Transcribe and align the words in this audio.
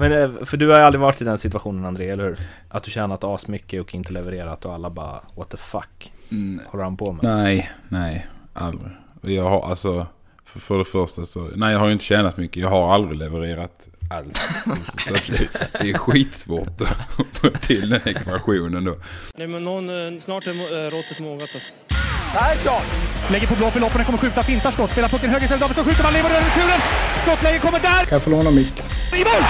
Men 0.00 0.12
eh, 0.12 0.44
för 0.44 0.56
du 0.56 0.68
har 0.68 0.78
ju 0.78 0.84
aldrig 0.84 1.00
varit 1.00 1.20
i 1.20 1.24
den 1.24 1.38
situationen 1.38 1.84
André, 1.84 2.10
eller 2.10 2.24
hur? 2.24 2.38
Att 2.68 2.82
du 2.82 2.90
tjänat 2.90 3.24
asmycket 3.24 3.80
och 3.80 3.94
inte 3.94 4.12
levererat 4.12 4.64
och 4.64 4.74
alla 4.74 4.90
bara 4.90 5.20
what 5.36 5.48
the 5.50 5.56
fuck 5.56 6.12
Mm, 6.30 6.60
håller 6.66 6.84
han 6.84 6.96
på 6.96 7.12
med? 7.12 7.24
nej, 7.24 7.70
nej, 7.88 8.26
aldrig. 8.54 8.90
Jag 9.22 9.44
har 9.50 9.70
alltså, 9.70 10.06
för, 10.44 10.60
för 10.60 10.78
det 10.78 10.84
första 10.84 11.24
så, 11.24 11.48
nej 11.56 11.72
jag 11.72 11.78
har 11.78 11.86
ju 11.86 11.92
inte 11.92 12.04
tjänat 12.04 12.36
mycket. 12.36 12.62
Jag 12.62 12.70
har 12.70 12.94
aldrig 12.94 13.18
levererat 13.18 13.88
alls. 14.10 14.36
Så, 15.08 15.14
så, 15.14 15.32
det, 15.32 15.48
det 15.80 15.90
är 15.90 15.94
skitsvårt 15.98 16.80
att 16.80 17.26
få 17.36 17.48
till 17.50 17.90
den 17.90 18.00
ekvationen 18.08 18.84
då. 18.84 18.96
Nej 19.36 19.46
men 19.46 19.64
någon, 19.64 20.14
eh, 20.14 20.20
snart 20.20 20.46
är 20.46 20.50
eh, 20.50 20.90
råttet 20.90 21.20
mogat 21.20 21.50
alltså. 21.54 21.74
Lägger 23.30 23.46
på 23.46 23.54
blå 23.54 23.70
för 23.70 23.80
loppen, 23.80 24.04
kommer 24.04 24.18
skjuta, 24.18 24.42
fintar 24.42 24.70
skott, 24.70 24.90
spelar 24.90 25.08
pucken 25.08 25.30
höger 25.30 25.44
istället, 25.44 25.60
Davidsson 25.60 25.84
skjuter, 25.84 26.02
man 26.02 26.12
lever 26.12 26.30
över 26.30 26.40
returen! 26.40 26.80
Skottläge 27.16 27.58
kommer 27.58 27.80
där! 27.80 28.04
Kan 28.04 28.16
jag 28.16 28.22
få 28.22 28.30
låna 28.30 28.50
micken? 28.50 28.84
I 29.14 29.18
mål! 29.18 29.44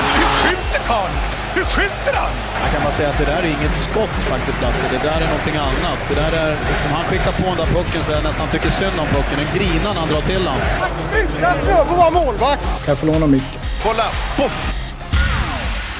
Missar! 0.00 0.18
Hur 0.20 0.30
skjuter 0.40 0.82
karln? 0.90 1.14
Hur 1.56 1.64
skjuter 1.74 2.14
han? 2.20 2.32
Jag 2.62 2.70
kan 2.72 2.82
bara 2.82 2.92
säga 2.92 3.08
att 3.12 3.18
det 3.18 3.24
där 3.32 3.42
är 3.42 3.50
inget 3.58 3.76
skott 3.86 4.16
faktiskt 4.32 4.62
Lasse. 4.62 4.84
Det 4.90 5.02
där 5.08 5.20
är 5.24 5.28
någonting 5.34 5.56
annat. 5.68 5.98
Det 6.08 6.14
där 6.22 6.32
är 6.44 6.50
liksom, 6.70 6.90
han 6.98 7.04
skickar 7.04 7.32
på 7.40 7.46
den 7.52 7.56
där 7.62 7.70
pucken 7.76 8.02
så 8.04 8.12
jag 8.12 8.24
nästan 8.24 8.48
tycker 8.48 8.70
synd 8.70 8.96
om 9.02 9.06
pucken. 9.16 9.36
Den 9.42 9.50
grinar 9.56 9.92
när 9.94 10.00
han 10.04 10.08
drar 10.12 10.24
till 10.30 10.44
den. 10.48 10.58
Utan 11.22 11.54
Fröbo 11.64 11.94
var 12.02 12.10
målvakt! 12.18 12.64
Kan 12.84 12.88
jag 12.92 12.98
få 12.98 13.06
låna 13.06 13.26
micken? 13.26 13.60
Kolla! 13.84 14.06
Poff! 14.38 14.56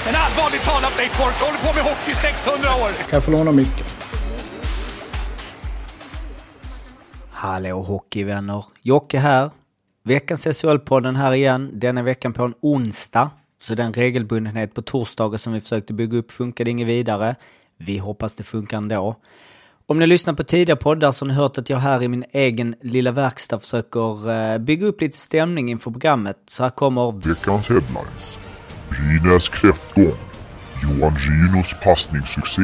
En 0.08 0.14
allvarligt 0.24 0.64
talat 0.70 0.94
Leif 0.96 1.18
Boork 1.18 1.38
håller 1.46 1.58
på 1.66 1.70
med 1.74 1.84
hockey 1.90 2.10
i 2.10 2.14
600 2.14 2.68
år! 2.82 2.90
Kan 2.98 3.16
jag 3.18 3.24
få 3.24 3.30
låna 3.30 3.52
micken? 3.52 3.86
Hallå 7.32 7.82
hockeyvänner! 7.82 8.64
Jocke 8.82 9.18
här. 9.18 9.50
Veckans 10.04 10.46
SHL-podden 10.46 11.16
här 11.16 11.32
igen. 11.32 11.70
Denna 11.72 12.02
veckan 12.02 12.32
på 12.32 12.44
en 12.44 12.54
onsdag. 12.60 13.30
Så 13.60 13.74
den 13.74 13.92
regelbundenhet 13.92 14.74
på 14.74 14.82
torsdagar 14.82 15.38
som 15.38 15.52
vi 15.52 15.60
försökte 15.60 15.92
bygga 15.92 16.18
upp 16.18 16.32
funkade 16.32 16.70
inget 16.70 16.88
vidare. 16.88 17.36
Vi 17.76 17.98
hoppas 17.98 18.36
det 18.36 18.44
funkar 18.44 18.76
ändå. 18.76 19.16
Om 19.86 19.98
ni 19.98 20.06
lyssnar 20.06 20.34
på 20.34 20.44
tidigare 20.44 20.78
poddar 20.80 21.12
så 21.12 21.24
har 21.24 21.28
ni 21.28 21.34
hört 21.34 21.58
att 21.58 21.70
jag 21.70 21.78
här 21.78 22.02
i 22.02 22.08
min 22.08 22.24
egen 22.32 22.74
lilla 22.82 23.12
verkstad 23.12 23.58
försöker 23.58 24.30
eh, 24.30 24.58
bygga 24.58 24.86
upp 24.86 25.00
lite 25.00 25.18
stämning 25.18 25.70
inför 25.70 25.90
programmet. 25.90 26.36
Så 26.46 26.62
här 26.62 26.70
kommer 26.70 27.28
Veckans 27.28 27.68
headlines. 27.68 28.38
Brynäs 28.90 29.48
kräftgång. 29.48 30.18
Johan 30.82 31.14
Rynos 31.16 31.74
passningssuccé. 31.82 32.62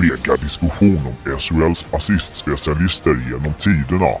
Megadiskussion 0.00 0.98
om 1.06 1.38
SHLs 1.38 1.86
assistspecialister 1.92 3.16
genom 3.30 3.54
tiderna. 3.54 4.12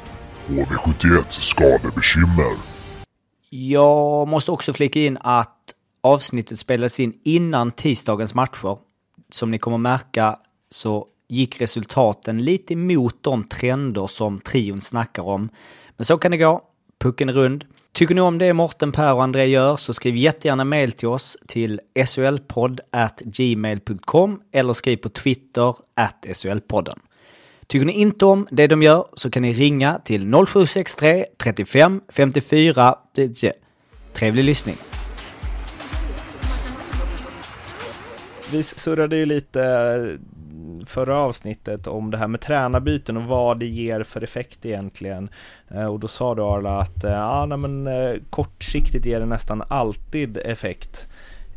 HV71 0.46 1.24
skadebekymmer. 1.28 2.56
Jag 3.50 4.28
måste 4.28 4.50
också 4.50 4.72
flika 4.72 5.00
in 5.00 5.18
att 5.20 5.75
avsnittet 6.06 6.58
spelades 6.58 7.00
in 7.00 7.12
innan 7.22 7.72
tisdagens 7.72 8.34
matcher. 8.34 8.78
Som 9.30 9.50
ni 9.50 9.58
kommer 9.58 9.78
märka 9.78 10.38
så 10.70 11.06
gick 11.28 11.60
resultaten 11.60 12.44
lite 12.44 12.72
emot 12.72 13.22
de 13.22 13.44
trender 13.44 14.06
som 14.06 14.38
trion 14.38 14.80
snackar 14.80 15.22
om. 15.22 15.48
Men 15.96 16.04
så 16.04 16.18
kan 16.18 16.30
det 16.30 16.36
gå. 16.36 16.62
Pucken 16.98 17.28
är 17.28 17.32
rund. 17.32 17.64
Tycker 17.92 18.14
ni 18.14 18.20
om 18.20 18.38
det 18.38 18.52
Morten, 18.52 18.92
Per 18.92 19.14
och 19.14 19.22
André 19.22 19.46
gör 19.46 19.76
så 19.76 19.94
skriv 19.94 20.16
jättegärna 20.16 20.64
mail 20.64 20.92
till 20.92 21.08
oss 21.08 21.36
till 21.46 21.80
solpodd@gmail.com 22.06 24.40
eller 24.52 24.72
skriv 24.72 24.96
på 24.96 25.08
Twitter 25.08 25.74
at 25.94 26.26
solpodden. 26.32 26.98
Tycker 27.66 27.86
ni 27.86 27.92
inte 27.92 28.26
om 28.26 28.48
det 28.50 28.66
de 28.66 28.82
gör 28.82 29.06
så 29.14 29.30
kan 29.30 29.42
ni 29.42 29.52
ringa 29.52 30.00
till 30.04 30.34
0763 30.46 31.24
35 31.38 32.00
54 32.08 32.94
Trevlig 34.12 34.44
lyssning! 34.44 34.95
Vi 38.52 38.62
surrade 38.62 39.16
ju 39.16 39.26
lite 39.26 39.62
eh, 39.64 40.86
förra 40.86 41.18
avsnittet 41.18 41.86
om 41.86 42.10
det 42.10 42.18
här 42.18 42.26
med 42.28 42.40
tränarbyten 42.40 43.16
och 43.16 43.22
vad 43.22 43.58
det 43.58 43.66
ger 43.66 44.02
för 44.02 44.24
effekt 44.24 44.66
egentligen. 44.66 45.28
Eh, 45.68 45.84
Och 45.86 46.00
då 46.00 46.08
sa 46.08 46.34
du 46.34 46.42
Arla 46.42 46.80
att 46.80 47.04
eh, 47.04 47.10
ja, 47.12 47.46
nej, 47.46 47.58
men, 47.58 47.88
kortsiktigt 48.30 49.06
ger 49.06 49.20
det 49.20 49.26
nästan 49.26 49.62
alltid 49.68 50.36
effekt. 50.44 51.08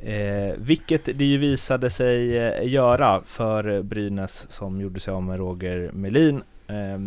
Eh, 0.04 0.54
vilket 0.58 1.06
det 1.06 1.26
ju 1.26 1.38
visade 1.38 1.90
sig 1.90 2.28
göra 2.70 3.22
för 3.26 3.82
Brynäs 3.82 4.52
som 4.52 4.82
gjorde 4.82 5.00
sig 5.00 5.14
av 5.14 5.24
med 5.24 5.38
Roger 5.38 5.92
Melin. 5.94 6.42
Eh, 6.68 7.00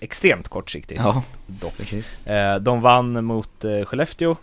extremt 0.00 0.48
kortsiktigt 0.48 1.00
Ja, 1.04 1.22
dock. 1.46 1.76
precis. 1.76 2.26
Eh, 2.26 2.56
de 2.56 2.80
vann 2.80 3.24
mot 3.24 3.64
eh, 3.64 3.84
Skellefteå 3.84 4.36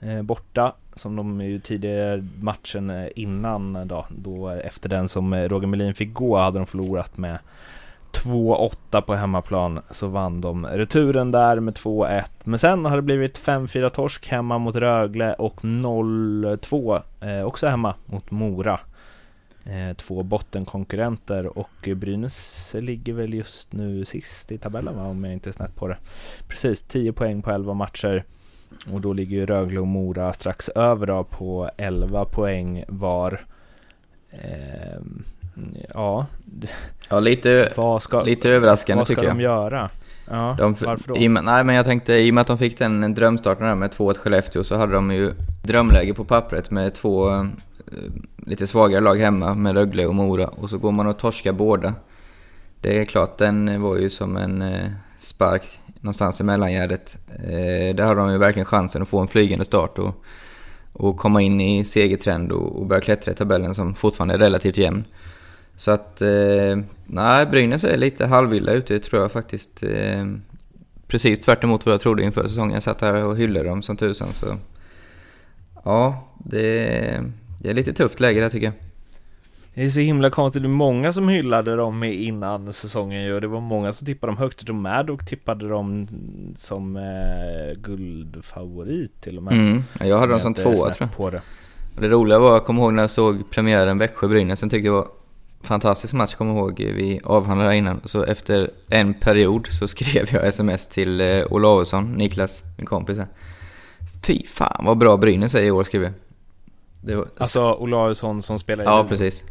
Eh, 0.00 0.22
borta, 0.22 0.74
som 0.94 1.16
de 1.16 1.40
ju 1.40 1.60
tidigare 1.60 2.24
matchen 2.40 2.90
eh, 2.90 3.08
innan 3.14 3.76
eh, 3.76 3.84
då, 3.84 4.06
då 4.10 4.48
efter 4.48 4.88
den 4.88 5.08
som 5.08 5.34
Roger 5.34 5.66
Melin 5.66 5.94
fick 5.94 6.14
gå 6.14 6.38
hade 6.38 6.58
de 6.58 6.66
förlorat 6.66 7.18
med 7.18 7.38
2-8 8.12 9.00
på 9.00 9.14
hemmaplan 9.14 9.80
så 9.90 10.06
vann 10.06 10.40
de 10.40 10.66
returen 10.66 11.32
där 11.32 11.60
med 11.60 11.74
2-1 11.74 12.24
men 12.44 12.58
sen 12.58 12.84
har 12.84 12.96
det 12.96 13.02
blivit 13.02 13.38
5-4 13.38 13.88
torsk 13.88 14.28
hemma 14.28 14.58
mot 14.58 14.76
Rögle 14.76 15.34
och 15.34 15.60
0-2 15.60 17.02
eh, 17.20 17.44
också 17.44 17.66
hemma 17.66 17.94
mot 18.06 18.30
Mora. 18.30 18.80
Eh, 19.64 19.96
två 19.96 20.22
bottenkonkurrenter 20.22 21.58
och 21.58 21.88
Brynäs 21.96 22.76
ligger 22.78 23.12
väl 23.12 23.34
just 23.34 23.72
nu 23.72 24.04
sist 24.04 24.52
i 24.52 24.58
tabellen 24.58 24.96
va, 24.96 25.06
om 25.06 25.24
jag 25.24 25.32
inte 25.32 25.50
är 25.50 25.52
snett 25.52 25.76
på 25.76 25.88
det. 25.88 25.96
Precis 26.48 26.82
10 26.82 27.12
poäng 27.12 27.42
på 27.42 27.50
11 27.50 27.74
matcher 27.74 28.24
och 28.92 29.00
då 29.00 29.12
ligger 29.12 29.36
ju 29.36 29.46
Rögle 29.46 29.80
och 29.80 29.86
Mora 29.86 30.32
strax 30.32 30.68
över 30.68 31.06
då 31.06 31.24
på 31.24 31.70
11 31.76 32.24
poäng 32.24 32.84
var 32.88 33.40
Ehm, 34.30 35.22
ja, 35.94 36.26
Ja, 37.10 37.20
lite, 37.20 37.72
ska, 38.00 38.22
lite 38.22 38.50
överraskande 38.50 39.00
vad 39.00 39.06
ska 39.06 39.14
tycker 39.16 39.28
de 39.28 39.40
jag. 39.40 39.52
göra? 39.52 39.90
Ja, 40.30 40.56
De, 40.58 40.76
varför 40.80 41.08
då? 41.08 41.16
I, 41.16 41.28
nej 41.28 41.64
men 41.64 41.74
jag 41.74 41.84
tänkte, 41.84 42.12
i 42.14 42.30
och 42.30 42.34
med 42.34 42.40
att 42.42 42.46
de 42.46 42.58
fick 42.58 42.78
den 42.78 43.14
drömstarten 43.14 43.78
med 43.78 43.90
2-1 43.90 44.18
Skellefteå 44.18 44.64
så 44.64 44.76
hade 44.76 44.92
de 44.92 45.10
ju 45.10 45.32
drömläge 45.62 46.14
på 46.14 46.24
pappret 46.24 46.70
med 46.70 46.94
två 46.94 47.30
eh, 47.30 47.44
lite 48.36 48.66
svagare 48.66 49.00
lag 49.00 49.16
hemma 49.16 49.54
med 49.54 49.74
Rögle 49.74 50.06
och 50.06 50.14
Mora 50.14 50.46
och 50.46 50.70
så 50.70 50.78
går 50.78 50.92
man 50.92 51.06
och 51.06 51.18
torskar 51.18 51.52
båda. 51.52 51.94
Det 52.80 52.98
är 52.98 53.04
klart, 53.04 53.38
den 53.38 53.82
var 53.82 53.96
ju 53.96 54.10
som 54.10 54.36
en 54.36 54.62
eh, 54.62 54.86
spark 55.18 55.80
någonstans 56.00 56.40
i 56.40 56.44
mellangärdet. 56.44 57.18
Eh, 57.28 57.94
där 57.94 58.04
har 58.04 58.16
de 58.16 58.30
ju 58.30 58.38
verkligen 58.38 58.66
chansen 58.66 59.02
att 59.02 59.08
få 59.08 59.18
en 59.18 59.28
flygande 59.28 59.64
start 59.64 59.98
och, 59.98 60.24
och 60.92 61.16
komma 61.16 61.42
in 61.42 61.60
i 61.60 61.84
segertrend 61.84 62.52
och, 62.52 62.80
och 62.80 62.86
börja 62.86 63.00
klättra 63.00 63.32
i 63.32 63.34
tabellen 63.34 63.74
som 63.74 63.94
fortfarande 63.94 64.34
är 64.34 64.38
relativt 64.38 64.76
jämn. 64.76 65.04
Så 65.76 65.90
att, 65.90 66.22
eh, 66.22 66.78
nej, 67.06 67.46
Brynäs 67.46 67.84
är 67.84 67.96
lite 67.96 68.26
halvvilda 68.26 68.72
ute 68.72 68.98
tror 68.98 69.22
jag 69.22 69.32
faktiskt. 69.32 69.82
Eh, 69.82 70.26
precis 71.06 71.40
tvärt 71.40 71.64
emot 71.64 71.86
vad 71.86 71.92
jag 71.92 72.00
trodde 72.00 72.22
inför 72.22 72.42
säsongen. 72.42 72.74
Jag 72.74 72.82
satt 72.82 73.00
här 73.00 73.24
och 73.24 73.36
hyllade 73.36 73.68
dem 73.68 73.82
som 73.82 73.96
tusan 73.96 74.32
så... 74.32 74.46
Ja, 75.84 76.28
det, 76.38 77.24
det 77.60 77.70
är 77.70 77.74
lite 77.74 77.92
tufft 77.92 78.20
läge 78.20 78.40
där 78.40 78.48
tycker 78.48 78.66
jag. 78.66 78.87
Det 79.78 79.84
är 79.84 79.90
så 79.90 80.00
himla 80.00 80.30
konstigt, 80.30 80.62
det 80.62 80.66
är 80.66 80.70
många 80.70 81.12
som 81.12 81.28
hyllade 81.28 81.76
dem 81.76 82.04
innan 82.04 82.72
säsongen 82.72 83.22
ju 83.22 83.34
och 83.34 83.40
det 83.40 83.46
var 83.46 83.60
många 83.60 83.92
som 83.92 84.06
tippade 84.06 84.32
dem 84.32 84.36
högt. 84.36 84.66
De 84.66 84.82
Maddock 84.82 85.26
tippade 85.26 85.68
dem 85.68 86.08
som 86.56 86.96
eh, 86.96 87.80
guldfavorit 87.80 89.20
till 89.20 89.36
och 89.36 89.42
med. 89.42 89.52
Mm, 89.52 89.82
jag 90.00 90.18
hade 90.18 90.32
dem 90.32 90.34
Om 90.34 90.40
som 90.40 90.54
tvåa 90.54 90.74
tror 90.74 90.94
jag. 90.98 91.16
På 91.16 91.30
det. 91.30 91.42
Och 91.96 92.02
det 92.02 92.08
roliga 92.08 92.38
var, 92.38 92.52
jag 92.52 92.64
kommer 92.64 92.82
ihåg 92.82 92.92
när 92.92 93.02
jag 93.02 93.10
såg 93.10 93.50
premiären 93.50 93.98
Växjö-Brynäs, 93.98 94.60
sen 94.60 94.70
tyckte 94.70 94.86
jag 94.86 94.94
det 94.94 94.98
var 94.98 95.08
fantastisk 95.62 96.14
match, 96.14 96.34
kommer 96.34 96.54
jag 96.54 96.58
ihåg. 96.58 96.78
Vi 96.78 97.20
avhandlade 97.24 97.76
innan. 97.76 98.00
Så 98.04 98.24
efter 98.24 98.70
en 98.88 99.14
period 99.14 99.66
så 99.66 99.88
skrev 99.88 100.28
jag 100.32 100.46
sms 100.46 100.88
till 100.88 101.20
eh, 101.20 101.44
Olausson, 101.50 102.12
Niklas, 102.12 102.62
min 102.76 102.86
kompis 102.86 103.18
här. 103.18 103.28
Fy 104.22 104.46
fan 104.46 104.84
vad 104.84 104.98
bra 104.98 105.16
Brynäs 105.16 105.54
är 105.54 105.62
i 105.62 105.70
år, 105.70 105.84
skrev 105.84 106.02
jag. 106.02 106.12
Det 107.00 107.14
var... 107.14 107.26
Alltså 107.36 107.74
Olausson 107.74 108.42
som 108.42 108.58
spelar 108.58 108.84
i 108.84 108.86
ja, 108.86 109.06
precis. 109.08 109.44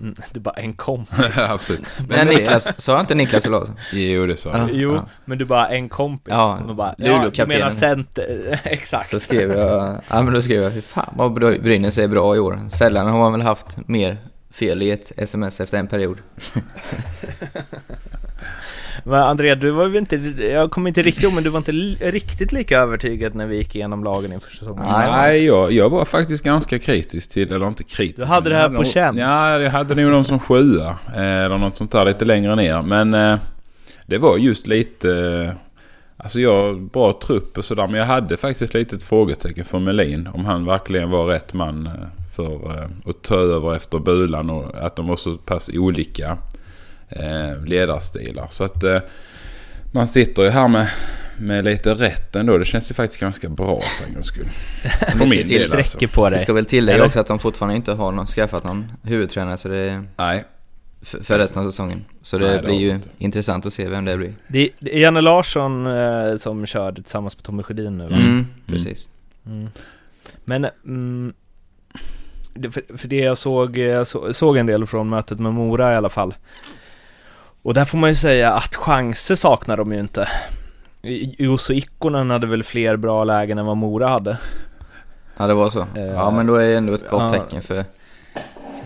Det 0.32 0.36
är 0.36 0.40
bara 0.40 0.54
en 0.54 0.72
kompis. 0.74 1.14
Absolut. 1.48 1.86
Men 2.08 2.26
Niklas, 2.26 2.68
sa 2.76 3.00
inte 3.00 3.14
Niklas 3.14 3.46
Olausson? 3.46 3.76
Jo, 3.92 4.26
det 4.26 4.36
sa 4.36 4.48
Ja. 4.50 4.58
jag. 4.58 4.70
Jo, 4.72 4.94
Ja. 4.94 5.06
men 5.24 5.38
du 5.38 5.44
bara 5.44 5.68
en 5.68 5.88
kompis. 5.88 6.34
Ja, 6.36 6.58
Och 6.68 6.76
bara, 6.76 6.94
ja, 6.98 7.30
du 7.34 7.46
menar 7.46 7.70
center. 7.70 8.60
Exakt. 8.64 9.10
Så 9.10 9.20
skrev 9.20 9.52
jag, 9.52 10.00
ja 10.08 10.22
men 10.22 10.34
då 10.34 10.42
skrev 10.42 10.62
jag, 10.62 10.72
fy 10.72 10.82
fan 10.82 11.14
vad 11.16 11.32
Brynäs 11.32 11.98
är 11.98 12.08
bra 12.08 12.36
i 12.36 12.38
år. 12.38 12.60
Sällan 12.70 13.06
har 13.08 13.18
man 13.18 13.32
väl 13.32 13.42
haft 13.42 13.76
mer 13.88 14.16
fel 14.50 14.82
i 14.82 14.90
ett 14.90 15.12
sms 15.16 15.60
efter 15.60 15.78
en 15.78 15.86
period. 15.86 16.18
Men 19.04 19.14
André, 19.22 19.54
du 19.54 19.70
var 19.70 19.86
väl 19.88 19.96
inte, 19.96 20.16
jag 20.50 20.70
kommer 20.70 20.88
inte 20.88 21.02
riktigt 21.02 21.24
ihåg, 21.24 21.32
men 21.32 21.44
du 21.44 21.50
var 21.50 21.58
inte 21.58 21.72
riktigt 22.10 22.52
lika 22.52 22.78
övertygad 22.80 23.34
när 23.34 23.46
vi 23.46 23.56
gick 23.56 23.74
igenom 23.74 24.04
lagen 24.04 24.32
inför 24.32 24.50
säsongen. 24.50 24.84
Nej. 24.90 25.10
Nej, 25.10 25.44
jag, 25.44 25.72
jag 25.72 25.90
var 25.90 26.04
faktiskt 26.04 26.44
ganska 26.44 26.78
kritisk 26.78 27.30
till, 27.30 27.52
eller 27.52 27.68
inte 27.68 27.84
kritisk. 27.84 28.18
Du 28.18 28.24
hade 28.24 28.50
det 28.50 28.56
här 28.56 28.68
på 28.68 28.84
känn. 28.84 29.16
Ja, 29.16 29.58
jag 29.58 29.70
hade 29.70 29.94
nog 29.94 30.10
dem 30.12 30.24
som 30.24 30.38
sjua. 30.40 30.98
eh, 31.14 31.22
Eller 31.44 31.58
något 31.58 31.76
sånt 31.76 31.92
där 31.92 32.04
lite 32.04 32.24
längre 32.24 32.56
ner. 32.56 32.82
Men 32.82 33.14
eh, 33.14 33.36
det 34.06 34.18
var 34.18 34.36
just 34.36 34.66
lite... 34.66 35.10
eh, 35.48 35.54
Alltså 36.18 36.40
jag 36.40 36.80
bra 36.82 37.12
trupp 37.26 37.58
och 37.58 37.64
sådär. 37.64 37.86
Men 37.86 37.94
jag 38.00 38.06
hade 38.06 38.36
faktiskt 38.36 38.62
ett 38.62 38.74
litet 38.74 39.04
frågetecken 39.04 39.64
för 39.64 39.78
Melin. 39.78 40.28
Om 40.34 40.44
han 40.44 40.64
verkligen 40.64 41.10
var 41.10 41.26
rätt 41.26 41.54
man 41.54 41.88
för 42.36 42.80
att 43.10 43.22
ta 43.22 43.34
över 43.34 43.74
efter 43.76 43.98
Bulan. 43.98 44.50
Och 44.50 44.86
att 44.86 44.96
de 44.96 45.06
var 45.06 45.16
så 45.16 45.36
pass 45.36 45.70
olika 45.74 46.38
ledarstilar. 47.66 48.46
Så 48.50 48.64
att 48.64 48.82
eh, 48.84 48.98
man 49.92 50.08
sitter 50.08 50.42
ju 50.42 50.48
här 50.48 50.68
med, 50.68 50.88
med 51.38 51.64
lite 51.64 51.94
rätt 51.94 52.36
ändå. 52.36 52.58
Det 52.58 52.64
känns 52.64 52.90
ju 52.90 52.94
faktiskt 52.94 53.20
ganska 53.20 53.48
bra 53.48 53.80
för 53.80 54.08
en 54.08 54.14
gångs 54.14 54.26
skull. 54.26 54.48
För 55.18 55.26
min 55.26 55.46
del 55.46 55.72
alltså. 55.72 56.08
på 56.08 56.24
Det 56.24 56.30
dig. 56.30 56.42
ska 56.42 56.52
väl 56.52 56.64
tillägga 56.66 57.04
också 57.04 57.20
att 57.20 57.26
de 57.26 57.38
fortfarande 57.38 57.76
inte 57.76 57.92
har 57.92 58.12
någon, 58.12 58.26
skaffat 58.26 58.64
någon 58.64 58.92
huvudtränare 59.02 59.56
så 59.58 59.68
det 59.68 59.76
är 59.90 60.08
Nej. 60.16 60.44
för, 61.02 61.24
för 61.24 61.38
resten 61.38 61.62
av 61.62 61.66
säsongen. 61.66 62.04
Så 62.22 62.38
det 62.38 62.46
Nej, 62.46 62.56
det 62.56 62.62
blir 62.62 62.78
ju 62.78 62.90
inte. 62.90 63.08
intressant 63.18 63.66
att 63.66 63.72
se 63.72 63.88
vem 63.88 64.04
det 64.04 64.16
blir. 64.16 64.34
Det 64.48 64.68
det 64.78 64.96
är 64.96 65.00
Janne 65.00 65.20
Larsson 65.20 65.86
eh, 65.86 66.36
som 66.36 66.66
körde 66.66 67.02
tillsammans 67.02 67.36
med 67.36 67.44
Tommy 67.44 67.62
Sjödin 67.62 67.98
nu 67.98 68.08
va? 68.08 68.16
Mm, 68.16 68.46
precis. 68.66 69.08
Mm. 69.46 69.68
Men, 70.44 70.66
mm, 70.84 71.32
det, 72.54 72.70
för, 72.70 72.82
för 72.96 73.08
det 73.08 73.16
jag 73.16 73.38
såg, 73.38 73.78
jag 73.78 74.06
så, 74.06 74.32
såg 74.32 74.56
en 74.56 74.66
del 74.66 74.86
från 74.86 75.08
mötet 75.08 75.40
med 75.40 75.52
Mora 75.52 75.92
i 75.92 75.96
alla 75.96 76.08
fall. 76.08 76.34
Och 77.66 77.74
där 77.74 77.84
får 77.84 77.98
man 77.98 78.10
ju 78.10 78.14
säga 78.14 78.52
att 78.52 78.76
chanser 78.76 79.34
saknar 79.34 79.76
de 79.76 79.92
ju 79.92 80.00
inte. 80.00 80.28
Juuso 81.38 81.72
Ikkonen 81.72 82.30
hade 82.30 82.46
väl 82.46 82.62
fler 82.62 82.96
bra 82.96 83.24
lägen 83.24 83.58
än 83.58 83.66
vad 83.66 83.76
Mora 83.76 84.08
hade. 84.08 84.38
Ja, 85.36 85.46
det 85.46 85.54
var 85.54 85.70
så. 85.70 85.80
Eh, 85.80 86.06
Ja, 86.06 86.30
men 86.30 86.46
då 86.46 86.54
är 86.54 86.64
det 86.64 86.76
ändå 86.76 86.94
ett 86.94 87.10
gott 87.10 87.22
ja. 87.22 87.28
tecken 87.28 87.62
för 87.62 87.84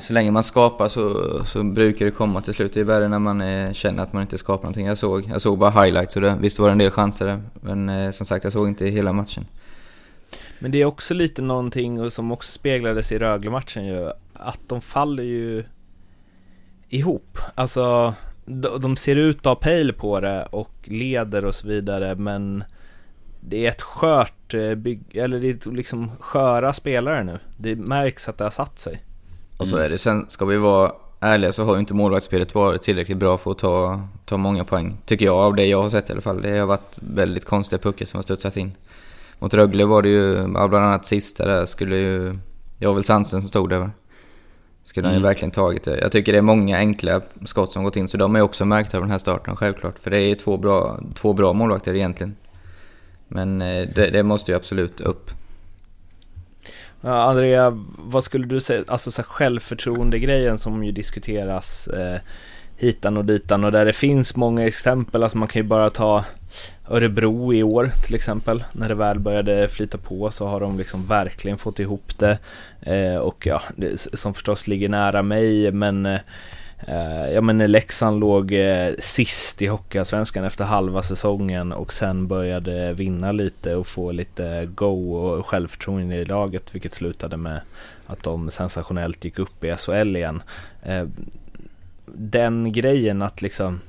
så 0.01 0.13
länge 0.13 0.31
man 0.31 0.43
skapar 0.43 0.89
så, 0.89 1.21
så 1.45 1.63
brukar 1.63 2.05
det 2.05 2.11
komma 2.11 2.41
till 2.41 2.55
slut. 2.55 2.75
Det 2.75 2.81
är 2.81 2.85
värre 2.85 3.09
när 3.09 3.19
man 3.19 3.41
eh, 3.41 3.73
känner 3.73 4.03
att 4.03 4.13
man 4.13 4.23
inte 4.23 4.39
skapar 4.39 4.63
någonting. 4.63 4.87
Jag 4.87 4.99
såg, 4.99 5.31
jag 5.33 5.43
såg 5.43 5.59
bara 5.59 5.71
highlights 5.71 6.17
och 6.17 6.23
det, 6.23 6.37
visst 6.41 6.59
var 6.59 6.67
det 6.67 6.73
en 6.73 6.79
del 6.79 6.91
chanser 6.91 7.27
där. 7.27 7.43
Men 7.61 7.89
eh, 7.89 8.11
som 8.11 8.27
sagt, 8.27 8.45
jag 8.45 8.53
såg 8.53 8.69
inte 8.69 8.87
hela 8.87 9.13
matchen. 9.13 9.47
Men 10.59 10.71
det 10.71 10.83
är 10.83 10.85
också 10.85 11.15
lite 11.15 11.43
någonting 11.43 12.11
som 12.11 12.33
också 12.33 12.53
speglades 12.53 13.13
i 13.13 13.19
Rögle-matchen 13.19 13.87
ju, 13.87 14.11
att 14.35 14.61
de 14.67 14.81
faller 14.81 15.23
ju 15.23 15.65
ihop. 16.89 17.39
Alltså, 17.55 18.15
de, 18.81 18.97
ser 18.97 19.17
ut 19.17 19.39
att 19.39 19.45
ha 19.45 19.55
pejl 19.55 19.93
på 19.93 20.21
det 20.21 20.47
och 20.51 20.75
leder 20.85 21.45
och 21.45 21.55
så 21.55 21.69
vidare, 21.69 22.15
men 22.15 22.65
det 23.41 23.67
är 23.67 23.71
ett 23.71 23.83
skört 23.83 24.55
eh, 24.55 24.75
bygg, 24.75 25.03
eller 25.13 25.41
det 25.41 25.67
är 25.67 25.71
liksom 25.71 26.11
sköra 26.21 26.73
spelare 26.73 27.25
nu. 27.25 27.39
Det 27.57 27.77
märks 27.77 28.29
att 28.29 28.39
det 28.39 28.45
har 28.45 28.51
satt 28.51 28.79
sig. 28.79 29.03
Och 29.57 29.67
så 29.67 29.77
är 29.77 29.91
det. 29.91 29.99
Sen 29.99 30.27
ska 30.29 30.45
vi 30.45 30.57
vara 30.57 30.93
ärliga 31.21 31.53
så 31.53 31.65
har 31.65 31.75
ju 31.75 31.81
inte 31.81 31.95
målvaktsspelet 31.95 32.55
varit 32.55 32.83
tillräckligt 32.83 33.19
bra 33.19 33.39
för 33.39 33.51
att 33.51 33.59
ta, 33.59 34.03
ta 34.25 34.37
många 34.37 34.65
poäng. 34.65 34.97
Tycker 35.05 35.27
jag, 35.27 35.37
av 35.37 35.55
det 35.55 35.67
jag 35.67 35.83
har 35.83 35.91
sett 35.91 36.09
i 36.09 36.13
alla 36.13 36.21
fall. 36.21 36.43
Det 36.43 36.59
har 36.59 36.67
varit 36.67 36.95
väldigt 36.95 37.45
konstiga 37.45 37.79
puckar 37.79 38.07
som 38.07 38.19
har 38.19 38.23
studsat 38.23 38.57
in. 38.57 38.73
Mot 39.39 39.55
Rögle 39.55 39.85
var 39.85 40.03
det 40.03 40.09
ju, 40.09 40.47
bland 40.47 40.75
annat 40.75 41.07
sista 41.07 41.47
där 41.47 41.67
skulle 41.67 41.97
ju... 41.97 42.39
Det 42.79 42.87
var 42.87 42.95
väl 42.95 43.05
Sandström 43.05 43.41
som 43.41 43.49
stod 43.49 43.71
där 43.71 43.79
va? 43.79 43.91
Skulle 44.85 45.07
han 45.07 45.15
ju 45.15 45.19
Mm. 45.19 45.29
verkligen 45.29 45.51
tagit 45.51 45.85
det. 45.85 45.99
Jag 46.01 46.13
tycker 46.13 46.33
det 46.33 46.39
är 46.39 46.43
många 46.43 46.77
enkla 46.79 47.21
skott 47.45 47.73
som 47.73 47.85
gått 47.85 47.97
in, 47.97 48.09
så 48.09 48.17
de 48.17 48.37
är 48.37 48.41
också 48.41 48.65
märkta 48.65 48.97
av 48.97 49.03
den 49.03 49.11
här 49.11 49.19
starten 49.19 49.57
självklart. 49.57 49.99
För 49.99 50.11
det 50.11 50.19
är 50.21 50.35
två 50.35 50.57
bra, 50.57 51.01
två 51.15 51.33
bra 51.33 51.53
målvakter 51.53 51.95
egentligen. 51.95 52.37
Men 53.29 53.63
eh, 53.63 53.89
det, 53.95 54.11
det 54.11 54.23
måste 54.23 54.51
ju 54.53 54.57
absolut 54.57 55.01
upp. 55.01 55.31
Ja, 57.01 57.23
Andrea, 57.23 57.79
vad 57.99 58.25
skulle 58.25 58.47
du 58.47 58.61
säga, 58.61 58.85
alltså 58.89 59.11
så 59.11 59.23
självförtroende-grejen 59.23 60.59
som 60.59 60.85
ju 60.85 60.93
diskuteras 60.93 61.89
eh, 61.89 62.21
hitan 62.81 63.17
och 63.17 63.25
ditan. 63.25 63.65
Och 63.65 63.73
där 63.73 63.85
det 63.85 63.93
finns 63.93 64.37
många 64.37 64.67
exempel, 64.67 65.23
alltså 65.23 65.39
man 65.39 65.49
kan 65.49 65.63
ju 65.63 65.69
bara 65.69 65.91
ta 65.91 66.25
Örebro 66.89 67.55
i 67.55 67.63
år 67.63 67.91
till 68.07 68.15
exempel, 68.15 68.65
när 68.73 68.89
det 68.89 68.95
väl 68.95 69.19
började 69.19 69.69
flyta 69.69 69.99
på 69.99 70.31
så 70.31 70.47
har 70.47 70.61
de 70.61 70.79
liksom 70.79 71.07
verkligen 71.07 71.59
fått 71.59 71.79
ihop 71.79 72.19
det. 72.19 72.39
Eh, 72.81 73.17
och 73.17 73.47
ja, 73.47 73.63
det, 73.77 74.09
som 74.15 74.35
förstås 74.35 74.67
ligger 74.67 74.89
nära 74.89 75.23
mig 75.23 75.73
men 75.73 76.07
eh, 76.07 76.21
Ja 77.35 77.41
men 77.41 77.59
Leksand 77.59 78.21
låg 78.21 78.53
eh, 78.53 78.93
sist 78.99 79.63
i 79.63 79.67
Hockeyallsvenskan 79.67 80.45
efter 80.45 80.65
halva 80.65 81.03
säsongen 81.03 81.73
och 81.73 81.93
sen 81.93 82.29
började 82.29 82.93
vinna 82.93 83.33
lite 83.33 83.75
och 83.75 83.87
få 83.87 84.13
lite 84.13 84.69
go 84.75 85.15
och 85.15 85.47
självförtroende 85.47 86.17
i 86.17 86.25
laget 86.25 86.75
vilket 86.75 86.95
slutade 86.95 87.37
med 87.37 87.61
att 88.07 88.23
de 88.23 88.51
sensationellt 88.51 89.25
gick 89.25 89.39
upp 89.39 89.65
i 89.65 89.77
SHL 89.77 90.17
igen. 90.17 90.43
Eh, 90.83 91.05
den 92.15 92.73
grejen 92.73 93.23
att 93.23 93.43
liksom 93.43 93.81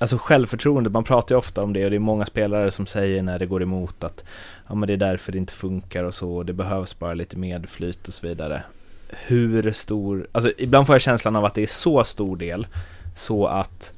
Alltså 0.00 0.18
självförtroende, 0.18 0.90
man 0.90 1.04
pratar 1.04 1.34
ju 1.34 1.38
ofta 1.38 1.62
om 1.62 1.72
det 1.72 1.84
och 1.84 1.90
det 1.90 1.96
är 1.96 2.00
många 2.00 2.26
spelare 2.26 2.70
som 2.70 2.86
säger 2.86 3.22
när 3.22 3.38
det 3.38 3.46
går 3.46 3.62
emot 3.62 4.04
att 4.04 4.24
Ja 4.68 4.74
men 4.74 4.86
det 4.86 4.92
är 4.92 4.96
därför 4.96 5.32
det 5.32 5.38
inte 5.38 5.52
funkar 5.52 6.04
och 6.04 6.14
så, 6.14 6.36
och 6.36 6.46
det 6.46 6.52
behövs 6.52 6.98
bara 6.98 7.14
lite 7.14 7.38
medflyt 7.38 8.08
och 8.08 8.14
så 8.14 8.26
vidare 8.26 8.62
hur 9.08 9.72
stor, 9.72 10.26
alltså 10.32 10.52
ibland 10.58 10.86
får 10.86 10.94
jag 10.94 11.02
känslan 11.02 11.36
av 11.36 11.44
att 11.44 11.54
det 11.54 11.62
är 11.62 11.66
så 11.66 12.04
stor 12.04 12.36
del 12.36 12.66
så 13.14 13.46
att 13.46 13.94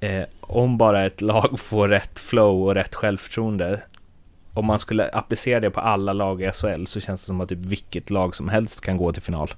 eh, 0.00 0.24
om 0.40 0.78
bara 0.78 1.06
ett 1.06 1.20
lag 1.20 1.54
får 1.60 1.88
rätt 1.88 2.18
flow 2.18 2.64
och 2.64 2.74
rätt 2.74 2.94
självförtroende 2.94 3.82
om 4.54 4.66
man 4.66 4.78
skulle 4.78 5.08
applicera 5.08 5.60
det 5.60 5.70
på 5.70 5.80
alla 5.80 6.12
lag 6.12 6.42
i 6.42 6.50
SHL 6.50 6.84
så 6.86 7.00
känns 7.00 7.20
det 7.20 7.26
som 7.26 7.40
att 7.40 7.48
typ 7.48 7.58
vilket 7.58 8.10
lag 8.10 8.34
som 8.34 8.48
helst 8.48 8.80
kan 8.80 8.96
gå 8.96 9.12
till 9.12 9.22
final. 9.22 9.54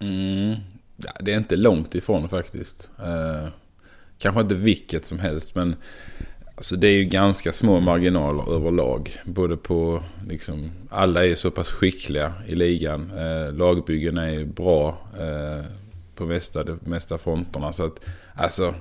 Mm. 0.00 0.56
Ja, 1.04 1.12
det 1.20 1.32
är 1.32 1.36
inte 1.36 1.56
långt 1.56 1.94
ifrån 1.94 2.28
faktiskt. 2.28 2.90
Eh, 2.98 3.48
kanske 4.18 4.40
inte 4.40 4.54
vilket 4.54 5.06
som 5.06 5.18
helst 5.18 5.54
men 5.54 5.76
alltså 6.54 6.76
det 6.76 6.88
är 6.88 6.92
ju 6.92 7.04
ganska 7.04 7.52
små 7.52 7.80
marginaler 7.80 8.52
överlag. 8.54 9.16
Både 9.24 9.56
på 9.56 10.02
liksom, 10.28 10.70
alla 10.90 11.26
är 11.26 11.34
så 11.34 11.50
pass 11.50 11.68
skickliga 11.68 12.32
i 12.46 12.54
ligan. 12.54 13.10
Eh, 13.18 13.52
lagbyggen 13.52 14.18
är 14.18 14.30
ju 14.30 14.44
bra 14.44 14.98
eh, 15.18 15.64
på 16.14 16.26
mesta, 16.26 16.64
de 16.64 16.78
mesta 16.82 17.18
fronterna. 17.18 17.72
Så 17.72 17.84
att 17.84 18.00
alltså 18.34 18.74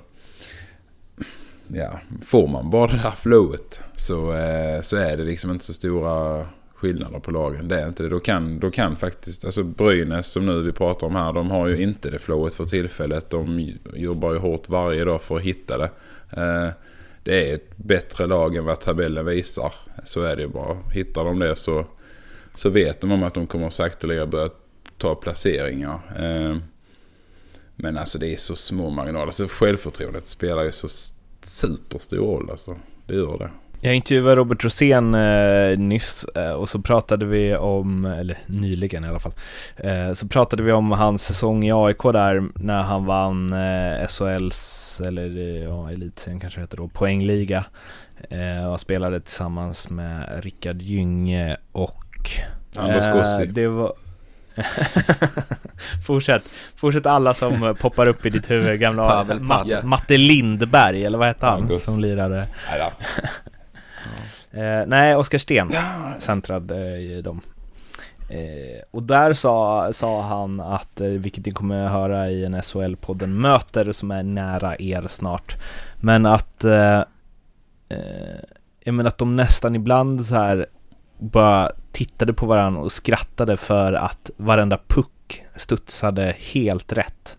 ja, 1.68 2.00
får 2.26 2.48
man 2.48 2.70
bara 2.70 2.88
det 2.88 2.98
här 2.98 3.12
flowet 3.12 3.82
så, 3.96 4.34
eh, 4.34 4.82
så 4.82 4.98
är 4.98 5.18
det 5.18 5.24
liksom 5.24 5.52
inte 5.52 5.66
så 5.66 5.74
stora 5.74 6.46
skillnader 6.78 7.20
på 7.20 7.32
lagen. 7.32 7.68
Det 7.68 7.82
är 7.82 7.88
inte 7.88 8.04
det. 8.04 8.10
Då 8.10 8.20
kan, 8.20 8.60
då 8.60 8.72
kan 8.72 8.96
faktiskt, 8.96 9.46
alltså 9.46 9.64
Brynäs 9.64 10.28
som 10.28 10.46
nu 10.46 10.62
vi 10.62 10.72
pratar 10.72 11.08
om 11.08 11.16
här, 11.16 11.34
de 11.34 11.52
har 11.52 11.68
ju 11.68 11.82
inte 11.84 12.10
det 12.10 12.20
flowet 12.20 12.56
för 12.56 12.66
tillfället. 12.66 13.30
De 13.30 13.72
jobbar 13.94 14.34
ju 14.34 14.40
hårt 14.40 14.70
varje 14.70 15.06
dag 15.06 15.22
för 15.22 15.36
att 15.36 15.42
hitta 15.42 15.78
det. 15.78 15.90
Eh, 16.32 16.70
det 17.24 17.50
är 17.50 17.56
ett 17.56 17.78
bättre 17.78 18.28
lag 18.28 18.56
än 18.56 18.66
vad 18.66 18.80
tabellen 18.80 19.26
visar. 19.26 19.74
Så 20.04 20.22
är 20.22 20.36
det 20.36 20.42
ju 20.42 20.48
bara. 20.48 20.78
Hittar 20.94 21.26
de 21.26 21.40
det 21.40 21.56
så, 21.56 21.86
så 22.56 22.70
vet 22.70 23.02
de 23.02 23.12
om 23.12 23.24
att 23.24 23.34
de 23.34 23.48
kommer 23.48 23.70
sakteliga 23.70 24.26
börja 24.26 24.50
ta 24.98 25.16
placeringar. 25.16 26.00
Eh, 26.20 26.58
men 27.76 27.98
alltså 27.98 28.20
det 28.20 28.34
är 28.34 28.38
så 28.38 28.56
små 28.56 28.90
marginaler. 28.90 29.26
Alltså 29.26 29.48
självförtroendet 29.48 30.28
spelar 30.28 30.64
ju 30.64 30.72
så 30.72 30.88
superstor 31.42 32.18
roll 32.18 32.50
alltså. 32.50 32.76
Det 33.06 33.16
gör 33.16 33.38
det. 33.38 33.50
Jag 33.82 33.96
intervjuade 33.96 34.36
Robert 34.36 34.64
Rosén 34.64 35.16
eh, 35.16 35.78
nyss 35.80 36.24
eh, 36.24 36.52
och 36.52 36.70
så 36.70 36.80
pratade 36.82 37.26
vi 37.26 37.56
om, 37.56 38.06
eller 38.06 38.38
nyligen 38.46 39.06
i 39.06 39.08
alla 39.08 39.20
fall, 39.20 39.34
eh, 39.78 40.14
så 40.14 40.28
pratade 40.28 40.64
vi 40.64 40.72
om 40.72 40.92
hans 40.92 41.24
säsong 41.26 41.64
i 41.64 41.72
AIK 41.74 42.04
där 42.04 42.44
när 42.56 42.84
han 42.84 43.06
vann 43.06 43.54
eh, 43.54 44.08
SHLs, 44.08 45.02
eller 45.06 45.38
eh, 45.38 45.64
ja, 45.64 45.92
elitserien 45.92 46.40
kanske 46.40 46.60
heter 46.60 46.78
då, 46.78 46.88
poängliga 46.88 47.66
eh, 48.30 48.72
och 48.72 48.80
spelade 48.80 49.20
tillsammans 49.20 49.90
med 49.90 50.44
Rickard 50.44 50.82
Gynge 50.82 51.58
och 51.72 52.30
Anders 52.76 53.06
eh, 53.06 53.14
Gossi. 53.14 53.46
det 53.46 53.68
var 53.68 53.94
Fortsätt, 56.08 56.44
fortsätt 56.76 57.06
alla 57.06 57.34
som 57.34 57.76
poppar 57.80 58.08
upp 58.08 58.26
i 58.26 58.30
ditt 58.30 58.52
huvud, 58.52 58.80
gamla 58.80 59.08
Pavel 59.08 59.40
Matt. 59.40 59.84
Matte 59.84 60.18
Lindberg, 60.18 61.06
eller 61.06 61.18
vad 61.18 61.28
hette 61.28 61.46
han 61.46 61.64
August. 61.64 61.86
som 61.86 62.00
lirade? 62.00 62.48
Eh, 64.52 64.88
nej, 64.88 65.16
Oskar 65.16 65.38
Sten 65.38 65.72
centrad 66.20 66.72
eh, 66.72 66.98
i 66.98 67.22
dem. 67.22 67.42
Eh, 68.30 68.82
och 68.92 69.04
där 69.04 69.34
sa, 69.34 69.90
sa 69.94 70.22
han 70.22 70.60
att, 70.60 71.02
eh, 71.02 71.08
vilket 71.08 71.46
ni 71.46 71.52
kommer 71.52 71.88
höra 71.88 72.30
i 72.30 72.46
en 72.46 72.56
SHL-podden 72.56 73.28
Möter 73.28 73.92
som 73.92 74.12
är 74.12 74.24
nära 74.24 74.76
er 74.80 75.08
snart, 75.10 75.58
men 75.96 76.26
att 76.26 76.64
eh, 76.64 77.00
eh, 77.90 78.38
jag 78.84 78.94
menar 78.94 79.08
att 79.08 79.18
de 79.18 79.36
nästan 79.36 79.76
ibland 79.76 80.26
så 80.26 80.36
här 80.36 80.66
bara 81.20 81.72
tittade 81.92 82.34
på 82.34 82.46
varandra 82.46 82.82
och 82.82 82.92
skrattade 82.92 83.58
för 83.58 83.94
att 83.94 84.32
varenda 84.38 84.80
puck 84.88 85.44
studsade 85.56 86.36
helt 86.54 86.94
rätt. 86.94 87.38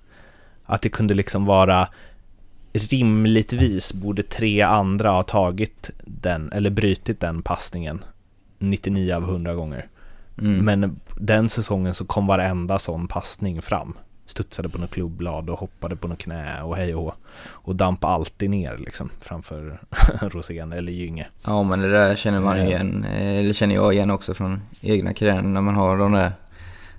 Att 0.65 0.83
det 0.83 0.89
kunde 0.89 1.15
liksom 1.15 1.45
vara 1.45 1.89
rimligtvis 2.73 3.93
borde 3.93 4.23
tre 4.23 4.63
andra 4.63 5.11
ha 5.11 5.23
tagit 5.23 5.91
den, 6.05 6.53
eller 6.53 6.71
brytit 6.71 7.21
den 7.21 7.43
passningen 7.43 8.05
99 8.59 9.15
av 9.15 9.23
100 9.23 9.55
gånger. 9.55 9.89
Mm. 10.39 10.65
Men 10.65 11.01
den 11.17 11.49
säsongen 11.49 11.95
så 11.95 12.05
kom 12.05 12.27
varenda 12.27 12.79
sån 12.79 13.09
passning 13.09 13.63
fram. 13.63 13.95
studsade 14.27 14.69
på 14.69 14.79
något 14.79 14.91
klubbblad 14.91 15.51
och 15.51 15.59
hoppade 15.59 15.97
på 15.97 16.09
något 16.09 16.19
knä 16.19 16.63
och 16.63 16.77
hej 16.77 16.95
och 16.95 17.03
hå. 17.03 17.15
Och 17.51 17.77
damp 17.77 18.05
alltid 18.05 18.51
ner 18.51 18.77
liksom 18.79 19.11
framför 19.21 19.81
Rosén 20.21 20.73
eller 20.73 20.93
Gynge. 20.93 21.27
Ja, 21.45 21.63
men 21.63 21.81
det 21.81 21.89
där 21.89 22.17
känner 22.17 22.41
man 22.41 22.61
ju 22.61 22.67
igen, 22.67 23.05
eh, 23.05 23.39
eller 23.39 23.53
känner 23.53 23.75
jag 23.75 23.95
igen 23.95 24.11
också 24.11 24.35
från 24.35 24.61
egna 24.81 25.15
karriären. 25.15 25.55
När 25.55 25.61
man 25.61 25.75
har 25.75 25.99
de 25.99 26.13
där 26.13 26.33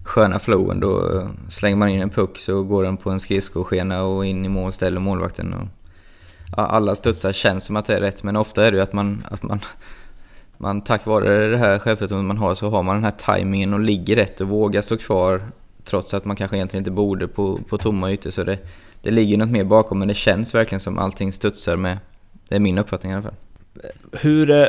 sköna 0.09 0.39
flowen 0.39 0.79
då 0.79 1.17
eh, 1.17 1.27
slänger 1.49 1.75
man 1.75 1.89
in 1.89 2.01
en 2.01 2.09
puck 2.09 2.37
så 2.37 2.63
går 2.63 2.83
den 2.83 2.97
på 2.97 3.09
en 3.09 3.19
skridskoskena 3.19 4.03
och 4.03 4.25
in 4.25 4.45
i 4.45 4.49
mål, 4.49 4.73
ställer 4.73 4.99
målvakten. 4.99 5.53
Och, 5.53 5.67
ja, 6.57 6.65
alla 6.65 6.95
studsar 6.95 7.31
känns 7.31 7.63
som 7.63 7.75
att 7.75 7.85
det 7.85 7.95
är 7.95 8.01
rätt, 8.01 8.23
men 8.23 8.35
ofta 8.35 8.65
är 8.65 8.71
det 8.71 8.77
ju 8.77 8.83
att 8.83 8.93
man, 8.93 9.25
att 9.31 9.43
man, 9.43 9.59
man 10.57 10.81
tack 10.81 11.05
vare 11.05 11.47
det 11.47 11.57
här 11.57 11.79
självförtroendet 11.79 12.27
man 12.27 12.37
har 12.37 12.55
så 12.55 12.69
har 12.69 12.83
man 12.83 12.95
den 12.95 13.03
här 13.03 13.11
tajmingen 13.11 13.73
och 13.73 13.79
ligger 13.79 14.15
rätt 14.15 14.41
och 14.41 14.47
vågar 14.47 14.81
stå 14.81 14.97
kvar 14.97 15.41
trots 15.85 16.13
att 16.13 16.25
man 16.25 16.35
kanske 16.35 16.57
egentligen 16.57 16.81
inte 16.81 16.91
borde 16.91 17.27
på, 17.27 17.59
på 17.69 17.77
tomma 17.77 18.11
ytor. 18.11 18.29
Så 18.29 18.43
det, 18.43 18.57
det 19.01 19.09
ligger 19.11 19.37
något 19.37 19.49
mer 19.49 19.63
bakom, 19.63 19.99
men 19.99 20.07
det 20.07 20.13
känns 20.13 20.55
verkligen 20.55 20.79
som 20.79 20.99
allting 20.99 21.33
studsar 21.33 21.75
med. 21.75 21.97
Det 22.47 22.55
är 22.55 22.59
min 22.59 22.77
uppfattning 22.77 23.11
i 23.11 23.15
alla 23.15 23.23
fall. 23.23 23.35
Hur 24.11 24.51
eh, 24.51 24.67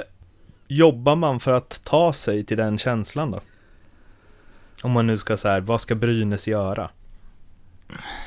jobbar 0.68 1.16
man 1.16 1.40
för 1.40 1.52
att 1.52 1.80
ta 1.84 2.12
sig 2.12 2.44
till 2.44 2.56
den 2.56 2.78
känslan 2.78 3.30
då? 3.30 3.40
Om 4.82 4.92
man 4.92 5.06
nu 5.06 5.16
ska 5.16 5.36
säga, 5.36 5.60
vad 5.60 5.80
ska 5.80 5.94
Brynäs 5.94 6.48
göra? 6.48 6.90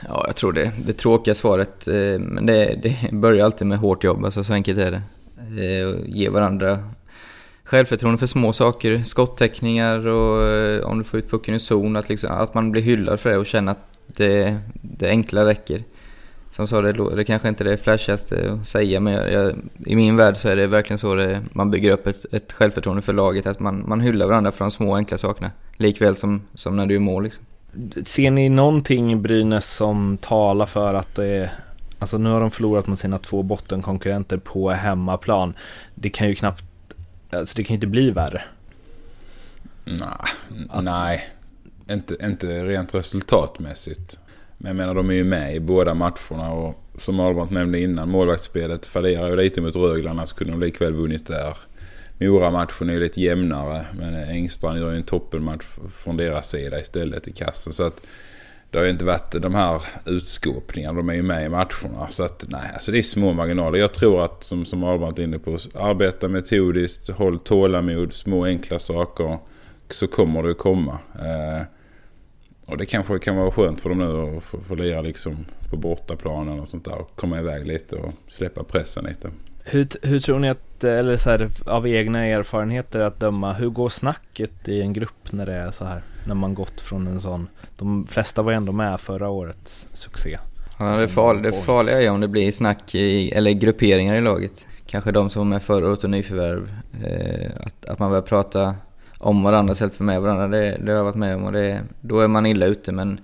Ja, 0.08 0.24
jag 0.28 0.36
tror 0.36 0.54
det. 0.54 0.72
Det 0.86 0.94
tråkiga 0.94 1.36
svaret, 1.36 1.88
eh, 1.88 2.20
men 2.20 2.46
det, 2.46 2.80
det 2.84 3.10
börjar 3.12 3.46
alltid 3.46 3.68
med 3.68 3.78
hårt 3.78 4.04
jobb, 4.04 4.26
alltså 4.26 4.44
så 4.44 4.54
enkelt 4.54 4.80
är 4.80 4.92
det. 4.92 5.02
Eh, 5.64 5.96
ge 6.06 6.30
varandra 6.30 6.80
självförtroende 7.64 8.18
för 8.18 8.28
små 8.28 8.54
saker, 8.54 9.04
skottäckningar 9.04 10.08
och 10.08 10.48
eh, 10.48 10.86
om 10.86 10.98
du 10.98 11.04
får 11.04 11.20
ut 11.20 11.30
pucken 11.30 11.56
i 11.56 11.60
zon, 11.60 11.96
att, 11.96 12.10
liksom, 12.10 12.32
att 12.32 12.54
man 12.54 12.72
blir 12.72 12.82
hyllad 12.82 13.20
för 13.20 13.30
det 13.30 13.38
och 13.38 13.46
känner 13.46 13.72
att 13.72 13.88
det, 14.08 14.58
det 14.82 15.10
enkla 15.10 15.46
räcker. 15.46 15.84
Som 16.52 16.68
sa, 16.68 16.82
det, 16.82 17.16
det 17.16 17.24
kanske 17.24 17.48
inte 17.48 17.64
är 17.64 17.66
det 17.66 17.78
flashigaste 17.78 18.58
att 18.62 18.68
säga, 18.68 19.00
men 19.00 19.14
jag, 19.14 19.32
jag, 19.32 19.56
i 19.86 19.96
min 19.96 20.16
värld 20.16 20.38
så 20.38 20.50
är 20.50 20.56
det 20.56 20.68
verkligen 20.68 20.98
så 20.98 21.16
det, 21.16 21.42
man 21.54 21.72
bygger 21.72 21.92
upp 21.92 22.08
ett, 22.08 22.26
ett 22.32 22.52
självförtroende 22.52 23.02
för 23.02 23.14
laget, 23.14 23.48
att 23.48 23.60
man, 23.60 23.84
man 23.88 24.02
hyllar 24.02 24.28
varandra 24.28 24.52
för 24.52 24.66
de 24.66 24.72
små 24.72 24.96
enkla 24.96 25.18
sakerna. 25.18 25.52
Likväl 25.78 26.16
som, 26.16 26.42
som 26.54 26.76
när 26.76 26.86
du 26.86 26.96
är 26.96 27.00
mål 27.00 27.24
liksom. 27.24 27.46
Ser 28.04 28.32
ni 28.32 28.50
någonting 28.50 29.12
i 29.12 29.16
Brynäs 29.16 29.76
som 29.76 30.18
talar 30.22 30.66
för 30.66 30.94
att 30.94 31.16
det 31.16 31.26
är 31.26 31.52
Alltså 32.00 32.18
nu 32.18 32.30
har 32.30 32.42
de 32.42 32.52
förlorat 32.52 32.88
mot 32.88 33.00
sina 33.00 33.18
två 33.18 33.44
bottenkonkurrenter 33.44 34.38
på 34.38 34.70
hemmaplan. 34.70 35.54
Det 35.96 36.10
kan 36.10 36.28
ju 36.28 36.36
knappt 36.36 36.64
Alltså 37.30 37.56
det 37.56 37.64
kan 37.64 37.74
ju 37.74 37.76
inte 37.76 37.88
bli 37.88 38.12
värre. 38.12 38.42
Nah, 39.86 40.84
nej, 40.84 41.30
inte, 41.90 42.16
inte 42.22 42.64
rent 42.64 42.96
resultatmässigt. 42.96 44.20
Men 44.58 44.68
jag 44.68 44.76
menar 44.76 44.96
de 44.96 45.10
är 45.10 45.14
ju 45.14 45.24
med 45.24 45.56
i 45.56 45.60
båda 45.60 45.94
matcherna 45.94 46.52
och 46.52 46.84
som 46.98 47.20
Albert 47.20 47.50
nämnde 47.50 47.80
innan, 47.80 48.10
målvaktsspelet 48.10 48.86
fallerar 48.86 49.30
ju 49.30 49.36
lite 49.36 49.62
mot 49.62 49.76
Rögle, 49.76 50.10
annars 50.10 50.34
kunde 50.34 50.54
de 50.54 50.60
likväl 50.60 50.94
vunnit 50.94 51.28
där. 51.28 51.58
Mora-matchen 52.20 52.90
är 52.90 52.94
ju 52.94 53.00
lite 53.00 53.22
jämnare, 53.22 53.86
men 53.98 54.16
Engstrand 54.16 54.80
gör 54.80 54.92
ju 54.92 54.98
en 54.98 55.04
toppenmatch 55.04 55.66
från 55.94 56.18
deras 56.18 56.50
sida 56.50 56.80
istället 56.80 57.28
i 57.28 57.32
kassen. 57.32 57.74
Så 57.74 57.88
att 57.88 58.04
det 58.74 58.78
har 58.78 58.86
ju 58.86 58.92
inte 58.92 59.06
varit 59.06 59.36
de 59.42 59.56
här 59.56 59.82
utskåpningarna. 60.06 60.98
De 60.98 61.10
är 61.10 61.14
ju 61.14 61.22
med 61.22 61.46
i 61.46 61.50
matcherna. 61.50 62.10
Så 62.10 62.24
att 62.24 62.46
nej, 62.50 62.72
alltså 62.74 62.92
det 62.92 62.98
är 62.98 63.02
små 63.04 63.34
marginaler. 63.34 63.80
Jag 63.80 63.94
tror 63.94 64.26
att 64.26 64.44
som, 64.44 64.66
som 64.66 64.84
Albert 64.84 65.20
är 65.20 65.24
inne 65.24 65.40
på, 65.40 65.58
arbeta 65.74 66.28
metodiskt, 66.28 67.10
håll 67.10 67.40
tålamod, 67.40 68.14
små 68.14 68.46
enkla 68.46 68.80
saker. 68.80 69.38
Så 69.90 70.08
kommer 70.08 70.44
det 70.44 70.54
komma. 70.54 71.00
Eh, 71.16 71.66
och 72.66 72.78
det 72.78 72.86
kanske 72.86 73.20
kan 73.20 73.36
vara 73.36 73.52
skönt 73.52 73.82
för 73.82 73.90
dem 73.90 73.98
nu 73.98 74.38
att 74.38 74.44
få, 74.44 74.60
få 74.60 74.76
lira 74.76 75.02
liksom 75.02 75.46
på 75.70 75.78
bortaplanen 75.78 76.60
och 76.60 76.68
sånt 76.68 76.86
där. 76.86 76.98
Och 76.98 77.16
komma 77.16 77.40
iväg 77.40 77.68
lite 77.68 77.96
och 77.96 78.14
släppa 78.28 78.64
pressen 78.64 79.06
lite. 79.06 79.30
Hur, 79.66 79.88
hur 80.02 80.20
tror 80.20 80.40
ni 80.40 80.50
att, 80.50 80.84
eller 80.84 81.18
så 81.18 81.30
här, 81.30 81.50
av 81.66 81.88
egna 81.88 82.26
erfarenheter 82.26 83.00
att 83.00 83.20
döma, 83.20 83.54
hur 83.54 83.70
går 83.70 83.90
snacket 83.90 84.70
i 84.70 84.82
en 84.82 84.94
grupp 84.94 85.32
när 85.32 85.46
det 85.46 85.54
är 85.54 85.72
så 85.72 85.86
här? 85.86 86.02
När 86.28 86.36
man 86.36 86.54
gått 86.54 86.82
från 86.82 87.08
en 87.08 87.22
sån, 87.22 87.48
de 87.78 88.08
flesta 88.08 88.42
var 88.42 88.52
ändå 88.52 88.72
med 88.72 89.00
förra 89.00 89.30
årets 89.30 89.90
succé. 89.94 90.40
Ja, 90.80 90.86
det, 90.86 91.08
farliga, 91.08 91.52
det 91.52 91.58
farliga 91.58 92.02
är 92.02 92.10
om 92.10 92.22
det 92.22 92.28
blir 92.28 92.52
snack 92.52 92.96
i, 92.96 93.32
eller 93.32 93.52
grupperingar 93.52 94.16
i 94.16 94.22
laget. 94.22 94.66
Kanske 94.86 95.12
de 95.12 95.30
som 95.30 95.40
var 95.40 95.46
med 95.46 95.64
förra 95.64 95.88
året 95.88 96.04
och 96.04 96.10
nyförvärv. 96.10 96.72
Eh, 97.04 97.52
att, 97.66 97.86
att 97.86 98.00
man 98.00 98.10
börjar 98.10 98.22
prata 98.22 98.76
om 99.18 99.44
varandra 99.44 99.72
istället 99.72 99.94
för 99.94 100.04
med 100.04 100.22
varandra. 100.22 100.48
Det, 100.48 100.78
det 100.86 100.92
har 100.92 100.98
jag 100.98 101.04
varit 101.04 101.16
med 101.16 101.36
om 101.36 101.44
och 101.44 101.52
det, 101.52 101.82
då 102.02 102.20
är 102.20 102.28
man 102.28 102.46
illa 102.46 102.66
ute. 102.66 102.92
Men 102.92 103.20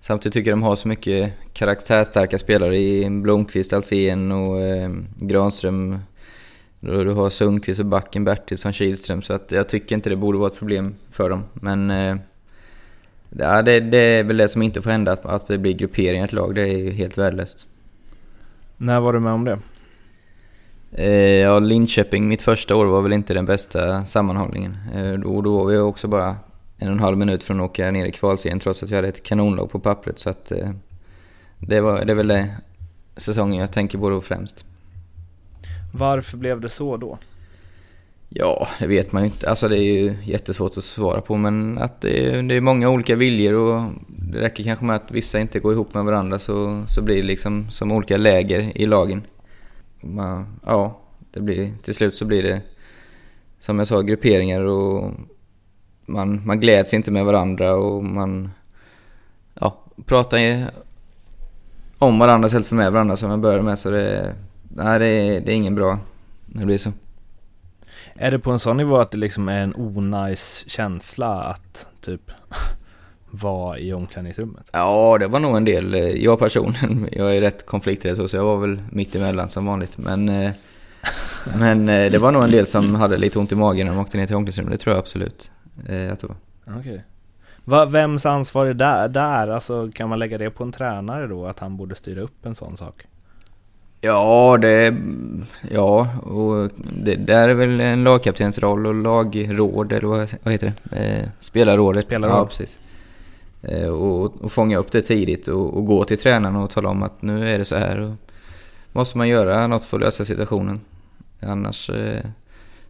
samtidigt 0.00 0.32
tycker 0.32 0.50
jag 0.50 0.58
de 0.58 0.62
har 0.62 0.76
så 0.76 0.88
mycket 0.88 1.32
karaktärsstarka 1.52 2.38
spelare 2.38 2.76
i 2.76 3.10
Blomqvist, 3.10 3.72
Alsen 3.72 4.32
och 4.32 4.60
eh, 4.60 4.90
Granström. 5.16 5.98
Du, 6.80 7.10
har 7.10 7.30
Sundqvist 7.30 7.80
och 7.80 7.86
backen 7.86 8.24
Bertilsson, 8.24 8.72
Kihlström. 8.72 9.22
Så 9.22 9.32
att 9.32 9.52
jag 9.52 9.68
tycker 9.68 9.94
inte 9.94 10.10
det 10.10 10.16
borde 10.16 10.38
vara 10.38 10.50
ett 10.50 10.58
problem 10.58 10.94
för 11.10 11.30
dem. 11.30 11.44
Men 11.52 11.90
eh, 11.90 12.16
det, 13.30 13.80
det, 13.80 13.98
är 13.98 14.24
väl 14.24 14.36
det 14.36 14.48
som 14.48 14.62
inte 14.62 14.82
får 14.82 14.90
hända, 14.90 15.12
att, 15.12 15.26
att 15.26 15.48
det 15.48 15.58
blir 15.58 15.72
grupperingar 15.72 16.24
i 16.24 16.24
ett 16.24 16.32
lag. 16.32 16.54
Det 16.54 16.62
är 16.62 16.76
ju 16.76 16.90
helt 16.90 17.18
värdelöst. 17.18 17.66
När 18.76 19.00
var 19.00 19.12
du 19.12 19.20
med 19.20 19.32
om 19.32 19.44
det? 19.44 19.58
Eh, 20.92 21.40
ja, 21.40 21.58
Linköping, 21.58 22.28
mitt 22.28 22.42
första 22.42 22.76
år, 22.76 22.86
var 22.86 23.02
väl 23.02 23.12
inte 23.12 23.34
den 23.34 23.46
bästa 23.46 24.04
sammanhållningen. 24.04 24.76
Eh, 24.94 25.12
då, 25.12 25.42
då 25.42 25.58
var 25.58 25.72
vi 25.72 25.78
också 25.78 26.08
bara 26.08 26.36
en 26.80 26.88
och 26.88 26.94
en 26.94 27.00
halv 27.00 27.18
minut 27.18 27.44
från 27.44 27.60
att 27.60 27.70
åka 27.70 27.90
ner 27.90 28.06
i 28.06 28.12
kvalserien 28.12 28.60
trots 28.60 28.82
att 28.82 28.90
vi 28.90 28.96
hade 28.96 29.08
ett 29.08 29.22
kanonlag 29.22 29.70
på 29.70 29.78
pappret. 29.78 30.18
Så 30.18 30.30
att, 30.30 30.52
eh, 30.52 30.70
det, 31.58 31.80
var, 31.80 32.04
det 32.04 32.12
är 32.12 32.16
väl 32.16 32.28
det 32.28 32.50
säsongen 33.16 33.60
jag 33.60 33.72
tänker 33.72 33.98
på 33.98 34.10
då 34.10 34.20
främst. 34.20 34.64
Varför 35.92 36.36
blev 36.36 36.60
det 36.60 36.68
så 36.68 36.96
då? 36.96 37.18
Ja, 38.28 38.68
det 38.78 38.86
vet 38.86 39.12
man 39.12 39.22
ju 39.22 39.26
inte. 39.26 39.50
Alltså 39.50 39.68
det 39.68 39.78
är 39.78 39.82
ju 39.82 40.16
jättesvårt 40.24 40.76
att 40.76 40.84
svara 40.84 41.20
på 41.20 41.36
men 41.36 41.78
att 41.78 42.00
det 42.00 42.26
är, 42.26 42.42
det 42.42 42.54
är 42.54 42.60
många 42.60 42.88
olika 42.88 43.16
viljor 43.16 43.54
och 43.54 43.90
det 44.06 44.40
räcker 44.40 44.64
kanske 44.64 44.84
med 44.84 44.96
att 44.96 45.10
vissa 45.10 45.40
inte 45.40 45.60
går 45.60 45.72
ihop 45.72 45.94
med 45.94 46.04
varandra 46.04 46.38
så, 46.38 46.84
så 46.88 47.02
blir 47.02 47.16
det 47.16 47.22
liksom 47.22 47.70
som 47.70 47.92
olika 47.92 48.16
läger 48.16 48.76
i 48.78 48.86
lagen. 48.86 49.22
Man, 50.00 50.60
ja, 50.66 51.00
det 51.32 51.40
blir, 51.40 51.72
till 51.82 51.94
slut 51.94 52.14
så 52.14 52.24
blir 52.24 52.42
det 52.42 52.60
som 53.60 53.78
jag 53.78 53.88
sa 53.88 54.00
grupperingar 54.00 54.60
och 54.60 55.12
man, 56.12 56.46
man 56.46 56.60
gläds 56.60 56.94
inte 56.94 57.10
med 57.10 57.24
varandra 57.24 57.74
och 57.74 58.04
man 58.04 58.50
ja, 59.60 59.76
pratar 60.06 60.70
om 61.98 62.18
varandra 62.18 62.46
istället 62.46 62.66
för 62.66 62.76
med 62.76 62.92
varandra 62.92 63.16
som 63.16 63.30
jag 63.30 63.40
började 63.40 63.62
med 63.62 63.78
så 63.78 63.90
det, 63.90 64.34
nej, 64.68 64.98
det, 64.98 65.06
är, 65.06 65.40
det 65.40 65.52
är 65.52 65.56
ingen 65.56 65.74
bra 65.74 65.98
när 66.46 66.60
det 66.60 66.66
blir 66.66 66.78
så. 66.78 66.92
Är 68.14 68.30
det 68.30 68.38
på 68.38 68.50
en 68.50 68.58
sån 68.58 68.76
nivå 68.76 68.96
att 68.96 69.10
det 69.10 69.18
liksom 69.18 69.48
är 69.48 69.60
en 69.60 69.74
onajs 69.76 70.64
känsla 70.68 71.42
att 71.42 71.88
typ 72.00 72.30
vara 73.30 73.78
i 73.78 73.92
omklädningsrummet? 73.92 74.70
Ja, 74.72 75.16
det 75.20 75.26
var 75.26 75.40
nog 75.40 75.56
en 75.56 75.64
del. 75.64 75.94
Jag 76.24 76.38
personligen, 76.38 77.08
jag 77.12 77.36
är 77.36 77.40
rätt 77.40 77.66
konflikträdd 77.66 78.30
så 78.30 78.36
jag 78.36 78.44
var 78.44 78.56
väl 78.56 78.82
mitt 78.92 79.14
emellan 79.14 79.48
som 79.48 79.66
vanligt. 79.66 79.98
Men, 79.98 80.28
eh, 80.28 80.50
men 81.58 81.88
eh, 81.88 82.10
det 82.10 82.18
var 82.18 82.32
nog 82.32 82.42
en 82.44 82.50
del 82.50 82.66
som 82.66 82.94
hade 82.94 83.16
lite 83.16 83.38
ont 83.38 83.52
i 83.52 83.54
magen 83.54 83.86
när 83.86 83.94
de 83.94 84.00
åkte 84.00 84.18
ner 84.18 84.26
till 84.26 84.36
omklädningsrummet. 84.36 84.78
Det 84.78 84.84
tror 84.84 84.94
jag 84.94 85.00
absolut 85.00 85.50
eh, 85.88 86.16
var. 86.22 86.36
Okej. 86.78 87.04
Okay. 87.66 87.86
Vems 87.86 88.26
ansvar 88.26 88.66
är 88.66 88.74
där, 88.74 89.08
där? 89.08 89.48
Alltså 89.48 89.90
kan 89.94 90.08
man 90.08 90.18
lägga 90.18 90.38
det 90.38 90.50
på 90.50 90.64
en 90.64 90.72
tränare 90.72 91.26
då? 91.26 91.46
Att 91.46 91.58
han 91.58 91.76
borde 91.76 91.94
styra 91.94 92.20
upp 92.20 92.46
en 92.46 92.54
sån 92.54 92.76
sak? 92.76 93.06
Ja, 94.00 94.58
det... 94.60 94.96
Ja, 95.70 96.08
och 96.18 96.70
det 97.02 97.16
där 97.16 97.48
är 97.48 97.54
väl 97.54 97.80
en 97.80 98.04
lagkaptensroll 98.04 98.86
och 98.86 98.94
lagråd, 98.94 99.92
eller 99.92 100.08
vad, 100.08 100.30
vad 100.42 100.52
heter 100.52 100.72
det? 100.82 100.96
Eh, 100.96 101.28
spelarrådet. 101.40 102.04
Spelarråd. 102.04 102.36
Ja, 102.36 102.46
precis. 102.46 102.78
Eh, 103.62 103.88
och, 103.88 104.44
och 104.44 104.52
fånga 104.52 104.78
upp 104.78 104.92
det 104.92 105.02
tidigt 105.02 105.48
och, 105.48 105.76
och, 105.76 105.86
gå 105.86 106.04
till 106.04 106.18
tränaren 106.18 106.56
och 106.56 106.70
tala 106.70 106.88
om 106.88 107.02
att 107.02 107.22
nu 107.22 107.48
är 107.54 107.58
det 107.58 107.64
så 107.64 107.76
här. 107.76 108.00
Och 108.00 108.14
måste 108.92 109.18
man 109.18 109.28
göra 109.28 109.66
något 109.66 109.84
för 109.84 109.96
att 109.96 110.02
lösa 110.02 110.24
situationen. 110.24 110.80
Annars 111.40 111.90
eh, 111.90 112.24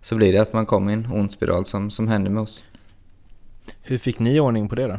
så 0.03 0.15
blir 0.15 0.33
det 0.33 0.39
att 0.39 0.53
man 0.53 0.67
kommer 0.67 0.91
i 0.91 0.95
en 0.95 1.09
ond 1.13 1.33
spiral 1.33 1.65
som, 1.65 1.91
som 1.91 2.09
händer 2.09 2.31
med 2.31 2.43
oss. 2.43 2.65
Hur 3.83 3.99
fick 3.99 4.19
ni 4.19 4.41
ordning 4.41 4.69
på 4.69 4.75
det 4.75 4.87
då? 4.87 4.99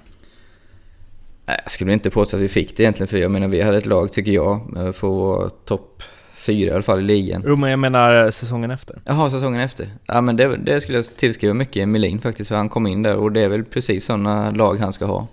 Jag 1.46 1.72
skulle 1.72 1.94
inte 1.94 2.10
påstå 2.10 2.38
att 2.38 2.44
vi 2.44 2.50
fick 2.50 2.78
det 2.78 2.84
egentligen, 2.84 3.08
för 3.08 3.18
jag 3.18 3.32
menar 3.32 3.48
vi 3.48 3.62
hade 3.62 3.78
ett 3.78 3.86
lag, 3.86 4.12
tycker 4.12 4.32
jag, 4.32 4.68
för 4.74 4.88
att 4.88 5.02
vara 5.04 5.50
topp 5.50 6.04
fyra 6.36 6.70
i 6.70 6.74
alla 6.74 6.82
fall 6.82 7.00
i 7.00 7.04
ligan. 7.04 7.44
Jo, 7.46 7.56
men 7.56 7.70
jag 7.70 7.80
menar 7.80 8.32
säsongen 8.32 8.72
efter. 8.72 9.02
Jaha, 9.06 9.30
säsongen 9.30 9.62
efter. 9.62 9.90
Ja, 10.06 10.22
men 10.22 10.36
det, 10.36 10.58
det 10.58 10.82
skulle 10.82 10.98
jag 10.98 11.06
tillskriva 11.06 11.54
mycket 11.54 11.90
Melin 11.90 12.20
faktiskt, 12.20 12.48
för 12.48 12.56
han 12.56 12.70
kom 12.70 12.88
in 12.88 13.04
där 13.04 13.16
och 13.16 13.32
det 13.32 13.42
är 13.42 13.50
väl 13.50 13.64
precis 13.64 14.06
sådana 14.06 14.52
lag 14.52 14.80
han 14.80 14.94
ska 14.94 15.06
ha. 15.06 15.28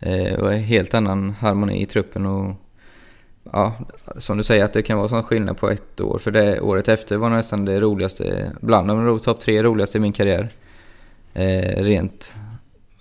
Eh, 0.00 0.34
och 0.34 0.52
en 0.52 0.62
helt 0.62 0.94
annan 0.94 1.30
harmoni 1.30 1.82
i 1.82 1.86
truppen 1.86 2.26
och 2.26 2.54
ja, 3.52 3.72
som 4.16 4.36
du 4.36 4.42
säger 4.42 4.64
att 4.64 4.72
det 4.72 4.82
kan 4.82 4.98
vara 4.98 5.08
sån 5.08 5.22
skillnad 5.22 5.58
på 5.58 5.70
ett 5.70 6.00
år. 6.00 6.18
För 6.18 6.30
det 6.30 6.60
året 6.60 6.88
efter 6.88 7.16
var 7.16 7.30
nästan 7.30 7.64
det 7.64 7.80
roligaste, 7.80 8.52
bland 8.60 8.88
de 8.88 9.20
topp 9.20 9.40
tre 9.40 9.62
roligaste 9.62 9.98
i 9.98 10.00
min 10.00 10.12
karriär. 10.12 10.48
Eh, 11.34 11.82
rent 11.82 12.34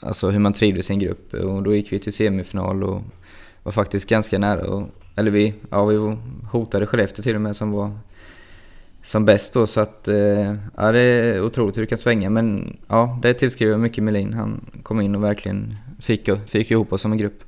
alltså 0.06 0.30
hur 0.30 0.40
man 0.40 0.54
trivdes 0.54 0.90
i 0.90 0.94
en 0.94 1.00
grupp. 1.00 1.34
Och 1.34 1.64
då 1.64 1.76
gick 1.76 1.92
vi 1.92 2.00
till 2.00 2.14
semifinal 2.14 2.84
och 2.84 3.02
var 3.64 3.72
faktiskt 3.72 4.10
ganska 4.10 4.40
nära. 4.40 4.68
Och, 4.68 4.88
eller 5.16 5.32
vi, 5.32 5.54
ja 5.70 5.86
vi 5.86 6.18
hotade 6.52 6.88
Skellefteå 6.88 7.24
till 7.24 7.36
och 7.36 7.42
med 7.42 7.56
som 7.56 7.72
var 7.72 7.92
som 9.04 9.26
bäst 9.26 9.54
då. 9.54 9.68
Så 9.68 9.80
att, 9.80 10.08
eh, 10.08 10.56
ja 10.78 10.92
det 10.92 11.00
är 11.00 11.42
otroligt 11.42 11.78
hur 11.78 11.82
det 11.82 11.88
kan 11.88 11.98
svänga. 11.98 12.30
Men 12.30 12.78
ja, 12.88 13.20
det 13.22 13.34
tillskriver 13.34 13.72
jag 13.72 13.82
mycket 13.82 14.04
Melin. 14.04 14.34
Han 14.34 14.66
kom 14.84 15.02
in 15.02 15.16
och 15.16 15.24
verkligen 15.24 15.76
fick, 16.00 16.30
fick 16.48 16.72
ihop 16.72 16.94
oss 16.94 17.02
som 17.02 17.12
en 17.12 17.18
grupp. 17.18 17.44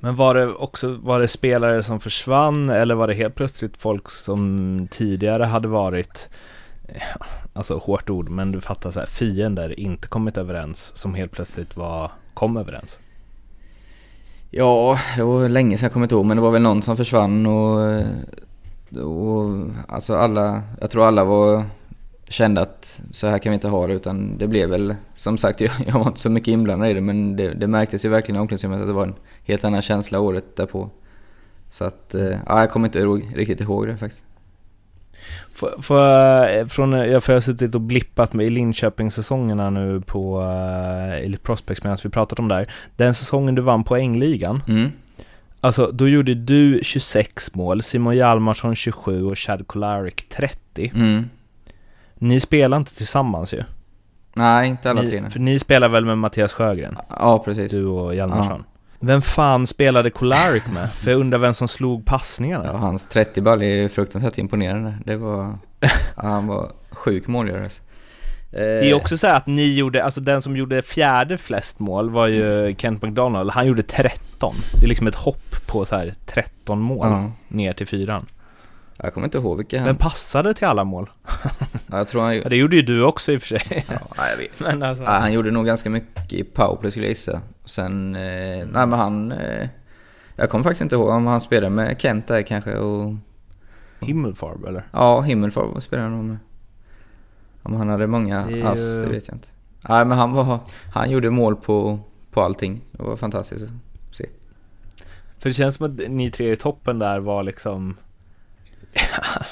Men 0.00 0.16
var 0.16 0.34
det 0.34 0.46
också 0.46 0.98
var 1.02 1.20
det 1.20 1.28
spelare 1.28 1.82
som 1.82 2.00
försvann 2.00 2.70
eller 2.70 2.94
var 2.94 3.06
det 3.06 3.14
helt 3.14 3.34
plötsligt 3.34 3.76
folk 3.76 4.10
som 4.10 4.88
tidigare 4.90 5.44
hade 5.44 5.68
varit 5.68 6.28
alltså 7.52 7.78
hårt 7.78 8.10
ord, 8.10 8.28
men 8.28 8.52
du 8.52 8.60
fattar 8.60 8.90
så 8.90 8.98
här, 8.98 9.06
fiender, 9.06 9.80
inte 9.80 10.08
kommit 10.08 10.36
överens, 10.36 10.96
som 10.96 11.14
helt 11.14 11.32
plötsligt 11.32 11.76
var, 11.76 12.10
kom 12.34 12.56
överens? 12.56 13.00
Ja, 14.50 14.98
det 15.16 15.22
var 15.22 15.48
länge 15.48 15.78
sedan 15.78 15.84
jag 15.84 15.92
kommer 15.92 16.04
inte 16.04 16.14
ihåg, 16.14 16.24
men 16.24 16.36
det 16.36 16.42
var 16.42 16.50
väl 16.50 16.62
någon 16.62 16.82
som 16.82 16.96
försvann 16.96 17.46
och, 17.46 18.02
och 19.02 19.68
alltså 19.88 20.16
alla, 20.16 20.62
jag 20.80 20.90
tror 20.90 21.04
alla 21.04 21.24
var 21.24 21.64
kände 22.28 22.60
att 22.60 23.00
så 23.12 23.26
här 23.26 23.38
kan 23.38 23.50
vi 23.50 23.54
inte 23.54 23.68
ha 23.68 23.86
det 23.86 23.92
utan 23.92 24.38
det 24.38 24.46
blev 24.46 24.70
väl 24.70 24.94
som 25.14 25.38
sagt 25.38 25.60
jag, 25.60 25.70
jag 25.86 25.98
var 25.98 26.06
inte 26.06 26.20
så 26.20 26.30
mycket 26.30 26.48
inblandad 26.48 26.90
i 26.90 26.94
det 26.94 27.00
men 27.00 27.36
det, 27.36 27.54
det 27.54 27.66
märktes 27.66 28.04
ju 28.04 28.08
verkligen 28.08 28.36
i 28.36 28.40
omklädningsrummet 28.40 28.80
att 28.80 28.86
det 28.86 28.92
var 28.92 29.06
en 29.06 29.14
helt 29.44 29.64
annan 29.64 29.82
känsla 29.82 30.20
året 30.20 30.56
därpå. 30.56 30.90
Så 31.70 31.84
att, 31.84 32.14
eh, 32.14 32.38
ja, 32.46 32.60
jag 32.60 32.70
kommer 32.70 32.88
inte 32.88 32.98
riktigt 33.38 33.60
ihåg 33.60 33.86
det 33.86 33.96
faktiskt. 33.96 34.24
För, 35.52 35.82
för, 35.82 36.66
från, 36.66 36.92
jag 36.92 37.20
har 37.20 37.40
suttit 37.40 37.74
och 37.74 37.80
blippat 37.80 38.32
med 38.32 38.46
i 38.46 38.50
Linköping-säsongerna 38.50 39.70
nu 39.70 40.00
på 40.00 40.40
uh, 40.40 41.24
Elite 41.24 41.42
Prospects 41.42 41.84
medan 41.84 41.98
vi 42.04 42.10
pratat 42.10 42.38
om 42.38 42.48
det 42.48 42.54
här. 42.54 42.72
Den 42.96 43.14
säsongen 43.14 43.54
du 43.54 43.62
vann 43.62 43.84
poängligan. 43.84 44.62
Mm. 44.68 44.90
Alltså, 45.60 45.90
då 45.92 46.08
gjorde 46.08 46.34
du 46.34 46.80
26 46.82 47.54
mål, 47.54 47.82
Simon 47.82 48.16
Hjalmarsson 48.16 48.74
27 48.74 49.24
och 49.24 49.38
Chad 49.38 49.66
Kolarik 49.66 50.28
30. 50.28 50.92
Mm. 50.94 51.30
Ni 52.14 52.40
spelar 52.40 52.76
inte 52.76 52.96
tillsammans 52.96 53.54
ju? 53.54 53.62
Nej, 54.34 54.68
inte 54.68 54.90
alla 54.90 55.02
ni, 55.02 55.10
tre. 55.10 55.30
För 55.30 55.40
ni 55.40 55.58
spelar 55.58 55.88
väl 55.88 56.04
med 56.04 56.18
Mattias 56.18 56.52
Sjögren? 56.52 56.96
Ja, 57.08 57.38
precis. 57.44 57.72
Du 57.72 57.86
och 57.86 58.14
Hjalmarsson? 58.14 58.64
Ja. 58.66 58.73
Vem 59.06 59.22
fan 59.22 59.66
spelade 59.66 60.10
Kolarik 60.10 60.62
med? 60.72 60.90
För 60.90 61.10
jag 61.10 61.20
undrar 61.20 61.38
vem 61.38 61.54
som 61.54 61.68
slog 61.68 62.06
passningarna? 62.06 62.64
Ja, 62.64 62.76
hans 62.76 63.06
30 63.06 63.40
ball 63.40 63.62
är 63.62 63.88
fruktansvärt 63.88 64.38
imponerande. 64.38 64.94
Det 65.04 65.16
var... 65.16 65.58
ja, 65.80 65.88
han 66.16 66.46
var 66.46 66.72
sjuk 66.90 67.26
målgörare. 67.26 67.64
Alltså. 67.64 67.82
Det 68.50 68.90
är 68.90 68.94
också 68.94 69.16
så 69.16 69.26
att 69.26 69.46
ni 69.46 69.74
gjorde, 69.74 70.04
alltså 70.04 70.20
den 70.20 70.42
som 70.42 70.56
gjorde 70.56 70.82
fjärde 70.82 71.38
flest 71.38 71.78
mål 71.78 72.10
var 72.10 72.26
ju 72.26 72.74
Kent 72.78 73.02
McDonald, 73.02 73.50
han 73.50 73.66
gjorde 73.66 73.82
13. 73.82 74.54
Det 74.80 74.86
är 74.86 74.88
liksom 74.88 75.06
ett 75.06 75.14
hopp 75.14 75.66
på 75.66 75.84
så 75.84 75.96
här 75.96 76.14
13 76.26 76.80
mål 76.80 77.08
ja. 77.10 77.32
ner 77.48 77.72
till 77.72 77.86
fyran. 77.86 78.26
Jag 78.96 79.14
kommer 79.14 79.26
inte 79.26 79.38
ihåg 79.38 79.56
vilka 79.56 79.78
han... 79.78 79.86
Vem 79.86 79.96
passade 79.96 80.54
till 80.54 80.66
alla 80.66 80.84
mål? 80.84 81.10
Ja, 81.90 81.98
jag 81.98 82.08
tror 82.08 82.22
han... 82.22 82.36
ja, 82.36 82.48
det 82.48 82.56
gjorde 82.56 82.76
ju 82.76 82.82
du 82.82 83.04
också 83.04 83.32
i 83.32 83.36
och 83.36 83.40
för 83.40 83.48
sig. 83.48 83.84
Ja, 83.88 84.28
jag 84.30 84.36
vet. 84.36 84.60
men 84.60 84.82
alltså... 84.82 85.04
ja, 85.04 85.10
han 85.10 85.32
gjorde 85.32 85.50
nog 85.50 85.66
ganska 85.66 85.90
mycket 85.90 86.32
i 86.32 86.44
powerplay 86.44 86.90
skulle 86.90 87.06
jag 87.06 87.10
gissa. 87.10 87.40
Sen, 87.64 88.14
eh, 88.14 88.66
nej 88.66 88.86
men 88.86 88.92
han... 88.92 89.32
Eh, 89.32 89.68
jag 90.36 90.50
kommer 90.50 90.62
faktiskt 90.62 90.82
inte 90.82 90.94
ihåg 90.94 91.08
om 91.08 91.26
han 91.26 91.40
spelade 91.40 91.74
med 91.74 92.00
Kent 92.00 92.26
där 92.26 92.42
kanske 92.42 92.76
och... 92.76 93.14
Himmelfarb 94.00 94.64
eller? 94.64 94.88
Ja, 94.92 95.20
Himmelfarb 95.20 95.82
spelade 95.82 96.08
han 96.08 96.26
med. 96.26 96.38
Om 97.62 97.74
han 97.74 97.88
hade 97.88 98.06
många 98.06 98.46
det 98.46 98.62
ass, 98.62 99.02
det 99.02 99.08
vet 99.08 99.28
jag 99.28 99.36
inte. 99.36 99.48
Nej 99.88 100.04
men 100.04 100.18
han 100.18 100.32
var... 100.32 100.58
Han 100.92 101.10
gjorde 101.10 101.30
mål 101.30 101.56
på, 101.56 101.98
på 102.30 102.42
allting. 102.42 102.80
Det 102.92 103.02
var 103.02 103.16
fantastiskt 103.16 103.64
att 103.64 104.16
se. 104.16 104.26
För 105.38 105.48
det 105.48 105.54
känns 105.54 105.74
som 105.74 105.86
att 105.86 106.08
ni 106.08 106.30
tre 106.30 106.52
i 106.52 106.56
toppen 106.56 106.98
där 106.98 107.20
var 107.20 107.42
liksom 107.42 107.96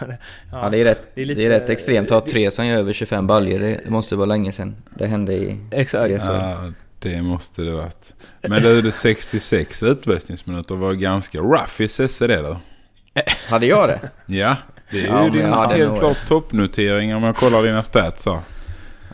ja, 0.00 0.06
ja, 0.52 0.70
det 0.70 0.78
är 0.78 0.84
rätt, 0.84 1.00
det 1.14 1.22
är, 1.22 1.26
lite, 1.26 1.40
det 1.40 1.46
är 1.46 1.50
rätt 1.50 1.70
extremt 1.70 2.11
att 2.11 2.25
ha 2.25 2.32
tre 2.32 2.50
som 2.50 2.66
gör 2.66 2.78
över 2.78 2.92
25 2.92 3.26
baljor. 3.26 3.58
Det 3.58 3.90
måste 3.90 4.16
vara 4.16 4.26
länge 4.26 4.52
sedan 4.52 4.76
det 4.99 5.06
hände 5.06 5.32
i 5.32 5.58
Exakt. 5.70 6.25
Ja, 6.25 6.72
det 6.99 7.22
måste 7.22 7.62
det 7.62 7.72
varit. 7.72 8.12
Men 8.40 8.62
du, 8.62 8.82
det 8.82 8.92
66 8.92 9.82
utvisningsminuter 9.82 10.75
var 10.75 10.92
ganska 10.92 11.38
rough 11.38 11.83
i 11.83 11.88
CC 11.88 12.18
det 12.18 12.42
då. 12.42 12.57
Hade 13.48 13.66
jag 13.66 13.88
det? 13.88 14.11
Ja, 14.26 14.57
det 14.90 15.02
är 15.02 15.07
ja, 15.07 15.24
ju 15.24 15.31
din 15.31 15.52
helt 15.52 15.98
klart 15.98 16.26
toppnotering 16.28 17.14
om 17.14 17.22
jag 17.22 17.37
kollar 17.37 17.62
dina 17.62 17.83
stats 17.83 18.26
här. 18.26 18.40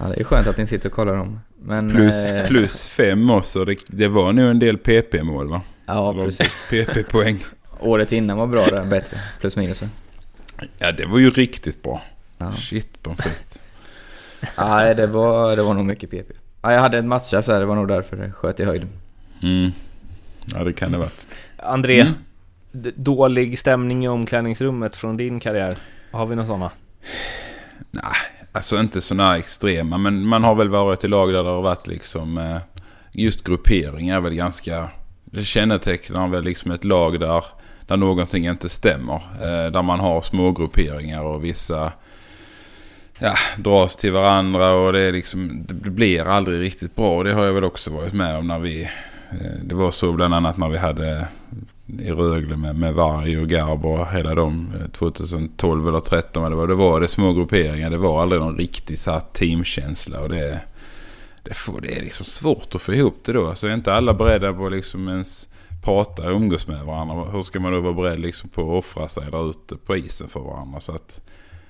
Ja, 0.00 0.06
det 0.06 0.20
är 0.20 0.24
skönt 0.24 0.46
att 0.46 0.56
ni 0.56 0.66
sitter 0.66 0.88
och 0.88 0.94
kollar 0.94 1.16
dem. 1.16 1.40
Men, 1.62 1.90
plus, 1.90 2.16
eh... 2.16 2.48
plus 2.48 2.84
fem 2.84 3.30
också. 3.30 3.64
Det, 3.64 3.76
det 3.86 4.08
var 4.08 4.32
nu 4.32 4.50
en 4.50 4.58
del 4.58 4.78
PP-mål 4.78 5.48
va? 5.48 5.62
Ja, 5.86 6.14
precis. 6.14 6.68
PP-poäng. 6.70 7.44
Året 7.80 8.12
innan 8.12 8.38
var 8.38 8.46
bra 8.46 8.64
där, 8.66 8.84
bättre. 8.84 9.18
Plus 9.40 9.56
minus. 9.56 9.82
Ja, 10.78 10.92
det 10.92 11.06
var 11.06 11.18
ju 11.18 11.30
riktigt 11.30 11.82
bra. 11.82 12.02
Ja. 12.38 12.52
Shit 12.52 13.02
på 13.02 13.14
fett. 13.14 13.58
Nej, 14.58 14.94
det 14.94 15.06
var, 15.06 15.56
det 15.56 15.62
var 15.62 15.74
nog 15.74 15.84
mycket 15.84 16.10
PP. 16.10 16.32
Ja, 16.62 16.72
jag 16.72 16.80
hade 16.80 16.98
ett 16.98 17.04
matchstraff 17.04 17.46
där, 17.46 17.60
det 17.60 17.66
var 17.66 17.74
nog 17.74 17.88
därför 17.88 18.16
det 18.16 18.32
sköt 18.32 18.60
i 18.60 18.64
höjden. 18.64 18.88
Mm. 19.42 19.72
Ja, 20.44 20.64
det 20.64 20.72
kan 20.72 20.92
det 20.92 20.98
vara. 20.98 21.08
André, 21.56 22.00
mm. 22.00 22.12
dålig 22.94 23.58
stämning 23.58 24.04
i 24.04 24.08
omklädningsrummet 24.08 24.96
från 24.96 25.16
din 25.16 25.40
karriär. 25.40 25.76
Har 26.10 26.26
vi 26.26 26.36
några 26.36 26.46
sådana? 26.46 26.70
Nej, 27.90 28.02
alltså 28.52 28.80
inte 28.80 29.00
sådana 29.00 29.38
extrema. 29.38 29.98
Men 29.98 30.26
man 30.26 30.44
har 30.44 30.54
väl 30.54 30.68
varit 30.68 31.04
i 31.04 31.08
lag 31.08 31.32
där 31.32 31.44
det 31.44 31.50
har 31.50 31.62
varit 31.62 31.86
liksom... 31.86 32.38
Eh, 32.38 32.56
just 33.12 33.44
gruppering 33.44 34.08
är 34.08 34.20
väl 34.20 34.34
ganska... 34.34 34.88
Det 35.24 35.44
kännetecknar 35.44 36.28
väl 36.28 36.44
liksom 36.44 36.70
ett 36.70 36.84
lag 36.84 37.20
där 37.20 37.44
där 37.88 37.96
någonting 37.96 38.46
inte 38.46 38.68
stämmer. 38.68 39.14
Eh, 39.14 39.72
där 39.72 39.82
man 39.82 40.00
har 40.00 40.20
smågrupperingar 40.20 41.22
och 41.22 41.44
vissa 41.44 41.92
ja, 43.18 43.34
dras 43.56 43.96
till 43.96 44.12
varandra 44.12 44.72
och 44.72 44.92
det, 44.92 45.00
är 45.00 45.12
liksom, 45.12 45.64
det 45.68 45.90
blir 45.90 46.28
aldrig 46.28 46.60
riktigt 46.60 46.96
bra. 46.96 47.22
Det 47.22 47.32
har 47.32 47.44
jag 47.44 47.52
väl 47.52 47.64
också 47.64 47.90
varit 47.90 48.12
med 48.12 48.36
om 48.36 48.46
när 48.46 48.58
vi... 48.58 48.82
Eh, 49.30 49.58
det 49.64 49.74
var 49.74 49.90
så 49.90 50.12
bland 50.12 50.34
annat 50.34 50.56
när 50.56 50.68
vi 50.68 50.78
hade 50.78 51.28
i 51.98 52.10
Rögle 52.10 52.56
med, 52.56 52.76
med 52.76 52.94
Varg 52.94 53.38
och 53.38 53.48
Garb 53.48 53.86
och 53.86 54.06
hela 54.12 54.34
de 54.34 54.72
eh, 54.80 54.90
2012 54.90 55.88
eller 55.88 56.00
2013 56.00 56.42
vad 56.42 56.52
det 56.52 56.56
var. 56.56 56.66
Det 56.66 56.74
var 56.74 57.00
det 57.00 57.08
små 57.08 57.32
grupperingar. 57.32 57.90
Det 57.90 57.96
var 57.96 58.22
aldrig 58.22 58.40
någon 58.40 58.58
riktig 58.58 58.98
så 58.98 59.10
här 59.10 59.20
teamkänsla 59.20 60.20
och 60.20 60.28
det, 60.28 60.60
det, 61.42 61.54
får, 61.54 61.80
det 61.80 61.96
är 61.96 62.02
liksom 62.02 62.26
svårt 62.26 62.74
att 62.74 62.82
få 62.82 62.94
ihop 62.94 63.20
det 63.24 63.32
då. 63.32 63.42
Så 63.42 63.48
alltså, 63.48 63.68
är 63.68 63.74
inte 63.74 63.94
alla 63.94 64.14
beredda 64.14 64.52
på 64.52 64.68
liksom 64.68 65.08
ens 65.08 65.48
prata 65.82 66.22
och 66.22 66.36
umgås 66.36 66.66
med 66.66 66.84
varandra. 66.84 67.30
Hur 67.30 67.42
ska 67.42 67.60
man 67.60 67.72
då 67.72 67.80
vara 67.80 67.94
beredd 67.94 68.20
liksom 68.20 68.48
på 68.48 68.62
att 68.62 68.84
offra 68.84 69.08
sig 69.08 69.30
där 69.30 69.50
ute 69.50 69.76
på 69.76 69.96
isen 69.96 70.28
för 70.28 70.40
varandra? 70.40 70.80
Så 70.80 70.94
att, 70.94 71.20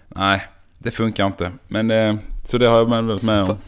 nej, 0.08 0.42
det 0.78 0.90
funkar 0.90 1.26
inte. 1.26 1.52
Men 1.68 1.90
eh, 1.90 2.16
så 2.44 2.58
det 2.58 2.66
har 2.66 2.78
jag 2.78 2.84
varit 2.84 3.22
med 3.22 3.42
om. 3.42 3.58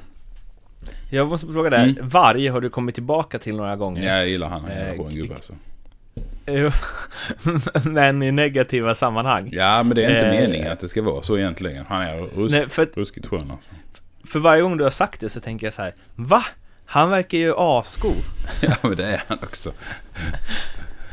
Jag 1.10 1.28
måste 1.28 1.46
fråga 1.46 1.70
dig, 1.70 1.90
mm. 1.90 2.08
Varg 2.08 2.46
har 2.46 2.60
du 2.60 2.70
kommit 2.70 2.94
tillbaka 2.94 3.38
till 3.38 3.56
några 3.56 3.76
gånger? 3.76 4.06
Ja, 4.06 4.12
jag 4.12 4.28
gillar 4.28 4.48
han. 4.48 4.62
Han 4.62 4.70
är 4.70 4.92
en 4.92 5.14
gubbe 5.14 5.34
alltså. 5.34 5.52
men 7.84 8.22
i 8.22 8.32
negativa 8.32 8.94
sammanhang? 8.94 9.48
Ja, 9.52 9.82
men 9.82 9.96
det 9.96 10.04
är 10.04 10.10
inte 10.10 10.26
eh, 10.26 10.40
meningen 10.40 10.72
att 10.72 10.80
det 10.80 10.88
ska 10.88 11.02
vara 11.02 11.22
så 11.22 11.38
egentligen. 11.38 11.84
Han 11.88 12.02
är 12.02 12.16
rusk, 12.16 12.54
nej, 12.54 12.68
för, 12.68 12.88
ruskigt 12.94 13.26
skön 13.26 13.50
alltså. 13.50 13.70
För 14.24 14.38
varje 14.38 14.62
gång 14.62 14.76
du 14.76 14.84
har 14.84 14.90
sagt 14.90 15.20
det 15.20 15.28
så 15.28 15.40
tänker 15.40 15.66
jag 15.66 15.74
så 15.74 15.82
här, 15.82 15.94
Va? 16.14 16.44
Han 16.90 17.10
verkar 17.10 17.38
ju 17.38 17.54
asgod. 17.56 18.16
ja, 18.60 18.74
men 18.82 18.96
det 18.96 19.04
är 19.04 19.22
han 19.28 19.38
också. 19.42 19.72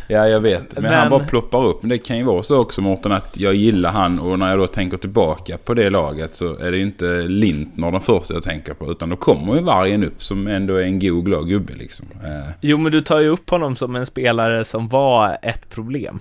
Ja, 0.07 0.27
jag 0.27 0.39
vet. 0.39 0.73
Men, 0.73 0.83
men, 0.83 0.93
han 0.93 1.09
bara 1.09 1.25
ploppar 1.25 1.65
upp. 1.65 1.81
Men 1.81 1.89
det 1.89 1.97
kan 1.97 2.17
ju 2.17 2.23
vara 2.23 2.43
så 2.43 2.57
också 2.57 2.81
Mårten 2.81 3.11
att 3.11 3.37
jag 3.37 3.53
gillar 3.53 3.91
han 3.91 4.19
och 4.19 4.39
när 4.39 4.49
jag 4.49 4.59
då 4.59 4.67
tänker 4.67 4.97
tillbaka 4.97 5.57
på 5.57 5.73
det 5.73 5.89
laget 5.89 6.33
så 6.33 6.57
är 6.57 6.71
det 6.71 6.77
ju 6.77 6.83
inte 6.83 7.05
Lintner 7.05 7.91
den 7.91 8.01
första 8.01 8.33
jag 8.33 8.43
tänker 8.43 8.73
på. 8.73 8.91
Utan 8.91 9.09
då 9.09 9.15
kommer 9.15 9.55
ju 9.55 9.61
Vargen 9.61 10.03
upp 10.03 10.23
som 10.23 10.47
ändå 10.47 10.75
är 10.75 10.83
en 10.83 10.99
god 10.99 11.25
glad 11.25 11.47
gubbe 11.47 11.73
liksom. 11.73 12.05
Eh. 12.23 12.49
Jo, 12.61 12.77
men 12.77 12.91
du 12.91 13.01
tar 13.01 13.19
ju 13.19 13.27
upp 13.27 13.49
honom 13.49 13.75
som 13.75 13.95
en 13.95 14.05
spelare 14.05 14.65
som 14.65 14.87
var 14.87 15.37
ett 15.41 15.69
problem. 15.69 16.19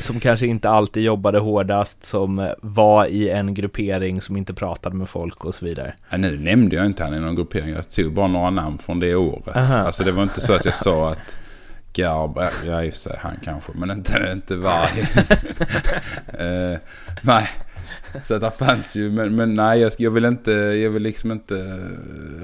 Som 0.00 0.20
kanske 0.20 0.46
inte 0.46 0.70
alltid 0.70 1.02
jobbade 1.02 1.38
hårdast, 1.38 2.04
som 2.04 2.50
var 2.62 3.06
i 3.06 3.30
en 3.30 3.54
gruppering 3.54 4.20
som 4.20 4.36
inte 4.36 4.54
pratade 4.54 4.96
med 4.96 5.08
folk 5.08 5.44
och 5.44 5.54
så 5.54 5.64
vidare. 5.64 5.94
Ja, 6.10 6.16
nu 6.16 6.38
nämnde 6.38 6.76
jag 6.76 6.86
inte 6.86 7.04
han 7.04 7.14
i 7.14 7.20
någon 7.20 7.34
gruppering, 7.34 7.68
jag 7.68 7.90
tog 7.90 8.12
bara 8.12 8.26
några 8.26 8.50
namn 8.50 8.78
från 8.78 9.00
det 9.00 9.14
året. 9.14 9.56
Aha. 9.56 9.76
Alltså 9.76 10.04
det 10.04 10.12
var 10.12 10.22
inte 10.22 10.40
så 10.40 10.52
att 10.52 10.64
jag 10.64 10.74
sa 10.74 11.10
att 11.10 11.38
Garb, 11.92 12.38
ja 12.66 12.82
i 12.82 12.92
sig 12.92 13.18
han 13.20 13.38
kanske, 13.44 13.72
men 13.74 13.90
inte, 13.90 14.30
inte 14.32 14.56
varje. 14.56 15.02
uh, 16.72 16.78
nej, 17.22 17.48
så 18.22 18.34
att 18.34 18.40
det 18.40 18.50
fanns 18.50 18.96
ju, 18.96 19.10
men, 19.10 19.36
men 19.36 19.54
nej 19.54 19.80
jag, 19.80 19.92
jag, 19.98 20.10
vill 20.10 20.24
inte, 20.24 20.52
jag 20.52 20.90
vill 20.90 21.02
liksom 21.02 21.32
inte 21.32 21.54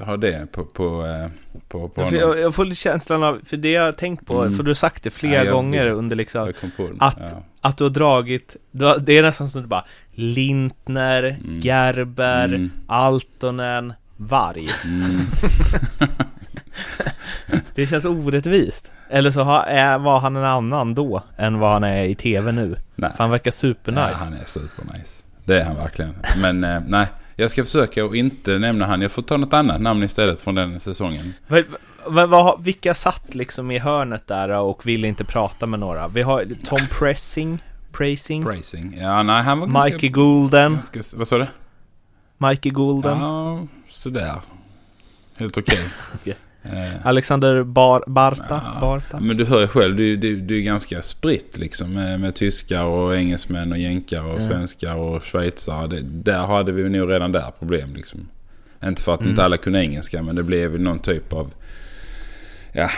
ha 0.02 0.16
det 0.16 0.52
på, 0.52 0.64
på, 0.64 1.06
eh, 1.06 1.28
på, 1.68 1.88
på 1.88 2.02
ja, 2.02 2.10
jag, 2.10 2.38
jag, 2.38 2.54
får 2.54 2.64
lite 2.64 2.80
känslan 2.80 3.22
av, 3.22 3.40
för 3.44 3.56
det 3.56 3.70
jag 3.70 3.82
har 3.82 3.92
tänkt 3.92 4.26
på, 4.26 4.42
mm. 4.42 4.56
för 4.56 4.62
du 4.62 4.70
har 4.70 4.74
sagt 4.74 5.02
det 5.02 5.10
flera 5.10 5.44
ja, 5.44 5.52
gånger 5.52 5.84
vet. 5.84 5.94
under 5.94 6.16
liksom, 6.16 6.52
att, 6.98 7.18
ja. 7.18 7.42
att 7.60 7.76
du 7.76 7.84
har 7.84 7.90
dragit, 7.90 8.56
det 9.00 9.18
är 9.18 9.22
nästan 9.22 9.50
som 9.50 9.62
du 9.62 9.68
bara, 9.68 9.84
Lintner, 10.12 11.22
mm. 11.22 11.60
Gerber, 11.60 12.44
mm. 12.44 12.70
Altonen, 12.86 13.92
Varg. 14.16 14.68
Mm. 14.84 15.20
Det 17.74 17.86
känns 17.86 18.04
orättvist. 18.04 18.90
Eller 19.10 19.30
så 19.30 19.44
var 19.44 20.18
han 20.20 20.36
en 20.36 20.44
annan 20.44 20.94
då 20.94 21.22
än 21.36 21.58
vad 21.58 21.72
han 21.72 21.84
är 21.84 22.04
i 22.04 22.14
TV 22.14 22.52
nu. 22.52 22.76
Nej. 22.96 23.10
För 23.16 23.24
han 23.24 23.30
verkar 23.30 23.50
supernice. 23.50 24.10
Ja, 24.10 24.16
han 24.24 24.34
är 24.34 24.44
supernice. 24.44 25.13
Det 25.44 25.60
är 25.60 25.64
han 25.64 25.76
verkligen. 25.76 26.14
Men 26.40 26.64
eh, 26.64 26.80
nej, 26.88 27.06
jag 27.36 27.50
ska 27.50 27.64
försöka 27.64 28.04
att 28.04 28.14
inte 28.14 28.58
nämna 28.58 28.86
han. 28.86 29.02
Jag 29.02 29.12
får 29.12 29.22
ta 29.22 29.36
något 29.36 29.52
annat 29.52 29.80
namn 29.80 30.02
istället 30.02 30.42
från 30.42 30.54
den 30.54 30.80
säsongen. 30.80 31.34
Vad, 31.48 31.64
vad, 32.06 32.28
vad, 32.28 32.64
vilka 32.64 32.94
satt 32.94 33.34
liksom 33.34 33.70
i 33.70 33.78
hörnet 33.78 34.26
där 34.26 34.48
och 34.48 34.86
ville 34.86 35.08
inte 35.08 35.24
prata 35.24 35.66
med 35.66 35.80
några? 35.80 36.08
Vi 36.08 36.22
har 36.22 36.46
Tom 36.64 36.80
Pressing, 36.98 37.62
Praising, 37.92 38.44
Praising. 38.44 38.96
Ja, 39.00 39.22
nej, 39.22 39.42
han 39.42 39.60
var 39.60 39.66
ganska... 39.66 39.94
Mikey 39.94 40.08
Goulden, 40.08 40.72
ganska 40.72 41.00
vad 41.16 41.28
sa 41.28 41.38
du? 41.38 41.46
Mikey 42.38 42.70
Goulden, 42.70 43.18
Ja, 43.18 43.66
sådär. 43.88 44.40
Helt 45.36 45.58
okej. 45.58 45.78
Okej. 46.14 46.36
Eh, 46.64 47.06
Alexander 47.06 47.62
Bar, 47.62 48.04
Barta, 48.06 48.62
Ja, 48.74 48.80
Barta. 48.80 49.20
Men 49.20 49.36
du 49.36 49.44
hör 49.44 49.60
ju 49.60 49.66
själv, 49.66 49.96
det, 49.96 50.16
det, 50.16 50.34
det 50.34 50.54
är 50.54 50.60
ganska 50.62 51.02
spritt 51.02 51.58
liksom 51.58 51.92
med, 51.94 52.20
med 52.20 52.34
tyskar 52.34 52.84
och 52.84 53.14
engelsmän 53.16 53.72
och 53.72 53.78
jänkar 53.78 54.22
och 54.22 54.30
Mm. 54.30 54.40
svenskar 54.40 54.94
och 54.94 55.24
schweizare. 55.24 55.86
Det, 55.86 56.00
där 56.02 56.46
hade 56.46 56.72
vi 56.72 56.88
nog 56.88 57.10
redan 57.10 57.32
där 57.32 57.50
problem 57.58 57.94
liksom. 57.94 58.28
Inte 58.84 59.02
för 59.02 59.14
att 59.14 59.20
Mm. 59.20 59.30
inte 59.30 59.44
alla 59.44 59.56
kunde 59.56 59.80
engelska 59.80 60.22
men 60.22 60.36
det 60.36 60.42
blev 60.42 60.80
någon 60.80 60.98
typ 60.98 61.32
av... 61.32 61.54
Ja, 62.72 62.90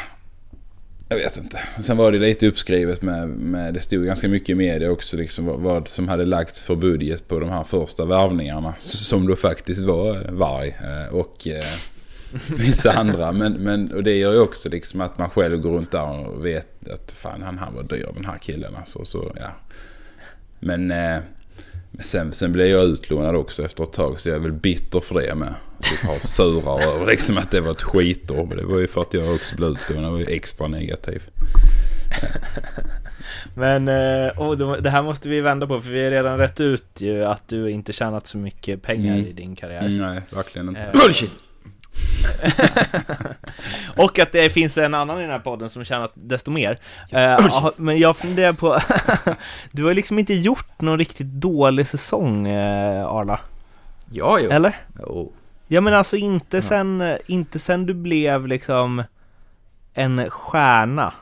jag 1.09 1.17
vet 1.17 1.37
inte. 1.37 1.59
Sen 1.81 1.97
var 1.97 2.13
det 2.13 2.19
lite 2.19 2.47
uppskrivet 2.47 3.03
med, 3.03 3.29
med 3.29 3.75
det 3.75 3.81
stod 3.81 4.05
ganska 4.05 4.29
mycket 4.29 4.49
i 4.49 4.55
media 4.55 4.91
också 4.91 5.17
liksom 5.17 5.47
vad, 5.47 5.61
vad 5.61 5.89
som 5.89 6.09
hade 6.09 6.25
lagts 6.27 6.61
för 6.61 6.75
budget 6.77 7.29
på 7.29 7.39
de 7.41 7.51
här 7.51 7.65
första 7.65 8.05
värvningarna. 8.05 8.75
Som 8.79 9.27
då 9.27 9.37
faktiskt 9.37 9.83
var 9.83 10.33
Varg 10.33 10.69
eh, 10.69 11.15
och 11.15 11.49
eh, 11.49 11.65
vissa 12.57 12.93
andra. 12.93 13.33
Men, 13.33 13.53
men, 13.53 13.93
och 13.93 14.03
det 14.05 14.17
gör 14.17 14.33
ju 14.33 14.39
också 14.41 14.69
liksom 14.69 15.01
att 15.01 15.19
man 15.19 15.31
själv 15.31 15.59
går 15.61 15.71
runt 15.71 15.91
där 15.91 16.27
och 16.29 16.45
vet 16.47 16.89
att 16.89 17.13
fan 17.13 17.43
han 17.43 17.59
här 17.59 17.71
var 17.71 17.83
dyr 17.83 18.09
den 18.15 18.25
här 18.25 18.39
killen 18.39 18.75
alltså. 18.77 19.05
Så, 19.05 19.33
ja. 19.41 19.51
Men 20.61 20.91
eh, 20.91 21.19
sen, 22.01 22.33
sen 22.33 22.53
blev 22.53 22.67
jag 22.67 22.85
utlånad 22.85 23.37
också 23.37 23.65
efter 23.65 23.85
ett 23.85 23.93
tag 23.93 24.21
så 24.21 24.29
jag 24.29 24.37
är 24.37 24.41
väl 24.41 24.53
bitter 24.53 25.01
för 25.01 25.21
det 25.21 25.35
med. 25.35 25.55
Jag 26.03 26.09
har 26.09 26.19
sura 26.19 26.83
över 26.95 27.07
liksom 27.07 27.39
att 27.39 27.51
det 27.51 27.61
var 27.61 27.71
ett 27.71 27.83
skitår. 27.83 28.47
Men 28.47 28.57
det 28.57 28.65
var 28.65 28.79
ju 28.79 28.87
för 28.87 29.01
att 29.01 29.15
jag 29.15 29.35
också 29.35 29.57
blev 29.57 29.71
utlånad. 29.71 30.05
Jag 30.05 30.11
var 30.11 30.19
ju 30.19 30.27
extra 30.27 30.69
negativ. 30.69 31.23
Men, 33.55 33.89
oh, 34.37 34.77
det- 34.83 34.91
här 34.91 35.03
måste 35.03 35.29
vi 35.29 35.41
vända 35.41 35.67
på 35.67 35.81
för 35.81 35.91
vi 35.91 36.05
har 36.05 36.11
redan 36.11 36.39
rätt 36.39 36.61
ut 36.61 36.85
ju 37.01 37.25
att 37.25 37.49
du 37.49 37.71
inte 37.71 37.93
tjänat 37.93 38.27
så 38.27 38.39
mycket 38.39 38.83
pengar 38.83 39.15
Mm. 39.15 39.27
i 39.27 39.33
din 39.33 39.57
karriär. 39.57 39.89
Nej, 39.89 40.21
verkligen 40.31 40.69
inte. 40.69 40.81
Eh, 40.81 40.93
Bullshit! 40.93 41.31
Och 43.97 44.19
att 44.19 44.33
det 44.33 44.51
finns 44.51 44.79
en 44.79 44.95
annan 44.95 45.19
i 45.19 45.23
den 45.23 45.31
här 45.31 45.39
podden 45.39 45.71
som 45.71 45.85
tjänat 45.85 46.11
desto 46.15 46.51
mer. 46.51 46.79
Ja, 47.11 47.73
men 47.77 47.99
jag 47.99 48.17
funderar 48.17 48.53
på, 48.53 48.79
du 49.73 49.85
har 49.85 49.95
liksom 49.95 50.19
inte 50.19 50.35
gjort 50.35 50.81
någon 50.81 50.99
riktigt 50.99 51.27
dålig 51.27 51.87
säsong 51.87 52.49
eh, 52.49 53.07
Arla, 53.07 53.41
Ja, 54.11 54.39
jo. 54.41 54.51
eller? 54.51 54.77
Jo. 55.01 55.33
Ja 55.69 55.81
men 55.81 55.95
alltså 55.95 56.17
inte 56.17 56.63
sen, 56.63 57.17
inte 57.27 57.59
sen 57.59 57.87
du 57.87 57.95
blev 57.95 58.47
liksom 58.47 59.03
en 59.95 60.31
stjärna. 60.31 61.13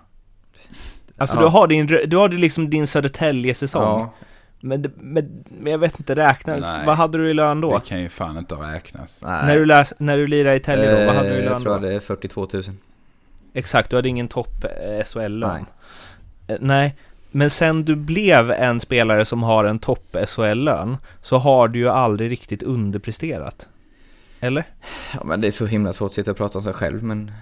Alltså 1.16 1.36
Ja. 1.36 1.42
du 1.42 1.48
har 1.48 1.66
din, 1.66 1.86
du 1.86 2.16
har 2.16 2.28
liksom 2.28 2.70
din 2.70 2.86
Södertälje-säsong. 2.86 4.00
Ja. 4.00 4.12
Men, 4.64 4.82
det- 4.82 4.90
men, 4.96 5.44
men 5.60 5.72
jag 5.72 5.78
vet 5.78 5.98
inte, 6.00 6.14
räknas, 6.14 6.60
Nej. 6.60 6.86
vad 6.86 6.96
hade 6.96 7.18
du 7.18 7.30
i 7.30 7.34
lön 7.34 7.60
då? 7.60 7.78
Det 7.78 7.88
kan 7.88 8.00
ju 8.02 8.08
fan 8.08 8.38
inte 8.38 8.54
räknas. 8.54 9.20
Nej. 9.22 9.46
När 9.46 9.56
du, 9.56 9.64
läs, 9.64 9.92
när 9.98 10.16
du 10.18 10.26
lirade 10.26 10.56
i 10.56 10.60
Tälje 10.60 11.00
då, 11.00 11.06
vad 11.06 11.14
hade 11.16 11.28
du 11.28 11.34
i 11.34 11.38
Eh, 11.38 11.42
lön 11.44 11.52
Jag 11.52 11.62
tror 11.62 11.74
då? 11.74 11.78
det 11.80 11.92
är 11.94 12.00
42 12.00 12.48
000. 12.52 12.62
Exakt, 13.54 13.90
du 13.90 13.96
hade 13.96 14.08
ingen 14.08 14.28
topp 14.28 14.64
eh, 14.64 15.04
SHL-lön. 15.04 15.50
Nej. 16.46 16.56
Eh, 16.56 16.56
Nej, 16.60 16.96
men 17.30 17.50
sen 17.50 17.84
du 17.84 17.96
blev 17.96 18.50
en 18.50 18.80
spelare 18.80 19.24
som 19.24 19.42
har 19.42 19.64
en 19.64 19.78
topp 19.78 20.16
SHL-lön 20.26 20.96
så 21.22 21.38
har 21.38 21.68
du 21.68 21.78
ju 21.78 21.88
aldrig 21.88 22.30
riktigt 22.30 22.62
underpresterat. 22.62 23.68
Eller? 24.40 24.64
Ja, 25.14 25.24
men 25.24 25.40
det 25.40 25.46
är 25.46 25.52
så 25.52 25.66
himla 25.66 25.92
svårt 25.92 26.08
att 26.08 26.14
sitta 26.14 26.30
och 26.30 26.36
prata 26.36 26.58
om 26.58 26.64
sig 26.64 26.72
själv, 26.72 27.02
men 27.02 27.32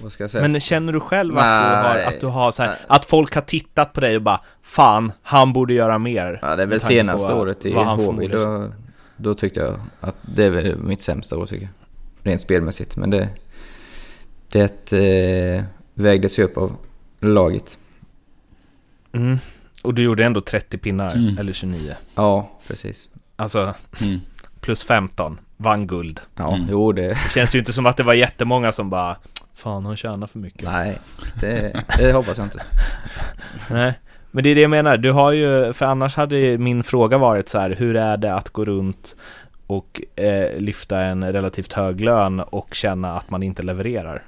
vad 0.00 0.12
ska 0.12 0.24
jag 0.24 0.30
säga? 0.30 0.48
Men 0.48 0.60
känner 0.60 0.92
du 0.92 1.00
själv 1.00 1.38
att 1.38 1.44
du 1.44 1.76
har, 1.88 1.94
Nej. 1.94 2.04
att 2.04 2.20
du 2.20 2.26
har 2.26 2.50
så 2.52 2.62
här, 2.62 2.70
Nej. 2.70 2.78
att 2.86 3.04
folk 3.04 3.34
har 3.34 3.42
tittat 3.42 3.92
på 3.92 4.00
dig 4.00 4.16
och 4.16 4.22
bara 4.22 4.40
Fan, 4.62 5.12
han 5.22 5.52
borde 5.52 5.74
göra 5.74 5.98
mer. 5.98 6.38
ja, 6.42 6.56
det 6.56 6.62
är 6.62 6.66
väl 6.66 6.80
senaste 6.80 7.28
på 7.32 7.34
året 7.38 7.66
i 7.66 7.72
HV, 7.72 8.28
då, 8.28 8.68
då 9.16 9.34
tyckte 9.34 9.60
jag 9.60 9.74
att 10.00 10.14
det 10.22 10.44
är 10.44 10.50
väl 10.50 10.76
mitt 10.78 11.00
sämsta 11.00 11.38
år 11.38 11.46
tycker 11.46 11.62
jag. 11.64 11.72
Rent 12.30 12.40
spelmässigt, 12.40 12.96
men 12.96 13.10
det... 13.10 13.28
Det 14.48 14.92
eh, 14.92 15.64
vägdes 15.94 16.38
ju 16.38 16.42
upp 16.42 16.56
av 16.56 16.76
laget. 17.20 17.78
Mm. 19.12 19.38
Och 19.82 19.94
du 19.94 20.02
gjorde 20.02 20.24
ändå 20.24 20.40
30 20.40 20.78
pinnar, 20.78 21.12
Mm. 21.14 21.38
eller 21.38 21.52
29. 21.52 21.94
Ja, 22.14 22.50
precis. 22.66 23.08
Alltså, 23.36 23.74
Mm. 24.02 24.20
plus 24.60 24.82
15, 24.84 25.40
vann 25.56 25.86
guld. 25.86 26.20
Ja, 26.36 26.54
Mm. 26.54 26.66
jo 26.70 26.92
det... 26.92 27.08
Det 27.08 27.30
känns 27.30 27.54
ju 27.54 27.58
inte 27.58 27.72
som 27.72 27.86
att 27.86 27.96
det 27.96 28.02
var 28.02 28.14
jättemånga 28.14 28.72
som 28.72 28.90
bara 28.90 29.16
Fan, 29.54 29.86
han 29.86 29.96
tjänar 29.96 30.26
för 30.26 30.38
mycket. 30.38 30.62
Nej, 30.62 30.98
det, 31.40 31.84
det 31.98 32.12
hoppas 32.12 32.38
jag 32.38 32.46
inte. 32.46 32.62
Nej, 33.70 33.98
men 34.30 34.44
det 34.44 34.50
är 34.50 34.54
det 34.54 34.60
jag 34.60 34.70
menar. 34.70 34.96
Du 34.96 35.12
har 35.12 35.32
ju, 35.32 35.72
för 35.72 35.86
annars 35.86 36.16
hade 36.16 36.58
min 36.58 36.82
fråga 36.82 37.18
varit 37.18 37.48
så 37.48 37.58
här, 37.58 37.70
hur 37.70 37.96
är 37.96 38.16
det 38.16 38.34
att 38.34 38.48
gå 38.48 38.64
runt 38.64 39.16
och 39.66 40.02
eh, 40.16 40.58
lyfta 40.58 41.00
en 41.00 41.32
relativt 41.32 41.72
hög 41.72 42.00
lön 42.00 42.40
och 42.40 42.74
känna 42.74 43.18
att 43.18 43.30
man 43.30 43.42
inte 43.42 43.62
levererar? 43.62 44.22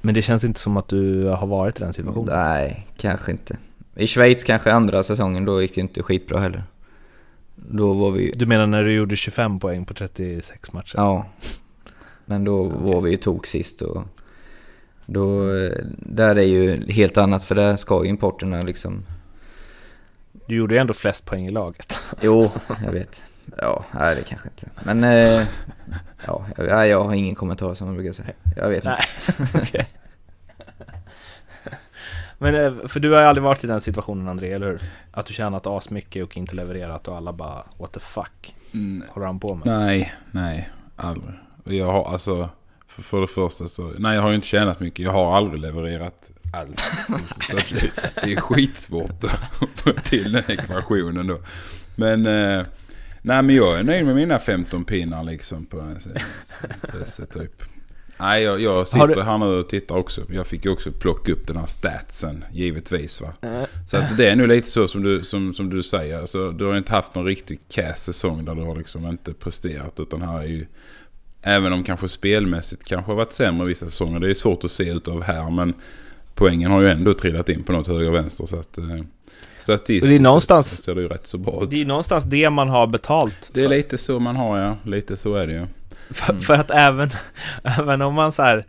Men 0.00 0.14
det 0.14 0.22
känns 0.22 0.44
inte 0.44 0.60
som 0.60 0.76
att 0.76 0.88
du 0.88 1.24
har 1.24 1.46
varit 1.46 1.80
i 1.80 1.82
den 1.82 1.92
situationen. 1.92 2.34
Nej, 2.34 2.86
kanske 2.96 3.30
inte. 3.30 3.56
I 3.94 4.06
Schweiz 4.06 4.44
kanske 4.44 4.72
andra 4.72 5.02
säsongen, 5.02 5.44
då 5.44 5.62
gick 5.62 5.74
det 5.74 5.80
inte 5.80 6.02
skitbra 6.02 6.40
heller. 6.40 6.62
Då 7.54 7.92
var 7.92 8.10
vi 8.10 8.32
Du 8.34 8.46
menar 8.46 8.66
när 8.66 8.84
du 8.84 8.92
gjorde 8.92 9.16
25 9.16 9.58
poäng 9.58 9.84
på 9.84 9.94
36 9.94 10.72
matcher? 10.72 10.94
Ja. 10.96 11.26
Men 12.24 12.44
då 12.44 12.62
var 12.64 13.00
vi 13.00 13.10
ju 13.10 13.16
tok 13.16 13.46
sist 13.46 13.82
och 13.82 14.02
då, 15.06 15.46
där 15.98 16.36
är 16.36 16.42
ju 16.42 16.92
helt 16.92 17.16
annat 17.16 17.44
för 17.44 17.54
där 17.54 17.76
ska 17.76 18.04
ju 18.04 18.10
importerna 18.10 18.62
liksom, 18.62 19.04
Du 20.46 20.56
gjorde 20.56 20.74
ju 20.74 20.80
ändå 20.80 20.94
flest 20.94 21.26
poäng 21.26 21.46
i 21.46 21.50
laget. 21.50 21.98
jo, 22.20 22.50
jag 22.84 22.92
vet. 22.92 23.22
Ja, 23.58 23.84
nej 23.92 24.14
det 24.14 24.22
kanske 24.22 24.48
inte. 24.48 24.66
Men, 24.84 25.04
eh, 25.04 25.46
ja, 26.26 26.46
jag, 26.56 26.88
jag 26.88 27.04
har 27.04 27.14
ingen 27.14 27.34
kommentar 27.34 27.74
som 27.74 27.86
man 27.86 27.96
brukar 27.96 28.12
säga. 28.12 28.32
Jag 28.56 28.68
vet 28.68 28.76
inte. 28.76 28.88
Nej, 29.38 29.48
okej. 29.62 29.88
Men 32.38 32.54
eh, 32.54 32.86
för 32.86 33.00
du 33.00 33.12
har 33.12 33.20
ju 33.20 33.26
aldrig 33.26 33.42
varit 33.44 33.64
i 33.64 33.66
den 33.66 33.80
situationen 33.80 34.28
André, 34.28 34.52
eller 34.52 34.66
hur? 34.66 34.80
Att 35.12 35.26
du 35.26 35.34
tjänat 35.34 35.66
asmycket 35.66 36.24
och 36.24 36.36
inte 36.36 36.56
levererat 36.56 37.08
och 37.08 37.16
alla 37.16 37.32
bara 37.32 37.62
What 37.78 37.92
the 37.92 38.00
fuck 38.00 38.54
Mm, 38.74 39.04
håller 39.08 39.26
han 39.26 39.40
på 39.40 39.54
med? 39.54 39.66
nej, 39.66 40.14
nej, 40.30 40.70
aldrig. 40.96 41.34
Jag 41.64 41.86
har 41.86 42.12
alltså, 42.12 42.48
för, 42.86 43.02
för 43.02 43.20
det 43.20 43.26
första 43.26 43.68
så, 43.68 43.90
nej 43.98 44.14
jag 44.14 44.22
har 44.22 44.28
ju 44.28 44.34
inte 44.34 44.46
tjänat 44.46 44.80
mycket. 44.80 45.04
Jag 45.04 45.12
har 45.12 45.36
aldrig 45.36 45.60
levererat 45.60 46.30
alls. 46.52 46.78
Så, 47.06 47.12
så 47.54 47.56
att 47.76 47.80
det, 47.80 48.20
det 48.26 48.32
är 48.32 48.40
skitsvårt 48.40 49.24
att 49.24 49.70
få 49.74 49.92
till 50.04 50.32
den 50.32 50.44
ekvationen 50.48 51.26
då. 51.26 51.38
Men, 51.96 52.26
eh, 52.26 52.66
nej 53.22 53.42
men 53.42 53.50
jag 53.56 53.78
är 53.78 53.82
nöjd 53.84 54.06
med 54.06 54.16
mina 54.16 54.38
15 54.38 54.84
pinnar 54.84 55.24
liksom 55.24 55.66
på 55.66 55.80
en 55.80 56.00
så, 56.00 56.08
så, 56.92 57.10
så, 57.10 57.26
typ. 57.26 57.62
Nej, 58.20 58.42
jag, 58.42 58.60
jag 58.60 58.86
sitter 58.86 59.06
du- 59.06 59.22
här 59.22 59.38
nu 59.38 59.44
och 59.46 59.68
tittar 59.68 59.94
också. 59.96 60.22
Jag 60.30 60.46
fick 60.46 60.64
ju 60.64 60.70
också 60.70 60.92
plocka 60.92 61.32
upp 61.32 61.46
den 61.46 61.56
här 61.56 61.66
statsen, 61.66 62.44
givetvis 62.52 63.20
va. 63.20 63.32
Eh, 63.42 63.62
Så 63.86 63.96
att 63.96 64.16
det 64.16 64.28
är 64.28 64.36
nog 64.36 64.48
lite 64.48 64.68
så 64.68 64.88
som 64.88 65.02
du, 65.02 65.22
som, 65.24 65.54
som 65.54 65.70
du 65.70 65.82
säger. 65.82 66.18
Alltså, 66.18 66.50
du 66.50 66.64
har 66.64 66.76
inte 66.76 66.92
haft 66.92 67.14
någon 67.14 67.26
riktigt 67.26 67.60
kass 67.74 68.04
säsong 68.04 68.44
där 68.44 68.54
du 68.54 68.62
har 68.62 68.76
liksom 68.76 69.06
inte 69.06 69.32
presterat. 69.34 70.00
Utan 70.00 70.22
här 70.22 70.38
är 70.38 70.48
ju, 70.48 70.66
även 71.44 71.72
om 71.72 71.84
kanske 71.84 72.08
spelmässigt 72.08 72.84
kanske 72.84 73.10
har 73.10 73.16
varit 73.16 73.32
sämre 73.32 73.66
vissa 73.66 73.86
säsonger. 73.86 74.20
Det 74.20 74.30
är 74.30 74.34
svårt 74.34 74.64
att 74.64 74.70
se 74.70 74.90
utav 74.90 75.22
här. 75.22 75.50
Men 75.50 75.74
poängen 76.34 76.70
har 76.70 76.82
ju 76.82 76.88
ändå 76.88 77.14
trillat 77.14 77.48
in 77.48 77.62
på 77.62 77.72
något 77.72 77.86
höger 77.86 78.08
och 78.08 78.14
vänster. 78.14 78.46
Så 78.46 78.56
att 78.56 78.78
eh, 78.78 78.84
statistiskt 79.58 80.08
det 80.08 80.16
är 80.16 80.20
någonstans- 80.20 80.68
sett 80.68 80.76
så 80.76 80.82
ser 80.82 80.94
det 80.94 81.00
ju 81.02 81.08
rätt 81.08 81.26
så 81.26 81.38
bra 81.38 81.62
ut. 81.62 81.70
Det 81.70 81.82
är 81.82 81.86
någonstans 81.86 82.24
det 82.24 82.50
man 82.50 82.68
har 82.68 82.86
betalt 82.86 83.50
Det 83.52 83.60
är 83.60 83.68
för. 83.68 83.74
lite 83.76 83.98
så 83.98 84.20
man 84.20 84.36
har 84.36 84.58
ja. 84.58 84.76
Lite 84.84 85.16
så 85.16 85.34
är 85.34 85.46
det 85.46 85.52
ju. 85.52 85.66
För, 86.10 86.34
för 86.34 86.54
att 86.54 86.70
även, 86.70 87.10
även 87.62 88.02
om 88.02 88.14
man 88.14 88.32
så 88.32 88.42
här 88.42 88.64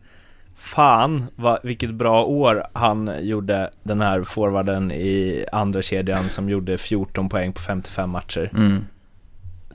Fan 0.58 1.24
vad, 1.36 1.60
vilket 1.64 1.94
bra 1.94 2.24
år 2.26 2.64
han 2.74 3.12
gjorde 3.22 3.70
den 3.84 4.02
här 4.02 4.24
forwarden 4.24 4.92
i 4.92 5.46
andra 5.52 5.82
kedjan 5.82 6.30
som 6.30 6.50
gjorde 6.50 6.78
14 6.78 7.30
poäng 7.30 7.54
på 7.54 7.62
55 7.62 8.10
matcher. 8.10 8.50
Mm. 8.54 8.86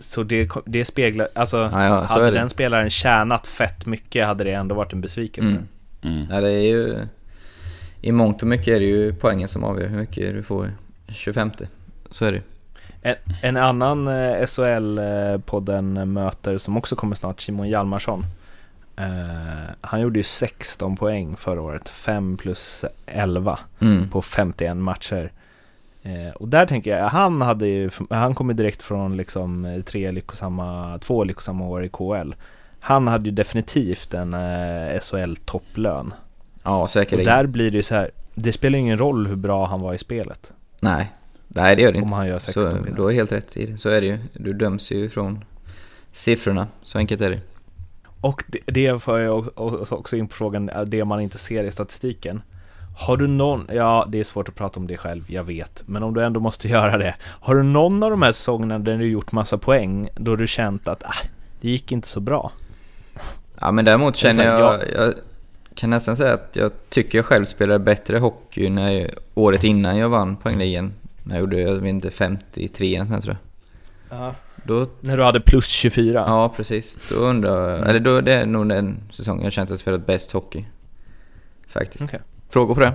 Så 0.00 0.22
det, 0.22 0.48
det 0.66 0.84
speglar, 0.84 1.28
alltså 1.34 1.56
Ja, 1.72 1.84
ja, 1.84 2.06
så 2.06 2.12
hade 2.14 2.30
den 2.30 2.50
spelaren 2.50 2.90
tjänat 2.90 3.46
fett 3.46 3.86
mycket 3.86 4.26
hade 4.26 4.44
det 4.44 4.52
ändå 4.52 4.74
varit 4.74 4.92
en 4.92 5.00
besvikelse. 5.00 5.56
Mm. 6.02 6.16
Mm. 6.18 6.26
Ja, 6.30 6.40
det 6.40 6.50
är 6.50 6.62
ju, 6.62 7.06
i 8.00 8.12
mångt 8.12 8.42
och 8.42 8.48
mycket 8.48 8.68
är 8.68 8.80
det 8.80 8.86
ju 8.86 9.14
poängen 9.14 9.48
som 9.48 9.64
avgör 9.64 9.88
hur 9.88 9.98
mycket 9.98 10.34
du 10.34 10.42
får 10.42 10.72
25. 11.08 11.50
Så 12.10 12.24
är 12.24 12.32
det. 12.32 12.42
En, 13.02 13.14
en 13.42 13.56
annan 13.56 14.08
eh, 14.08 14.46
SHL-podden 14.46 16.04
möter 16.04 16.58
som 16.58 16.76
också 16.76 16.96
kommer 16.96 17.16
snart, 17.16 17.40
Simon 17.40 17.68
Hjalmarsson. 17.68 18.24
Eh, 18.96 19.04
han 19.80 20.00
gjorde 20.00 20.18
ju 20.18 20.22
16 20.22 20.96
poäng 20.96 21.36
förra 21.36 21.60
året, 21.60 21.88
5 21.88 22.36
plus 22.36 22.84
11 23.06 23.58
Mm. 23.80 24.08
på 24.08 24.22
51 24.22 24.76
matcher. 24.76 25.30
Eh, 26.02 26.32
och 26.34 26.48
där 26.48 26.66
tänker 26.66 26.98
jag, 26.98 27.04
han 27.08 27.42
hade 27.42 27.66
ju, 27.66 27.90
han 28.10 28.34
kommer 28.34 28.54
direkt 28.54 28.82
från 28.82 29.16
liksom 29.16 29.64
eh, 29.64 29.82
tre 29.82 30.10
lyckosamma, 30.10 30.98
två 30.98 31.24
lyckosamma 31.24 31.64
år 31.68 31.84
i 31.84 31.88
KL. 31.88 32.32
Han 32.80 33.08
hade 33.08 33.24
ju 33.24 33.30
definitivt 33.34 34.14
en 34.14 34.34
eh, 34.34 34.98
SHL-topplön. 35.00 36.12
Ja, 36.62 36.82
Och 36.82 36.90
säkerligen. 36.90 37.32
där 37.34 37.46
blir 37.46 37.70
det 37.70 37.76
ju 37.76 37.82
så 37.82 37.94
här, 37.94 38.10
det 38.34 38.52
spelar 38.52 38.78
ingen 38.78 38.98
roll 38.98 39.26
hur 39.26 39.36
bra 39.36 39.66
han 39.66 39.80
var 39.80 39.94
i 39.94 39.98
spelet. 39.98 40.52
Nej. 40.82 41.12
Nej, 41.48 41.76
det 41.76 41.82
gör 41.82 41.92
det 41.92 41.98
Om 41.98 42.04
inte. 42.04 42.16
han 42.16 42.26
gör 42.28 42.38
16 42.38 42.62
Så, 42.62 42.70
pinnar. 42.70 42.96
du 42.96 43.02
har 43.02 43.10
helt 43.10 43.32
rätt 43.32 43.56
i 43.56 43.66
det. 43.66 43.78
Så 43.78 43.88
är 43.88 44.00
det 44.00 44.06
ju. 44.06 44.18
Du 44.32 44.52
döms 44.52 44.90
ju 44.92 45.08
från 45.08 45.44
siffrorna. 46.12 46.66
Så 46.82 46.98
enkelt 46.98 47.20
är 47.20 47.30
det. 47.30 47.40
Och 48.20 48.44
det, 48.46 48.58
det 48.66 49.02
får 49.02 49.18
jag 49.20 49.48
också 49.92 50.16
in 50.16 50.28
på 50.28 50.34
frågan, 50.34 50.68
eh, 50.68 50.80
det 50.80 51.04
man 51.04 51.20
inte 51.20 51.38
ser 51.38 51.64
i 51.64 51.70
statistiken. 51.70 52.42
Har 53.00 53.16
du 53.16 53.26
någon, 53.26 53.66
ja 53.72 54.06
det 54.08 54.20
är 54.20 54.24
svårt 54.24 54.48
att 54.48 54.54
prata 54.54 54.80
om 54.80 54.86
det 54.86 54.96
själv, 54.96 55.24
jag 55.26 55.44
vet, 55.44 55.82
men 55.86 56.02
om 56.02 56.14
du 56.14 56.24
ändå 56.24 56.40
måste 56.40 56.68
göra 56.76 56.98
det. 56.98 57.14
Har 57.22 57.54
du 57.54 57.62
någon 57.62 58.02
av 58.02 58.10
de 58.10 58.22
här 58.22 58.32
säsongerna 58.32 58.78
där 58.78 58.98
du 58.98 59.06
gjort 59.10 59.32
massa 59.32 59.58
poäng, 59.58 60.08
då 60.16 60.36
du 60.36 60.46
känt 60.46 60.88
att 60.88 61.04
ah, 61.04 61.14
det 61.60 61.70
gick 61.70 61.92
inte 61.92 62.08
så 62.08 62.20
bra? 62.20 62.52
Ja, 63.60 63.72
men 63.72 63.84
däremot 63.84 64.16
känner 64.16 64.44
jag, 64.44 64.80
jag 64.94 65.14
kan 65.74 65.90
nästan 65.90 66.16
säga 66.16 66.34
att 66.34 66.50
jag 66.52 66.72
tycker 66.88 67.18
jag 67.18 67.24
själv 67.24 67.44
spelade 67.44 67.78
bättre 67.78 68.18
hockey 68.18 68.68
när 68.68 68.90
jag, 68.90 69.10
året 69.34 69.64
innan 69.64 69.98
jag 69.98 70.08
vann 70.08 70.36
poängligan. 70.36 70.92
När 71.22 71.34
jag 71.34 71.40
gjorde, 71.40 71.60
jag 71.60 71.74
vet 71.74 71.88
inte, 71.88 72.10
53 72.10 72.96
eller 72.96 73.20
tror 73.20 73.36
jag. 74.10 74.34
Då, 74.64 74.86
När 75.00 75.16
du 75.16 75.22
hade 75.22 75.40
plus 75.40 75.68
24? 75.68 76.24
ja, 76.26 76.52
precis. 76.56 77.08
Då 77.10 77.16
undrar 77.16 77.70
jag, 77.70 77.88
eller 77.88 78.00
då 78.00 78.20
det 78.20 78.34
är 78.34 78.46
nog 78.46 78.68
den 78.68 78.96
säsongen 79.12 79.44
jag 79.44 79.52
känt 79.52 79.66
att 79.66 79.70
jag 79.70 79.78
spelat 79.80 80.06
bäst 80.06 80.32
hockey. 80.32 80.64
Faktiskt. 81.68 82.04
Okej. 82.04 82.20
Frågor 82.50 82.74
på 82.74 82.80
det? 82.80 82.94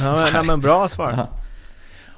Ja, 0.00 0.12
men, 0.12 0.32
nej, 0.32 0.44
men 0.44 0.60
bra 0.60 0.88
svar. 0.88 1.12
Aha. 1.12 1.28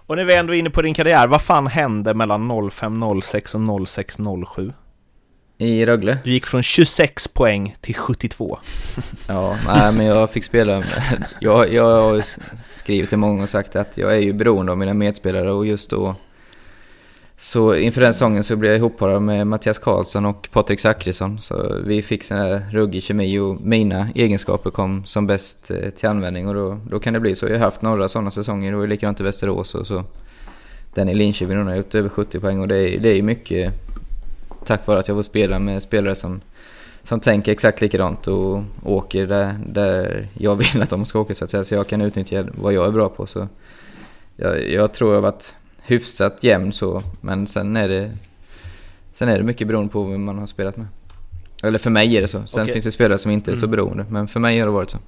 Och 0.06 0.16
när 0.16 0.24
vi 0.24 0.34
ändå 0.34 0.54
är 0.54 0.58
inne 0.58 0.70
på 0.70 0.82
din 0.82 0.94
karriär, 0.94 1.26
vad 1.26 1.42
fan 1.42 1.66
hände 1.66 2.14
mellan 2.14 2.70
05, 2.70 3.20
06 3.22 3.54
och 3.54 3.88
06, 3.88 4.16
07? 4.56 4.72
I 5.58 5.86
Rögle? 5.86 6.18
Du 6.24 6.30
gick 6.32 6.46
från 6.46 6.62
26 6.62 7.28
poäng 7.28 7.76
till 7.80 7.94
72. 7.94 8.58
Ja, 9.28 9.56
nej 9.66 9.92
men 9.92 10.06
jag 10.06 10.30
fick 10.30 10.44
spela. 10.44 10.84
Jag, 11.40 11.72
jag 11.72 12.02
har 12.02 12.24
skrivit 12.64 13.08
till 13.08 13.18
många 13.18 13.42
och 13.42 13.50
sagt 13.50 13.76
att 13.76 13.98
jag 13.98 14.12
är 14.14 14.18
ju 14.18 14.32
beroende 14.32 14.72
av 14.72 14.78
mina 14.78 14.94
medspelare 14.94 15.52
och 15.52 15.66
just 15.66 15.90
då 15.90 16.14
så 17.44 17.74
inför 17.74 18.00
den 18.00 18.12
säsongen 18.12 18.44
så 18.44 18.56
blev 18.56 18.72
jag 18.72 18.78
ihopparad 18.78 19.22
med 19.22 19.46
Mattias 19.46 19.78
Karlsson 19.78 20.26
och 20.26 20.48
Patrik 20.52 20.80
Zackrisson. 20.80 21.40
Så 21.40 21.76
vi 21.84 22.02
fick 22.02 22.24
sån 22.24 22.36
här 22.36 22.66
ruggig 22.72 23.02
kemi 23.02 23.38
och 23.38 23.60
mina 23.60 24.08
egenskaper 24.14 24.70
kom 24.70 25.04
som 25.04 25.26
bäst 25.26 25.70
eh, 25.70 25.90
till 25.90 26.08
användning 26.08 26.48
och 26.48 26.54
då, 26.54 26.80
då 26.90 27.00
kan 27.00 27.14
det 27.14 27.20
bli 27.20 27.34
så. 27.34 27.46
Jag 27.46 27.52
har 27.52 27.58
haft 27.58 27.82
några 27.82 28.08
sådana 28.08 28.30
säsonger, 28.30 28.70
det 28.70 28.76
var 28.76 28.84
ju 28.84 28.90
likadant 28.90 29.20
i 29.20 29.22
Västerås 29.22 29.74
och 29.74 29.86
så 29.86 30.04
den 30.94 31.08
i 31.08 31.14
Linköping, 31.14 31.56
har 31.56 31.64
har 31.64 31.76
gjort 31.76 31.94
över 31.94 32.08
70 32.08 32.40
poäng 32.40 32.60
och 32.60 32.68
det 32.68 32.76
är, 32.76 32.98
det 32.98 33.08
är 33.08 33.14
ju 33.14 33.22
mycket 33.22 33.72
tack 34.66 34.86
vare 34.86 34.98
att 34.98 35.08
jag 35.08 35.16
får 35.16 35.22
spela 35.22 35.58
med 35.58 35.82
spelare 35.82 36.14
som 36.14 36.40
som 37.02 37.20
tänker 37.20 37.52
exakt 37.52 37.80
likadant 37.80 38.26
och 38.26 38.62
åker 38.84 39.26
där, 39.26 39.60
där 39.66 40.28
jag 40.34 40.56
vill 40.56 40.82
att 40.82 40.90
de 40.90 41.04
ska 41.04 41.20
åka 41.20 41.34
så 41.34 41.44
att 41.44 41.50
säga. 41.50 41.64
Så 41.64 41.74
jag 41.74 41.86
kan 41.86 42.00
utnyttja 42.00 42.46
vad 42.54 42.72
jag 42.72 42.86
är 42.86 42.92
bra 42.92 43.08
på. 43.08 43.26
Så 43.26 43.48
jag, 44.36 44.70
jag 44.70 44.92
tror 44.92 45.10
jag 45.10 45.16
har 45.16 45.30
varit 45.32 45.54
hyfsat 45.86 46.44
jämn 46.44 46.72
så. 46.72 47.02
Men 47.20 47.46
sen 47.46 47.76
är 47.76 47.88
det, 47.88 48.12
sen 49.12 49.28
är 49.28 49.38
det 49.38 49.44
mycket 49.44 49.66
beroende 49.68 49.92
på 49.92 50.04
vem 50.04 50.24
man 50.24 50.38
har 50.38 50.46
spelat 50.46 50.76
med. 50.76 50.86
Eller 51.62 51.78
för 51.78 51.90
mig 51.90 52.16
är 52.16 52.20
det 52.22 52.28
så. 52.28 52.46
Sen 52.46 52.62
Okej. 52.62 52.72
finns 52.72 52.84
det 52.84 52.92
spelare 52.92 53.18
som 53.18 53.30
inte 53.30 53.50
är 53.52 53.56
så 53.56 53.64
Mm. 53.66 53.70
beroende. 53.70 54.06
Men 54.08 54.28
för 54.28 54.40
mig 54.40 54.58
har 54.58 54.66
det 54.66 54.72
varit 54.72 54.90
så. 54.90 54.98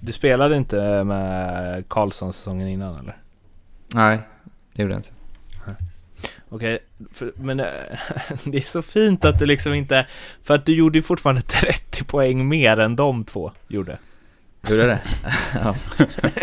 Du 0.00 0.12
spelade 0.12 0.56
inte 0.56 1.04
med 1.04 1.84
Karlsson 1.88 2.32
säsongen 2.32 2.68
innan 2.68 2.96
eller? 3.00 3.16
Nej, 3.94 4.18
det 4.74 4.82
gjorde 4.82 4.94
jag 4.94 4.98
inte. 4.98 5.08
Okej, 6.50 6.78
för- 7.12 7.32
men 7.36 7.60
eh, 7.60 7.66
det 8.44 8.56
är 8.58 8.60
så 8.60 8.82
fint 8.82 9.24
att 9.24 9.38
du 9.38 9.46
liksom 9.46 9.74
inte... 9.74 10.06
För 10.42 10.54
att 10.54 10.66
du 10.66 10.74
gjorde 10.76 10.98
ju 10.98 11.02
fortfarande 11.02 11.42
30 11.42 12.04
poäng 12.04 12.48
mer 12.48 12.76
än 12.80 12.96
de 12.96 13.24
två 13.24 13.52
gjorde. 13.68 13.98
Gjorde 14.68 14.86
det? 14.86 15.00
ja. 15.54 15.74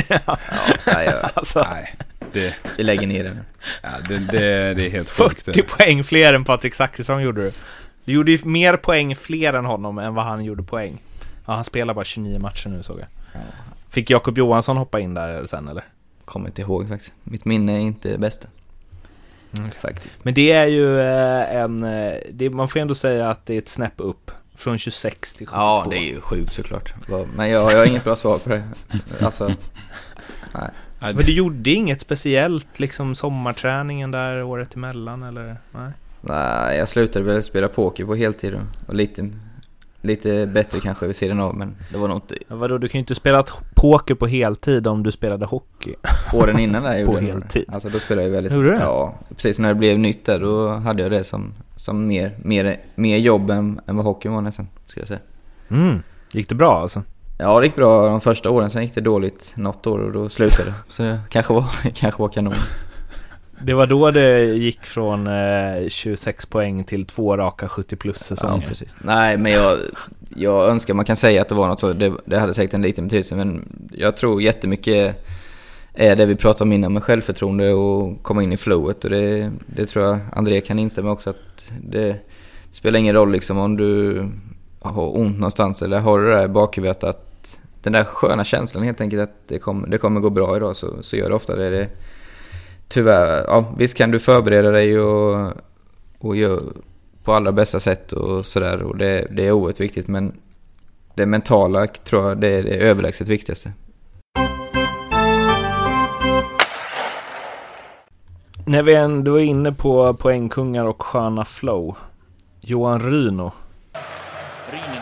ja. 0.09 0.37
ja 0.85 1.03
jag, 1.03 1.29
Alltså, 1.33 1.67
Nej, 1.71 1.95
det, 2.39 2.55
vi 2.77 2.83
lägger 2.83 3.07
ner 3.07 3.23
den. 3.23 3.39
ja, 3.83 3.89
det, 4.07 4.17
det, 4.17 4.73
det 4.73 4.85
är 4.85 4.89
helt 4.89 5.09
sjukt. 5.09 5.41
40 5.43 5.61
poäng 5.61 6.03
fler 6.03 6.33
än 6.33 6.43
Patrik 6.43 6.75
Zackrisson 6.75 7.21
gjorde 7.23 7.41
du. 7.41 7.51
Du 8.05 8.13
gjorde 8.13 8.31
ju 8.31 8.39
mer 8.45 8.77
poäng 8.77 9.15
fler 9.15 9.53
än 9.53 9.65
honom 9.65 9.97
än 9.97 10.13
vad 10.13 10.25
han 10.25 10.43
gjorde 10.43 10.63
poäng. 10.63 10.97
Ja, 11.45 11.53
han 11.55 11.63
spelar 11.63 11.93
bara 11.93 12.05
29 12.05 12.39
matcher 12.39 12.69
nu 12.69 12.83
såg 12.83 12.99
jag. 12.99 13.07
Fick 13.89 14.09
Jakob 14.09 14.37
Johansson 14.37 14.77
hoppa 14.77 14.99
in 14.99 15.13
där 15.13 15.45
sen 15.45 15.67
eller? 15.67 15.83
Kommer 16.25 16.47
inte 16.47 16.61
ihåg 16.61 16.89
faktiskt. 16.89 17.13
Mitt 17.23 17.45
minne 17.45 17.71
är 17.73 17.79
inte 17.79 18.09
det 18.09 18.17
bästa. 18.17 18.47
Okej. 19.51 19.71
Faktiskt. 19.81 20.25
Men 20.25 20.33
det 20.33 20.51
är 20.51 20.65
ju 20.67 20.99
eh, 20.99 21.55
en... 21.55 21.83
eh, 21.83 22.13
Det, 22.31 22.49
man 22.49 22.67
får 22.67 22.79
ändå 22.79 22.95
säga 22.95 23.29
att 23.29 23.45
det 23.45 23.53
är 23.53 23.57
ett 23.57 23.69
snäpp 23.69 23.93
upp. 23.97 24.31
Från 24.57 24.77
26 24.77 25.33
till 25.33 25.47
72. 25.47 25.61
Ja, 25.61 25.85
det 25.89 25.97
är 25.97 26.03
ju 26.07 26.21
sjukt 26.21 26.53
såklart. 26.53 26.93
Men 27.35 27.49
jag, 27.49 27.71
jag 27.71 27.77
har 27.77 27.85
inget 27.85 28.03
bra 28.03 28.15
svar 28.15 28.37
på 28.37 28.49
det. 28.49 28.63
Alltså, 29.21 29.47
nej. 30.53 30.69
Men 30.99 31.15
du 31.15 31.34
gjorde 31.34 31.71
inget 31.71 32.01
speciellt 32.01 32.79
liksom 32.79 33.15
sommarträningen 33.15 34.12
där 34.12 34.43
året 34.43 34.75
emellan 34.75 35.23
eller? 35.23 35.58
Nej. 35.71 35.91
nej, 36.21 36.77
jag 36.77 36.89
slutade 36.89 37.25
väl 37.25 37.43
spela 37.43 37.67
poker 37.67 38.05
på 38.05 38.15
heltid 38.15 38.53
och, 38.53 38.62
och 38.88 38.95
lite, 38.95 39.29
lite 40.01 40.47
bättre 40.47 40.79
kanske 40.79 41.08
vid 41.08 41.15
sidan 41.15 41.39
av. 41.39 41.55
Men 41.55 41.75
det 41.91 41.97
var 41.97 42.08
nog 42.08 42.17
inte 42.17 42.36
Ja, 42.47 42.55
Vadå, 42.55 42.77
du 42.77 42.88
kan 42.88 42.99
ju 42.99 42.99
inte 42.99 43.15
spela 43.15 43.43
poker 43.75 44.15
på 44.15 44.27
heltid 44.27 44.88
om 44.88 45.03
du 45.03 45.12
spelade 45.12 45.45
hockey. 45.45 45.95
åren 46.34 46.60
innan 46.60 46.84
där 46.84 46.93
jag 46.97 47.05
På 47.05 47.12
gjorde 47.13 47.25
jag 47.25 47.34
nog 47.34 47.41
det. 47.41 47.53
heltid. 47.53 47.65
Alltså 47.73 47.89
då 47.89 47.99
spelade 47.99 48.27
jag 48.27 48.31
väldigt... 48.34 48.53
Gjorde 48.53 48.67
du 48.67 48.73
det? 48.73 48.79
Ja, 48.81 49.15
precis 49.36 49.60
när 49.60 49.69
det 49.69 49.75
blev 49.75 49.99
nytt 49.99 50.25
där 50.25 50.39
då 50.39 50.69
hade 50.69 51.03
jag 51.03 51.12
det 51.12 51.23
som, 51.23 51.53
som 51.75 52.08
mer, 52.08 52.38
mer, 52.43 52.79
mer 52.95 53.17
jobb 53.17 53.49
än, 53.49 53.79
än 53.88 53.95
vad 53.95 54.05
hockeyn 54.05 54.34
var 54.34 54.41
nästan, 54.41 54.67
skulle 54.88 55.01
jag 55.01 55.08
säga. 55.08 55.19
Mm. 55.69 56.01
Gick 56.31 56.49
det 56.49 56.55
bra 56.55 56.81
alltså? 56.81 57.03
Ja, 57.37 57.59
det 57.59 57.65
gick 57.65 57.75
bra 57.75 58.07
de 58.07 58.21
första 58.21 58.49
åren, 58.49 58.69
sen 58.69 58.83
gick 58.83 58.95
det 58.95 59.01
dåligt 59.01 59.53
något 59.55 59.87
år 59.87 59.99
och 59.99 60.11
då 60.11 60.29
slutade 60.29 60.69
det. 60.69 60.75
Så 60.87 61.03
det 61.03 61.19
kanske 61.29 61.53
var, 61.53 61.65
kanske 61.95 62.21
var 62.21 62.29
kanon. 62.29 62.53
Det 63.61 63.73
var 63.73 63.87
då 63.87 64.11
det 64.11 64.39
gick 64.45 64.85
från 64.85 65.27
eh, 65.27 65.87
26 65.87 66.45
poäng 66.45 66.83
till 66.83 67.05
två 67.05 67.37
raka 67.37 67.67
70 67.67 67.95
plus 67.95 68.17
Ja, 68.29 68.35
säsonger. 68.35 68.67
precis. 68.67 68.95
Nej, 69.01 69.37
men 69.37 69.51
jag, 69.51 69.77
jag 70.35 70.69
önskar 70.69 70.93
man 70.93 71.05
kan 71.05 71.15
säga 71.15 71.41
att 71.41 71.49
det 71.49 71.55
var 71.55 71.67
något 71.67 71.79
så. 71.79 71.93
Det, 71.93 72.13
det 72.25 72.39
hade 72.39 72.53
säkert 72.53 72.73
en 72.73 72.81
liten 72.81 73.03
betydelse, 73.05 73.35
men 73.35 73.67
jag 73.91 74.17
tror 74.17 74.41
jättemycket 74.41 75.25
är 75.93 76.15
det 76.15 76.25
vi 76.25 76.35
pratade 76.35 76.63
om 76.63 76.71
innan 76.73 76.93
med 76.93 77.03
självförtroende 77.03 77.73
och 77.73 78.23
komma 78.23 78.43
in 78.43 78.53
i 78.53 78.57
flowet. 78.57 79.03
Och 79.03 79.09
det, 79.09 79.51
det 79.67 79.85
tror 79.85 80.05
jag 80.05 80.19
André 80.31 80.61
kan 80.61 80.79
instämma 80.79 81.11
också 81.11 81.29
att 81.29 81.65
det, 81.81 82.07
det 82.07 82.17
spelar 82.71 82.99
ingen 82.99 83.15
roll 83.15 83.31
liksom 83.31 83.57
om 83.57 83.77
du 83.77 84.15
har 84.93 85.17
ont 85.17 85.37
någonstans 85.37 85.81
eller 85.81 85.99
har 85.99 86.19
du 86.19 86.25
det 86.25 86.35
där 86.35 86.45
i 86.45 86.47
bakhuvudet 86.47 87.03
att 87.03 87.59
den 87.81 87.93
där 87.93 88.03
sköna 88.03 88.43
känslan 88.43 88.83
helt 88.83 89.01
enkelt 89.01 89.21
att 89.21 89.47
det 89.47 89.59
kommer, 89.59 89.87
det 89.87 89.97
kommer 89.97 90.21
gå 90.21 90.29
bra 90.29 90.55
idag 90.55 90.75
så, 90.75 91.03
så 91.03 91.15
gör 91.15 91.29
det 91.29 91.35
ofta 91.35 91.55
det. 91.55 91.69
det 91.69 91.89
tyvärr, 92.87 93.43
ja 93.47 93.73
visst 93.77 93.97
kan 93.97 94.11
du 94.11 94.19
förbereda 94.19 94.71
dig 94.71 94.99
och, 94.99 95.53
och 96.19 96.35
göra 96.35 96.61
på 97.23 97.33
allra 97.33 97.51
bästa 97.51 97.79
sätt 97.79 98.11
och 98.11 98.45
sådär 98.45 98.81
och 98.81 98.97
det, 98.97 99.27
det 99.31 99.47
är 99.47 99.51
oerhört 99.51 99.79
viktigt 99.79 100.07
men 100.07 100.33
det 101.15 101.25
mentala 101.25 101.87
tror 101.87 102.27
jag 102.27 102.37
det 102.37 102.47
är 102.47 102.63
det 102.63 102.75
överlägset 102.75 103.27
viktigaste. 103.27 103.71
När 108.67 108.83
vi 108.83 108.95
ändå 108.95 109.39
är 109.39 109.43
inne 109.43 109.71
på 109.71 110.13
poängkungar 110.13 110.85
och 110.85 111.01
sköna 111.01 111.45
flow. 111.45 111.97
Johan 112.61 112.99
Ryno. 112.99 113.51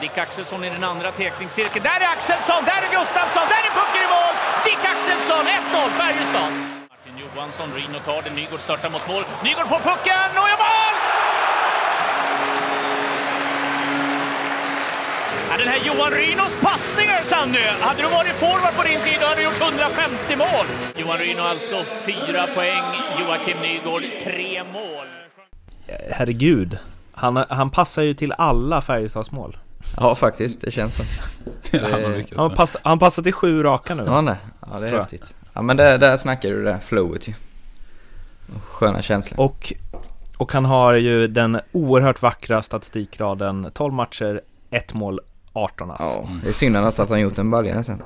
Dick 0.04 0.18
Axelsson 0.18 0.64
i 0.64 0.70
den 0.70 0.84
andra 0.84 1.12
teckningscirkeln. 1.12 1.84
Där 1.84 2.00
är 2.06 2.10
Axelsson, 2.16 2.62
där 2.72 2.82
är 2.86 2.90
Gustafsson, 2.98 3.46
där 3.54 3.64
är 3.68 3.74
pucken 3.80 4.02
i 4.08 4.10
mål! 4.16 4.34
Dick 4.68 4.84
Axelsson, 4.94 5.46
1-0 5.46 5.90
Färjestad. 6.00 6.52
Martin 6.92 7.16
Johansson, 7.24 7.68
Rino 7.78 8.00
tar 8.08 8.22
den, 8.22 8.34
Nygård 8.36 8.60
startar 8.60 8.90
mot 8.90 9.08
mål. 9.12 9.24
Nygård 9.44 9.68
får 9.74 9.82
pucken 9.90 10.30
och 10.42 10.48
gör 10.52 10.60
mål! 10.68 10.96
Ja, 15.50 15.54
den 15.62 15.68
här 15.74 15.80
Johan 15.88 16.12
Rynos 16.20 16.56
passningar, 16.68 17.22
Sanny! 17.32 17.66
Hade 17.88 18.02
du 18.02 18.08
varit 18.20 18.36
forward 18.44 18.76
på 18.80 18.84
din 18.90 19.00
tid 19.08 19.18
då 19.22 19.26
hade 19.26 19.40
du 19.42 19.44
gjort 19.44 19.62
150 19.62 20.36
mål. 20.36 20.66
Johan 21.02 21.18
Ryno 21.18 21.42
alltså 21.42 21.78
fyra 22.08 22.48
poäng, 22.56 22.88
Joakim 23.20 23.58
Nygård 23.66 24.04
tre 24.24 24.64
mål. 24.64 25.08
Herregud. 26.12 26.80
Han, 27.14 27.46
han 27.50 27.70
passar 27.70 28.02
ju 28.02 28.14
till 28.14 28.34
alla 28.38 28.82
Färjestads 28.82 29.32
mål. 29.32 29.58
Ja 29.98 30.16
faktiskt, 30.16 30.62
det 30.62 30.72
känns 30.72 30.96
så. 30.96 31.04
Ja, 31.72 31.80
han 31.92 32.04
har 32.04 32.10
lyckats 32.10 32.38
Han, 32.38 32.56
pass, 32.56 32.78
han 32.84 33.00
passar 33.00 33.24
till 33.24 33.34
sju 33.34 33.64
raka 33.64 33.96
nu. 33.96 34.04
Ja, 34.06 34.22
nej. 34.22 34.36
ja 34.72 34.80
det 34.80 34.88
är 34.88 34.98
häftigt. 34.98 35.34
Ja 35.54 35.62
men 35.62 35.78
där, 35.78 35.98
där 35.98 36.18
snackar 36.18 36.50
du 36.50 36.64
det 36.64 36.72
där 36.72 36.80
flowet 36.80 37.28
ju. 37.28 37.34
Och 38.56 38.64
sköna 38.64 39.02
känslan. 39.02 39.40
Och, 39.40 39.74
och 40.38 40.54
han 40.54 40.66
har 40.66 40.94
ju 40.94 41.28
den 41.28 41.60
oerhört 41.72 42.22
vackra 42.22 42.62
statistikraden 42.62 43.72
12 43.74 43.94
matcher, 43.94 44.42
ett 44.70 44.94
mål, 44.94 45.20
18 45.54 45.92
ass. 45.92 45.98
Ja, 46.00 46.30
det 46.44 46.50
är 46.50 46.54
synd 46.54 46.78
att 46.78 47.10
han 47.10 47.22
gjort 47.22 47.38
en 47.38 47.52
balja 47.52 47.84
sen. 47.84 48.02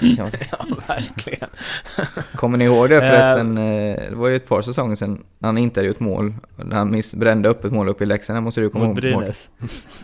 Kan 0.00 0.16
man 0.18 0.30
säga. 0.30 0.44
Ja, 0.58 0.76
verkligen. 0.86 1.48
Kommer 2.36 2.58
ni 2.58 2.64
ihåg 2.64 2.88
det 2.90 3.00
förresten? 3.00 3.58
eh, 3.58 3.96
Det 4.10 4.14
var 4.16 4.28
ju 4.28 4.36
ett 4.36 4.48
par 4.48 4.62
säsonger 4.62 4.96
sedan 4.96 5.24
när 5.38 5.48
han 5.48 5.58
inte 5.58 5.80
hade 5.80 5.88
gjort 5.88 6.00
mål. 6.00 6.34
Han 6.72 6.90
miss, 6.90 7.14
brände 7.14 7.48
upp 7.48 7.64
ett 7.64 7.72
mål 7.72 7.88
uppe 7.88 8.04
i 8.04 8.06
Leksand. 8.06 8.36
Det 8.36 8.40
måste 8.40 8.60
du 8.60 8.70
komma 8.70 8.84
Mot 8.84 9.04
ihåg. 9.04 9.18
Brynäs. 9.20 9.48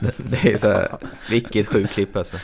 Det, 0.01 0.14
det 0.18 0.53
är 0.53 0.59
så 0.59 0.68
här, 0.73 0.88
vilket 1.31 1.66
sjukt 1.68 1.92
klipp 1.95 2.16
alltså. 2.16 2.37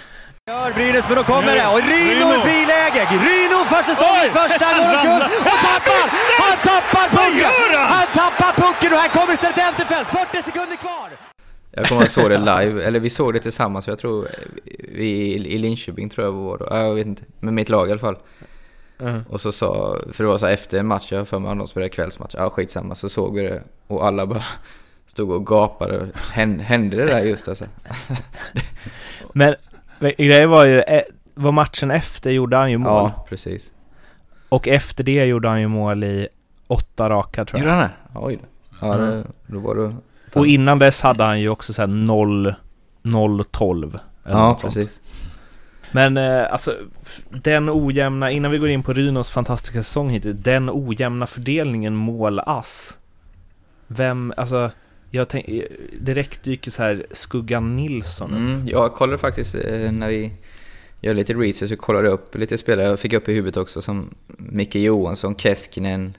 Gör 0.51 0.73
Brynäs, 0.73 1.09
men 1.09 1.17
då 1.17 1.23
kommer 1.25 1.55
det. 1.55 1.67
Och 1.75 1.81
Ryno 1.93 2.27
i 2.37 2.39
friläge! 2.47 3.03
Ryno 3.27 3.59
för 3.73 3.83
säsongens 3.91 4.33
första 4.41 4.67
målguld! 4.81 5.23
Och 5.51 5.59
tappar! 5.69 6.05
Han 6.43 6.57
tappar 6.71 7.07
pucken! 7.19 7.51
Han 7.95 8.07
tappar 8.21 8.53
pucken 8.63 8.93
och 8.93 8.99
här 8.99 9.09
kommer 9.09 9.35
istället 9.35 9.59
Enterfelt. 9.59 10.09
40 10.11 10.43
sekunder 10.43 10.77
kvar! 10.77 11.28
Jag 11.79 11.89
kommer 11.89 12.03
ihåg 12.03 12.11
såg 12.11 12.31
det 12.31 12.39
live, 12.39 12.85
eller 12.85 13.01
vi 13.01 13.11
såg 13.11 13.33
det 13.35 13.41
tillsammans. 13.41 13.87
Jag 13.89 13.99
tror 13.99 14.29
vi 14.95 15.35
i 15.35 15.59
Linköping 15.59 16.09
tror 16.09 16.27
jag 16.27 16.33
var 16.33 16.59
då. 16.59 16.67
Ja, 16.71 16.79
Jag 16.79 16.95
vet 16.95 17.07
inte, 17.07 17.23
med 17.41 17.55
mitt 17.55 17.69
lag 17.69 17.89
i 17.89 17.91
alla 17.91 18.01
fall. 18.01 18.17
Mm. 19.01 19.23
Och 19.29 19.41
så 19.41 19.53
sa, 19.53 19.99
för 20.13 20.25
det 20.25 20.31
var 20.31 20.39
så 20.39 20.47
här 20.47 20.53
efter 20.53 20.79
en 20.79 20.87
match, 20.87 21.13
jag 21.13 21.29
för 21.29 21.39
mig 21.39 21.53
att 21.53 21.59
de 21.59 21.67
spelade 21.69 21.91
kvällsmatch. 21.91 22.35
Ja 22.39 22.51
skitsamma, 22.51 22.95
så 22.95 23.09
såg 23.09 23.35
vi 23.35 23.43
det. 23.43 23.63
Och 23.87 24.07
alla 24.07 24.27
bara 24.27 24.45
stod 25.07 25.31
och 25.31 25.47
gapade. 25.47 26.09
Hän- 26.33 26.61
Hände 26.61 26.97
det 26.97 27.07
där 27.07 27.21
just 27.21 27.49
alltså? 27.49 27.65
Men, 29.33 29.55
men 29.99 30.13
grejen 30.19 30.51
var 30.51 30.65
ju, 30.65 30.81
eh, 30.81 31.03
var 31.35 31.53
matchen 31.53 31.91
efter 31.91 32.31
gjorde 32.31 32.57
han 32.57 32.71
ju 32.71 32.79
mål. 32.79 33.11
Ja, 33.17 33.27
precis. 33.29 33.71
Och 34.49 34.69
efter 34.69 35.05
det 35.05 35.25
gjorde 35.25 35.49
han 35.49 35.61
ju 35.61 35.69
mål 35.69 36.05
i 36.05 36.29
åtta 36.67 37.11
raka 37.11 37.45
tror 37.45 37.61
Gjorde 37.61 37.71
jag. 37.73 37.77
han 37.79 37.89
det? 37.89 38.19
Oj 38.21 38.37
då. 38.43 38.49
Ja, 38.87 38.97
det, 38.97 39.25
då 39.47 39.59
var 39.59 39.75
det... 39.75 39.95
Och 40.35 40.47
innan 40.47 40.79
dess 40.79 41.03
hade 41.03 41.25
han 41.25 41.41
ju 41.41 41.49
också 41.49 41.73
såhär 41.73 41.87
0, 41.87 42.55
0, 43.03 43.45
12. 43.45 43.99
eller 44.25 44.39
Ja, 44.39 44.49
något 44.49 44.61
sånt. 44.61 44.75
precis. 44.75 45.01
Men 45.93 46.17
eh, 46.17 46.53
alltså, 46.53 46.75
den 47.31 47.71
ojämna, 47.71 48.31
innan 48.31 48.51
vi 48.51 48.59
går 48.59 48.69
in 48.69 48.83
på 48.83 48.93
Rynos 48.93 49.31
fantastiska 49.31 49.83
säsong 49.83 50.11
hittills, 50.11 50.37
den 50.37 50.71
ojämna 50.73 51.27
fördelningen 51.27 51.95
mål-ass. 51.95 52.99
Vem, 53.87 54.33
alltså, 54.37 54.71
jag 55.11 55.29
tänk, 55.29 55.49
eh, 55.49 55.63
direkt 56.01 56.43
dyker 56.43 56.71
så 56.71 56.83
här 56.83 57.07
Skuggan 57.11 57.77
Nilsson 57.77 58.31
upp. 58.31 58.37
Mm, 58.39 58.69
jag 58.69 58.95
kollade 58.95 59.19
faktiskt 59.19 59.55
eh, 59.55 59.93
när 59.93 60.09
vi 60.09 60.33
gör 61.01 61.15
lite 61.15 61.35
research 61.35 61.71
så 61.71 61.77
kollade 61.77 62.07
jag 62.07 62.15
upp 62.15 62.35
lite 62.35 62.59
spelare 62.59 62.87
jag 62.87 63.01
fick 63.01 63.13
upp 63.13 63.29
i 63.29 63.33
huvudet 63.35 63.57
också 63.57 63.83
som 63.83 64.15
Micke 64.39 64.75
Johansson, 64.75 65.37
Keskinen. 65.37 66.17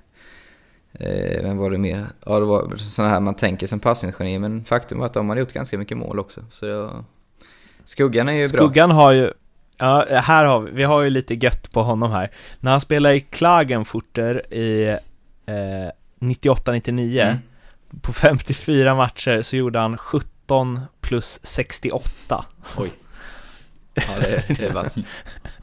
Eh, 0.94 1.44
vem 1.44 1.58
var 1.58 1.72
det 1.72 1.78
mer? 1.78 2.06
Ja, 2.26 2.40
det 2.40 2.46
var 2.46 2.76
sådana 2.78 3.14
här 3.14 3.20
man 3.20 3.34
tänker 3.36 3.68
som 3.68 3.80
passningsgeni 3.80 4.40
men 4.40 4.66
faktum 4.66 5.00
var 5.00 5.06
att 5.06 5.14
de 5.14 5.30
hade 5.30 5.42
gjort 5.42 5.54
ganska 5.54 5.78
mycket 5.78 5.98
mål 5.98 6.20
också. 6.20 6.42
Så 6.52 6.66
det, 6.66 7.04
Skuggan 7.84 8.30
är 8.30 8.34
ju 8.34 8.48
bra. 8.48 8.58
Skuggan 8.58 8.92
har 8.92 9.12
ju, 9.12 9.32
ja, 9.78 10.06
här 10.10 10.46
har 10.46 10.60
vi, 10.60 10.72
vi 10.72 10.84
har 10.84 11.02
ju 11.02 11.10
lite 11.10 11.34
gött 11.36 11.72
på 11.72 11.84
honom 11.84 12.12
här. 12.12 12.32
När 12.60 12.72
han 12.72 12.82
spelade 12.82 13.16
i 13.16 13.22
Klagenfurter 13.22 14.54
i 14.54 14.88
eh, 15.46 15.92
98-99, 16.20 17.22
Mm. 17.92 18.02
på 18.02 18.14
54 18.14 18.96
matcher 18.96 19.42
så 19.42 19.56
gjorde 19.56 19.80
han 19.80 19.98
17 19.98 20.80
plus 21.02 21.40
68. 21.44 22.46
Oj. 22.78 22.92
Ja, 23.94 24.04
det, 24.20 24.48
det 24.58 24.66
är 24.66 24.74
vasst. 24.74 24.98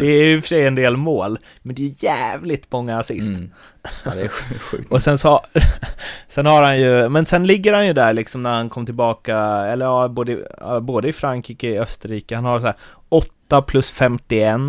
Det 0.00 0.06
är 0.06 0.24
ju 0.24 0.40
för 0.40 0.48
sig 0.48 0.66
en 0.66 0.74
del 0.74 0.96
mål, 0.96 1.38
men 1.62 1.74
det 1.74 1.82
är 1.82 2.04
jävligt 2.04 2.72
många 2.72 2.98
assist. 2.98 3.28
Mm. 3.28 3.50
Ja, 4.04 4.14
det 4.14 4.20
är 4.20 4.28
sjukt. 4.28 4.92
Och 4.92 5.02
sen 5.02 5.18
så, 5.18 5.40
sen 6.28 6.46
har 6.46 6.62
han 6.62 6.80
ju, 6.80 7.08
men 7.08 7.26
sen 7.26 7.46
ligger 7.46 7.72
han 7.72 7.86
ju 7.86 7.92
där 7.92 8.12
liksom 8.12 8.42
när 8.42 8.54
han 8.54 8.68
kom 8.70 8.86
tillbaka, 8.86 9.36
eller 9.38 9.86
ja, 9.86 10.08
både, 10.08 10.46
både 10.82 11.08
i 11.08 11.12
Frankrike 11.12 11.70
och 11.70 11.76
i 11.76 11.78
Österrike. 11.78 12.34
Han 12.34 12.44
har 12.44 12.60
så 12.60 12.66
här 12.66 12.76
8 13.08 13.62
plus 13.62 13.90
51 13.90 14.60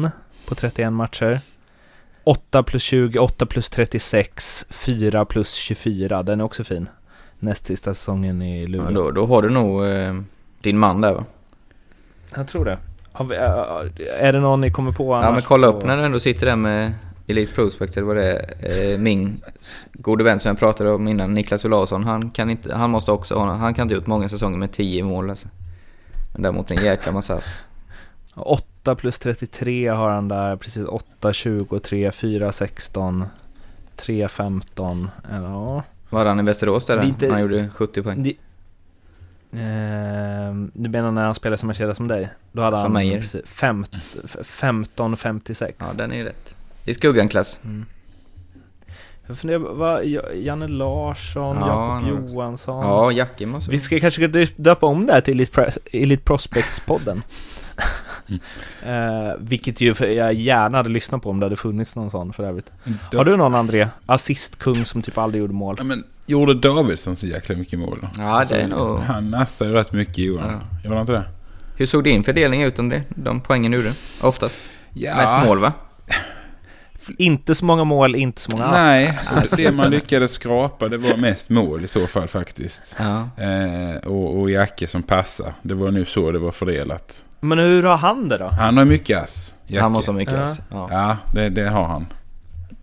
på 0.46 0.56
31 0.56 0.94
matcher. 0.94 1.40
8 2.24 2.64
plus 2.64 2.84
20, 2.84 3.20
8 3.20 3.46
plus 3.46 3.70
36, 3.70 4.66
4 4.70 5.26
plus 5.26 5.54
24. 5.54 6.24
Den 6.24 6.40
är 6.40 6.44
också 6.44 6.64
fin. 6.64 6.90
Näst 7.40 7.66
sista 7.66 7.94
säsongen 7.94 8.42
i 8.42 8.68
Luleå. 8.68 8.92
Ja, 8.92 8.92
då, 8.92 9.12
då 9.12 9.26
har 9.26 9.42
du 9.42 9.50
nog 9.50 9.86
eh, 9.86 10.14
din 10.62 10.78
man 10.78 11.02
där 11.02 11.14
va? 11.14 11.26
Jag 12.36 12.48
tror 12.48 12.66
det. 12.66 12.78
Äh, 13.20 13.28
är 14.20 14.34
det 14.34 14.40
någon 14.40 14.62
ni 14.62 14.72
kommer 14.72 14.92
på 14.92 15.14
annars? 15.14 15.26
Ja 15.26 15.32
men 15.32 15.42
kolla 15.42 15.68
upp 15.68 15.86
när 15.86 15.98
du 15.98 16.04
ändå 16.04 16.20
sitter 16.20 16.46
där 16.46 16.56
med 16.56 16.94
Elite 17.28 17.54
Prospects 17.54 17.98
eller 17.98 18.08
vad 18.08 18.16
det 18.16 18.26
är. 18.60 18.92
Eh, 18.94 18.98
min 18.98 19.42
gode 19.94 20.24
vän 20.24 20.40
som 20.40 20.50
jag 20.50 20.60
pratade 20.60 20.92
om 20.92 21.08
innan, 21.08 21.34
Niklas 21.34 21.66
Olausson, 21.66 22.04
han 22.04 22.30
kan 22.30 22.50
inte, 22.50 22.76
han 22.76 22.90
måste 22.90 23.12
också 23.12 23.36
ha, 23.36 23.54
han 23.54 23.74
kan 23.74 23.84
inte 23.84 23.96
ut 23.96 24.08
många 24.08 24.30
säsonger 24.30 24.58
med 24.58 24.72
10 24.72 25.04
mål 25.04 25.30
alltså. 25.30 25.48
Men 26.34 26.42
däremot 26.42 26.72
en 26.72 26.84
jäkla 26.86 27.12
massa 27.12 27.36
ass. 27.36 27.60
8 28.36 28.96
plus 28.96 29.20
33 29.20 29.88
har 29.88 30.10
han 30.10 30.28
där, 30.28 30.56
precis 30.56 30.86
8, 30.86 31.34
23, 31.34 32.12
4, 32.12 32.52
16, 32.52 33.26
3, 33.96 34.28
15, 34.28 35.10
eller 35.34 35.50
ja. 35.50 35.84
Var 36.10 36.26
han 36.26 36.40
i 36.40 36.44
Västerås 36.44 36.86
där? 36.86 37.04
Inte- 37.04 37.30
Han 37.32 37.42
gjorde 37.42 37.70
70 37.76 38.02
poäng. 38.04 38.24
Det, 38.24 38.34
Ehm, 39.58 40.72
du 40.74 40.90
menar 40.90 41.12
när 41.12 41.24
han 41.26 41.34
spelade 41.36 41.58
samma 41.58 41.74
kedja 41.74 41.96
som 41.96 42.08
dig? 42.08 42.30
Då 42.52 42.62
hade 42.62 42.76
Som 42.78 42.82
han 42.84 42.94
Meijer. 42.94 43.22
precis, 43.22 43.42
fem, 43.46 43.86
f- 44.24 44.36
15, 44.44 45.18
56. 45.18 45.76
Ja 45.80 45.86
den 45.96 46.12
är 46.12 46.16
ju 46.16 46.24
rätt. 46.24 46.56
I 46.86 46.94
skuggan-klass. 46.94 47.60
Mm. 47.64 47.86
Jag 49.28 49.38
funderar, 49.38 49.60
vad, 49.60 50.06
Janne 50.36 50.68
Larsson, 50.68 51.58
Ja, 51.60 52.02
Jakob 52.08 52.30
Johansson. 52.30 52.86
Ja, 52.86 53.12
Jackie 53.12 53.48
måste 53.48 53.72
Vi 53.72 53.80
ska 53.80 54.00
kanske 54.00 54.28
döpa 54.56 54.86
om 54.86 55.06
det 55.06 55.14
här 55.14 55.22
till 55.22 55.48
Elite 55.92 56.24
Prospects-podden. 56.24 57.22
Eh, 58.86 59.34
vilket 59.40 59.82
ju 59.82 59.94
för- 59.94 60.08
jag 60.08 60.34
gärna 60.34 60.78
hade 60.78 60.90
lyssnat 60.90 61.22
på 61.22 61.30
om 61.30 61.40
det 61.40 61.46
hade 61.46 61.56
funnits 61.56 61.96
någon 61.96 62.12
sån 62.12 62.34
för 62.34 62.44
övrigt. 62.44 62.72
Har 63.16 63.26
du 63.26 63.38
någon 63.38 63.56
André? 63.56 63.88
Assistkung 64.06 64.86
som 64.86 65.02
typ 65.02 65.18
aldrig 65.18 65.42
gjorde 65.42 65.54
mål? 65.54 65.76
Ja, 65.78 65.84
men 65.84 66.04
gjorde 66.26 66.54
Davidsson 66.54 67.16
så 67.16 67.28
jäkla 67.28 67.56
mycket 67.56 67.80
mål 67.80 68.00
då? 68.02 68.08
Ja, 68.18 68.46
det 68.50 68.56
är 68.62 68.68
nog- 68.68 69.00
Han 69.00 69.32
nassar 69.32 69.66
ju 69.66 69.72
rätt 69.74 69.92
mycket 69.92 70.18
Johan. 70.18 70.48
Ja. 70.50 70.78
Gjorde 70.84 70.96
han 70.96 71.02
inte 71.02 71.14
det? 71.14 71.24
Hur 71.78 71.86
såg 71.86 72.04
din 72.04 72.24
fördelning 72.24 72.62
ut 72.64 72.80
om 72.80 72.90
det? 72.90 73.04
De 73.10 73.42
poängen 73.42 73.72
du 73.72 73.78
gjorde? 73.78 73.94
Oftast? 74.22 74.58
Ja. 74.94 75.16
Mest 75.18 75.48
mål 75.48 75.60
va? 75.60 75.74
Inte 77.18 77.56
så 77.56 77.66
många 77.66 77.84
mål, 77.84 78.16
inte 78.16 78.42
så 78.42 78.52
många 78.52 78.66
ass. 78.66 78.76
Nej, 78.76 79.20
det 79.58 79.72
man 79.72 79.90
lyckades 79.90 80.32
skrapa 80.32 80.90
det 80.90 80.98
var 80.98 81.18
mest 81.18 81.50
mål 81.50 81.86
i 81.86 81.88
så 81.88 82.08
fall 82.08 82.28
faktiskt. 82.28 82.96
Ja. 83.00 83.30
Eh, 83.44 83.96
och, 84.08 84.40
och 84.42 84.52
Jacke 84.52 84.88
som 84.88 85.04
passar. 85.04 85.54
Det 85.62 85.74
var 85.74 85.92
nu 85.92 86.06
så 86.06 86.32
det 86.32 86.40
var 86.40 86.52
fördelat. 86.52 87.26
Men 87.44 87.60
hur 87.60 87.84
har 87.84 87.98
han 87.98 88.28
det 88.28 88.38
då? 88.38 88.48
Han 88.48 88.78
har 88.78 88.86
mycket 88.86 89.24
ass. 89.24 89.56
Jacke. 89.68 89.82
Han 89.82 89.92
måste 89.92 90.12
ha 90.12 90.18
mycket 90.18 90.34
Ja. 90.34 90.44
ass. 90.44 90.60
Ja. 90.72 90.88
Ja, 90.92 91.18
det, 91.34 91.50
det 91.50 91.70
har 91.70 91.86
han. 91.86 92.08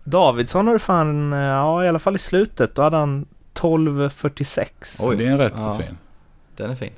Davidsson 0.03 0.67
har 0.67 0.73
du 0.73 0.79
fan, 0.79 1.33
eh, 1.33 1.39
ja 1.39 1.83
i 1.83 1.87
alla 1.87 1.99
fall 1.99 2.15
i 2.15 2.19
slutet, 2.19 2.75
då 2.75 2.81
hade 2.81 2.97
han 2.97 3.25
12.46. 3.53 4.65
Så 4.81 5.11
det 5.13 5.27
är 5.27 5.31
en 5.31 5.37
rätt 5.37 5.53
Ja. 5.55 5.63
så 5.63 5.83
fin. 5.83 5.97
Den 6.55 6.71
är 6.71 6.75
fin. 6.75 6.93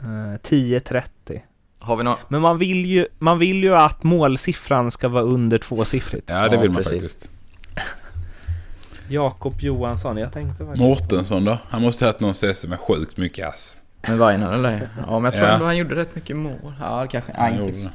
Eh, 0.00 0.06
10.30. 0.42 1.40
Har 1.78 1.96
vi 1.96 2.04
någon? 2.04 2.16
Men 2.28 2.40
man 2.40 2.58
vill, 2.58 2.86
ju, 2.86 3.06
man 3.18 3.38
vill 3.38 3.62
ju 3.64 3.74
att 3.74 4.02
målsiffran 4.02 4.90
ska 4.90 5.08
vara 5.08 5.22
under 5.22 5.58
tvåsiffrigt. 5.58 6.30
Ja, 6.30 6.48
det 6.48 6.54
Ja, 6.54 6.60
vill 6.60 6.70
man 6.70 6.82
precis. 6.82 6.92
faktiskt. 7.02 7.28
Jakob 9.08 9.54
Johansson, 9.60 10.16
jag 10.16 10.32
tänkte 10.32 10.64
faktiskt... 10.64 10.80
Mårtensson 10.80 11.44
då? 11.44 11.58
Han 11.68 11.82
måste 11.82 12.04
ha 12.04 12.08
haft 12.08 12.20
någon 12.20 12.34
CS 12.34 12.64
med 12.64 12.78
sjukt 12.80 13.16
mycket 13.16 13.48
ass. 13.48 13.78
Med 14.08 14.18
Vainaren 14.18 14.54
eller? 14.54 14.88
Ja, 15.06 15.12
men 15.18 15.24
jag 15.24 15.34
tror 15.34 15.46
Ja. 15.48 15.52
ändå 15.54 15.66
han 15.66 15.76
gjorde 15.76 15.94
rätt 15.96 16.14
mycket 16.14 16.36
mål. 16.36 16.72
Ja, 16.80 17.06
kanske. 17.10 17.32
Han 17.36 17.56
gjorde 17.58 17.70
det. 17.72 17.90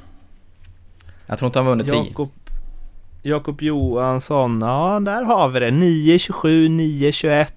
Jag 1.28 1.38
tror 1.38 1.48
inte 1.48 1.60
han 1.60 1.66
var 1.66 1.72
under 1.72 1.86
10. 1.86 1.94
Jakob, 2.06 2.32
Jakob 3.24 3.62
Johansson, 3.62 4.60
ja 4.62 5.00
där 5.02 5.24
har 5.24 5.48
vi 5.50 5.60
det. 5.60 5.70
9.27, 5.72 6.68
9.21, 6.70 7.48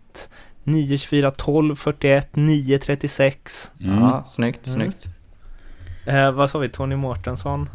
9.24, 0.65 1.31
12.41, 1.35 2.25
9.36. 2.33 3.71
Mm. 3.81 3.99
Ja, 4.01 4.25
snyggt, 4.27 4.67
Mm. 4.67 4.75
snyggt. 4.81 5.07
Eh, 6.07 6.33
vad 6.33 6.51
sa 6.51 6.59
vi? 6.59 6.69
Tony 6.69 6.97
Mårtensson? 6.97 7.69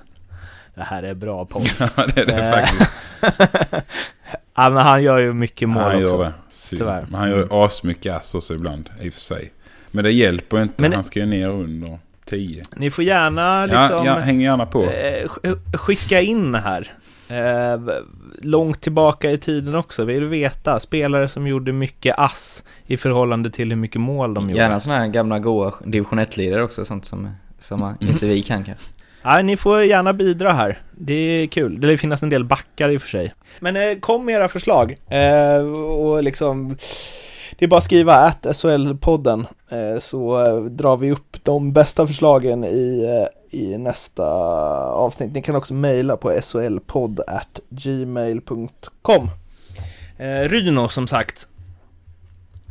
det 0.74 0.82
här 0.82 1.02
är 1.02 1.14
bra 1.14 1.44
podd. 1.44 1.68
Ja, 1.78 1.88
det 2.14 2.20
är 2.20 2.26
det 2.26 2.32
Eh, 2.32 2.50
faktiskt. 2.52 2.90
ja, 4.56 4.70
men 4.70 4.76
han 4.76 5.02
gör 5.02 5.18
ju 5.18 5.32
mycket 5.32 5.68
mål 5.68 5.82
han 5.82 6.02
också. 6.02 6.16
gör 6.16 6.24
det. 6.24 6.32
Tyvärr. 6.76 7.06
Men 7.10 7.20
han 7.20 7.30
gör 7.30 7.36
ju 7.38 7.46
asmycket 7.50 8.12
ass 8.12 8.34
också 8.34 8.54
ibland 8.54 8.90
i 9.00 9.08
och 9.08 9.12
för 9.12 9.20
sig. 9.20 9.52
Men 9.96 10.04
det 10.04 10.10
hjälper 10.10 10.62
inte. 10.62 10.82
Men- 10.82 10.92
han 10.92 11.04
ska 11.04 11.18
ju 11.20 11.26
ner 11.26 11.48
under 11.48 11.98
10. 12.28 12.62
Ni 12.76 12.90
får 12.90 13.04
gärna 13.04 13.66
liksom... 13.66 13.80
Ja, 13.90 14.04
ja, 14.04 14.14
häng 14.18 14.40
gärna 14.40 14.66
på. 14.66 14.82
Eh, 14.84 15.26
sk- 15.28 15.76
skicka 15.76 16.20
in 16.20 16.54
här. 16.54 16.92
Eh, 17.28 17.80
långt 18.42 18.80
tillbaka 18.80 19.30
i 19.30 19.38
tiden 19.38 19.74
också, 19.74 20.04
vill 20.04 20.20
du 20.20 20.28
veta? 20.28 20.80
Spelare 20.80 21.28
som 21.28 21.46
gjorde 21.46 21.72
mycket 21.72 22.18
ass 22.18 22.62
i 22.86 22.96
förhållande 22.96 23.50
till 23.50 23.68
hur 23.68 23.76
mycket 23.76 24.00
mål 24.00 24.34
de 24.34 24.50
gjorde. 24.50 24.62
Gärna 24.62 24.80
såna 24.80 24.98
här 24.98 25.06
gamla 25.06 25.38
goa 25.38 25.74
division 25.84 26.18
1-lirare 26.20 26.62
också, 26.62 26.84
sånt 26.84 27.04
som, 27.04 27.28
som 27.60 27.94
inte 28.00 28.26
vi 28.26 28.42
kan 28.42 28.64
kanske. 28.64 28.84
Ja, 29.22 29.42
ni 29.42 29.56
får 29.56 29.82
gärna 29.82 30.12
bidra 30.12 30.52
här. 30.52 30.78
Det 30.98 31.14
är 31.14 31.46
kul. 31.46 31.80
Det 31.80 31.86
lär 31.86 31.96
finnas 31.96 32.22
en 32.22 32.30
del 32.30 32.44
backar 32.44 32.90
i 32.90 32.96
och 32.96 33.02
för 33.02 33.08
sig. 33.08 33.32
Men 33.60 33.76
eh, 33.76 33.98
kom 34.00 34.24
med 34.24 34.34
era 34.34 34.48
förslag. 34.48 34.96
Eh, 35.08 35.66
och 35.76 36.22
liksom 36.22 36.76
det 37.58 37.64
är 37.64 37.68
bara 37.68 37.76
att 37.76 37.84
skriva 37.84 38.14
att 38.14 38.46
SHL-podden 38.46 39.46
eh, 39.70 39.98
så 39.98 40.46
eh, 40.46 40.62
drar 40.62 40.96
vi 40.96 41.12
upp 41.12 41.36
de 41.42 41.72
bästa 41.72 42.06
förslagen 42.06 42.64
i, 42.64 43.04
eh, 43.04 43.60
i 43.60 43.78
nästa 43.78 44.24
avsnitt. 44.90 45.34
Ni 45.34 45.42
kan 45.42 45.56
också 45.56 45.74
mejla 45.74 46.16
på 46.16 46.38
solpodd 46.42 47.20
at 47.26 47.60
gmail.com. 47.68 49.28
Ryno 50.46 50.88
som 50.88 51.06
sagt. 51.06 51.48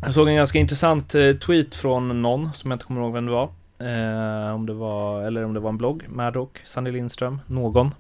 Jag 0.02 0.14
såg 0.14 0.28
en 0.28 0.36
ganska 0.36 0.60
intressant 0.60 1.16
tweet 1.46 1.76
från 1.76 2.22
någon 2.22 2.54
som 2.54 2.72
jag 2.72 2.76
inte 2.76 2.86
kommer 2.86 3.02
ihåg 3.02 3.14
vem 3.14 3.26
det 3.26 3.32
var. 3.32 3.50
Eh, 3.80 4.56
om 4.56 4.66
det 4.66 4.74
var, 4.74 5.22
eller 5.22 5.46
om 5.46 5.54
det 5.54 5.60
var 5.60 5.70
en 5.70 5.78
blogg, 5.78 6.06
Maddock, 6.10 6.62
Sanny 6.66 6.92
Lindström, 6.92 7.42
någon. 7.48 7.94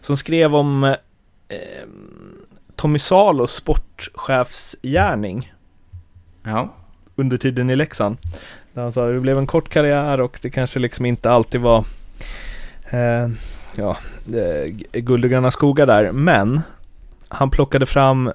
Som 0.00 0.16
skrev 0.16 0.54
om 0.54 0.84
eh, 0.84 0.96
Tommy 2.76 2.98
Salos 2.98 3.52
sportchefsgärning. 3.52 5.52
Ja. 6.46 6.74
Under 7.16 7.36
tiden 7.36 7.70
i 7.70 7.76
Leksand. 7.76 8.16
Där 8.72 8.82
han 8.82 8.92
sa 8.92 9.06
det 9.06 9.20
blev 9.20 9.38
en 9.38 9.46
kort 9.46 9.68
karriär 9.68 10.20
och 10.20 10.38
det 10.42 10.50
kanske 10.50 10.78
liksom 10.78 11.06
inte 11.06 11.30
alltid 11.30 11.60
var 11.60 11.84
eh, 12.90 13.28
ja, 13.76 13.96
eh, 14.34 15.00
guld 15.00 15.24
och 15.24 15.30
gröna 15.30 15.50
skogar 15.50 15.86
där. 15.86 16.12
Men 16.12 16.60
han 17.28 17.50
plockade 17.50 17.86
fram, 17.86 18.32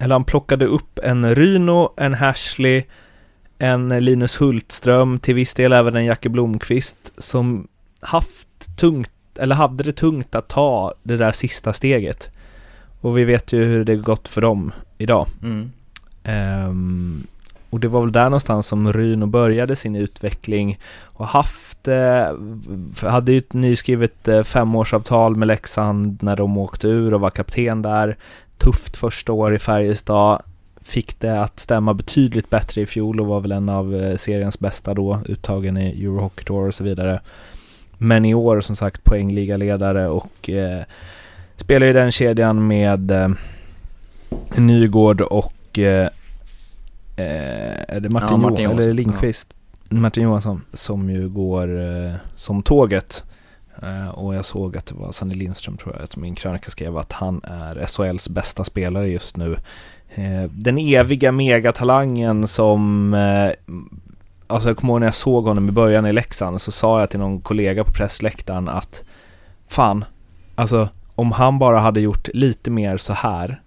eller 0.00 0.14
han 0.14 0.24
plockade 0.24 0.66
upp 0.66 0.98
en 1.02 1.34
Ryno, 1.34 1.92
en 1.96 2.14
Hashley, 2.14 2.84
en 3.58 3.88
Linus 3.88 4.40
Hultström, 4.40 5.18
till 5.18 5.34
viss 5.34 5.54
del 5.54 5.72
även 5.72 5.96
en 5.96 6.04
Jacke 6.04 6.28
Blomqvist 6.28 7.12
som 7.18 7.68
haft 8.00 8.76
tungt, 8.76 9.10
eller 9.38 9.54
hade 9.54 9.84
det 9.84 9.92
tungt 9.92 10.34
att 10.34 10.48
ta 10.48 10.94
det 11.02 11.16
där 11.16 11.32
sista 11.32 11.72
steget. 11.72 12.30
Och 13.00 13.18
vi 13.18 13.24
vet 13.24 13.52
ju 13.52 13.64
hur 13.64 13.84
det 13.84 13.96
gått 13.96 14.28
för 14.28 14.40
dem 14.40 14.72
idag. 14.98 15.26
Mm. 15.42 15.72
Um, 16.28 17.26
och 17.70 17.80
det 17.80 17.88
var 17.88 18.00
väl 18.00 18.12
där 18.12 18.24
någonstans 18.24 18.66
som 18.66 18.92
Ryno 18.92 19.26
började 19.26 19.76
sin 19.76 19.96
utveckling 19.96 20.78
och 21.02 21.26
haft, 21.26 21.88
eh, 21.88 22.26
hade 23.02 23.32
ju 23.32 23.38
ett 23.38 23.52
nyskrivet 23.52 24.28
eh, 24.28 24.42
femårsavtal 24.42 25.36
med 25.36 25.48
Leksand 25.48 26.22
när 26.22 26.36
de 26.36 26.58
åkte 26.58 26.88
ur 26.88 27.14
och 27.14 27.20
var 27.20 27.30
kapten 27.30 27.82
där. 27.82 28.16
Tufft 28.58 28.96
första 28.96 29.32
år 29.32 29.54
i 29.54 29.58
Färjestad. 29.58 30.42
Fick 30.80 31.20
det 31.20 31.40
att 31.42 31.60
stämma 31.60 31.94
betydligt 31.94 32.50
bättre 32.50 32.80
i 32.80 32.86
fjol 32.86 33.20
och 33.20 33.26
var 33.26 33.40
väl 33.40 33.52
en 33.52 33.68
av 33.68 33.94
eh, 33.94 34.16
seriens 34.16 34.58
bästa 34.58 34.94
då, 34.94 35.20
uttagen 35.28 35.76
i 35.78 36.04
Euro 36.04 36.20
Hockey 36.20 36.44
Tour 36.44 36.68
och 36.68 36.74
så 36.74 36.84
vidare. 36.84 37.20
Men 37.98 38.24
i 38.24 38.34
år 38.34 38.60
som 38.60 38.76
sagt 38.76 39.04
poängligaledare 39.04 40.08
och 40.08 40.50
eh, 40.50 40.82
spelar 41.56 41.86
i 41.86 41.92
den 41.92 42.12
kedjan 42.12 42.66
med 42.66 43.10
eh, 43.10 43.28
Nygård 44.56 45.20
och 45.20 45.78
eh, 45.78 46.08
är 47.16 48.00
det 48.00 48.08
Martin, 48.08 48.28
ja, 48.30 48.36
Martin 48.36 48.64
Johansson, 48.64 48.84
eller 48.84 48.94
Lindqvist? 48.94 49.54
Ja. 49.88 49.96
Martin 49.96 50.22
Johansson 50.22 50.62
som 50.72 51.10
ju 51.10 51.28
går 51.28 51.80
eh, 51.80 52.14
som 52.34 52.62
tåget. 52.62 53.24
Eh, 53.82 54.08
och 54.08 54.34
jag 54.34 54.44
såg 54.44 54.76
att 54.76 54.86
det 54.86 54.94
var 54.94 55.12
Sanny 55.12 55.34
Lindström 55.34 55.76
tror 55.76 55.96
jag, 55.98 56.12
som 56.12 56.22
min 56.22 56.34
krönika 56.34 56.70
skrev 56.70 56.98
att 56.98 57.12
han 57.12 57.40
är 57.44 57.86
SHLs 57.86 58.28
bästa 58.28 58.64
spelare 58.64 59.08
just 59.08 59.36
nu. 59.36 59.56
Eh, 60.14 60.50
den 60.50 60.78
eviga 60.78 61.32
megatalangen 61.32 62.46
som 62.46 63.14
eh, 63.14 63.50
Alltså 64.48 64.68
jag 64.68 64.76
kommer 64.76 64.92
ihåg 64.92 65.00
när 65.00 65.06
jag 65.06 65.14
såg 65.14 65.44
honom 65.44 65.68
i 65.68 65.72
början 65.72 66.06
i 66.06 66.12
Leksand 66.12 66.60
så 66.60 66.72
sa 66.72 67.00
jag 67.00 67.10
till 67.10 67.20
någon 67.20 67.40
kollega 67.40 67.84
på 67.84 67.92
pressläktaren 67.92 68.68
att 68.68 69.04
Fan, 69.68 70.04
alltså 70.54 70.88
om 71.14 71.32
han 71.32 71.58
bara 71.58 71.78
hade 71.78 72.00
gjort 72.00 72.28
lite 72.34 72.70
mer 72.70 72.96
så 72.96 73.12
här 73.12 73.60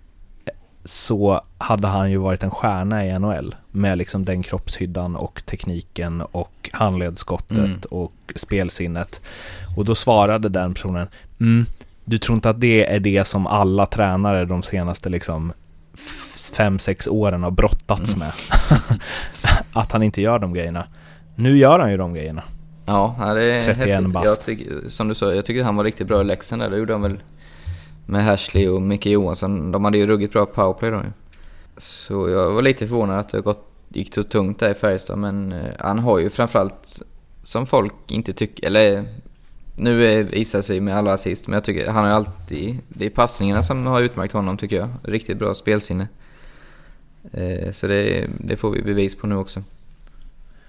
så 0.86 1.41
hade 1.57 1.88
han 1.88 2.11
ju 2.11 2.17
varit 2.17 2.43
en 2.43 2.51
stjärna 2.51 3.05
i 3.05 3.19
NHL 3.19 3.55
med 3.71 3.97
liksom 3.97 4.25
den 4.25 4.43
kroppshyddan 4.43 5.15
och 5.15 5.45
tekniken 5.45 6.21
och 6.21 6.69
handledsskottet 6.73 7.57
mm. 7.57 7.80
och 7.89 8.13
spelsinnet. 8.36 9.21
Och 9.77 9.86
då 9.86 9.95
svarade 9.95 10.49
den 10.49 10.73
personen, 10.73 11.07
mm, 11.39 11.65
du 12.05 12.17
tror 12.17 12.36
inte 12.36 12.49
att 12.49 12.61
det 12.61 12.93
är 12.95 12.99
det 12.99 13.27
som 13.27 13.47
alla 13.47 13.86
tränare 13.86 14.45
de 14.45 14.63
senaste 14.63 15.09
liksom 15.09 15.53
fem, 16.55 16.80
sex 16.80 17.07
åren 17.07 17.43
har 17.43 17.51
brottats 17.51 18.13
mm. 18.13 18.27
med? 18.27 18.34
att 19.73 19.91
han 19.91 20.03
inte 20.03 20.21
gör 20.21 20.39
de 20.39 20.53
grejerna. 20.53 20.88
Nu 21.36 21.57
gör 21.57 21.80
han 21.80 21.91
ju 21.91 21.97
de 21.97 22.13
grejerna. 22.13 22.43
Ja, 22.86 23.34
det 23.34 23.43
är 23.43 23.61
31 23.61 23.88
häftigt. 23.88 24.13
bast. 24.13 24.49
Som 24.88 25.07
du 25.07 25.15
sa, 25.15 25.34
jag 25.34 25.45
tycker 25.45 25.63
han 25.63 25.75
var 25.75 25.84
riktigt 25.84 26.07
bra 26.07 26.21
i 26.21 26.23
Leksand 26.23 26.61
där. 26.61 26.69
Det 26.69 26.77
gjorde 26.77 26.93
han 26.93 27.01
väl 27.01 27.19
med 28.10 28.24
Hashley 28.24 28.68
och 28.68 28.82
Micke 28.82 29.05
Johansson. 29.05 29.72
De 29.72 29.86
hade 29.86 29.97
ju 29.97 30.07
ruggigt 30.07 30.34
bra 30.34 30.45
powerplay 30.45 30.91
då 30.91 31.01
Så 31.78 32.30
jag 32.30 32.51
var 32.51 32.62
lite 32.62 32.88
förvånad 32.88 33.20
att 33.20 33.30
det 33.30 33.41
gått, 33.41 33.66
gick 33.89 34.14
så 34.14 34.24
tungt 34.24 34.60
där 34.60 34.72
i 34.72 34.74
Färjestad. 34.74 35.18
Men 35.18 35.51
eh, 35.51 35.72
han 35.80 35.99
har 35.99 36.20
ju 36.20 36.30
framförallt, 36.30 37.01
som 37.43 37.66
folk 37.68 37.93
inte 38.07 38.34
tycker, 38.34 38.68
eller 38.68 39.05
nu 39.76 40.24
visar 40.24 40.62
sig 40.62 40.80
med 40.80 40.97
alla 40.97 41.14
assist, 41.14 41.47
men 41.47 41.53
jag 41.53 41.64
tycker 41.64 41.88
han 41.88 42.03
har 42.03 42.10
ju 42.10 42.16
alltid, 42.16 42.78
det 42.88 43.05
är 43.05 43.10
passningarna 43.10 43.64
som 43.64 43.86
har 43.86 44.01
utmärkt 44.01 44.34
honom 44.34 44.57
tycker 44.57 44.76
jag. 44.76 44.89
Riktigt 45.03 45.38
bra 45.38 45.55
spelsinne. 45.55 46.07
Eh, 47.32 47.72
så 47.72 47.88
det, 47.88 48.30
det 48.39 48.55
får 48.55 48.72
vi 48.72 48.82
bevis 48.82 49.16
på 49.16 49.28
nu 49.28 49.36
också. 49.36 49.64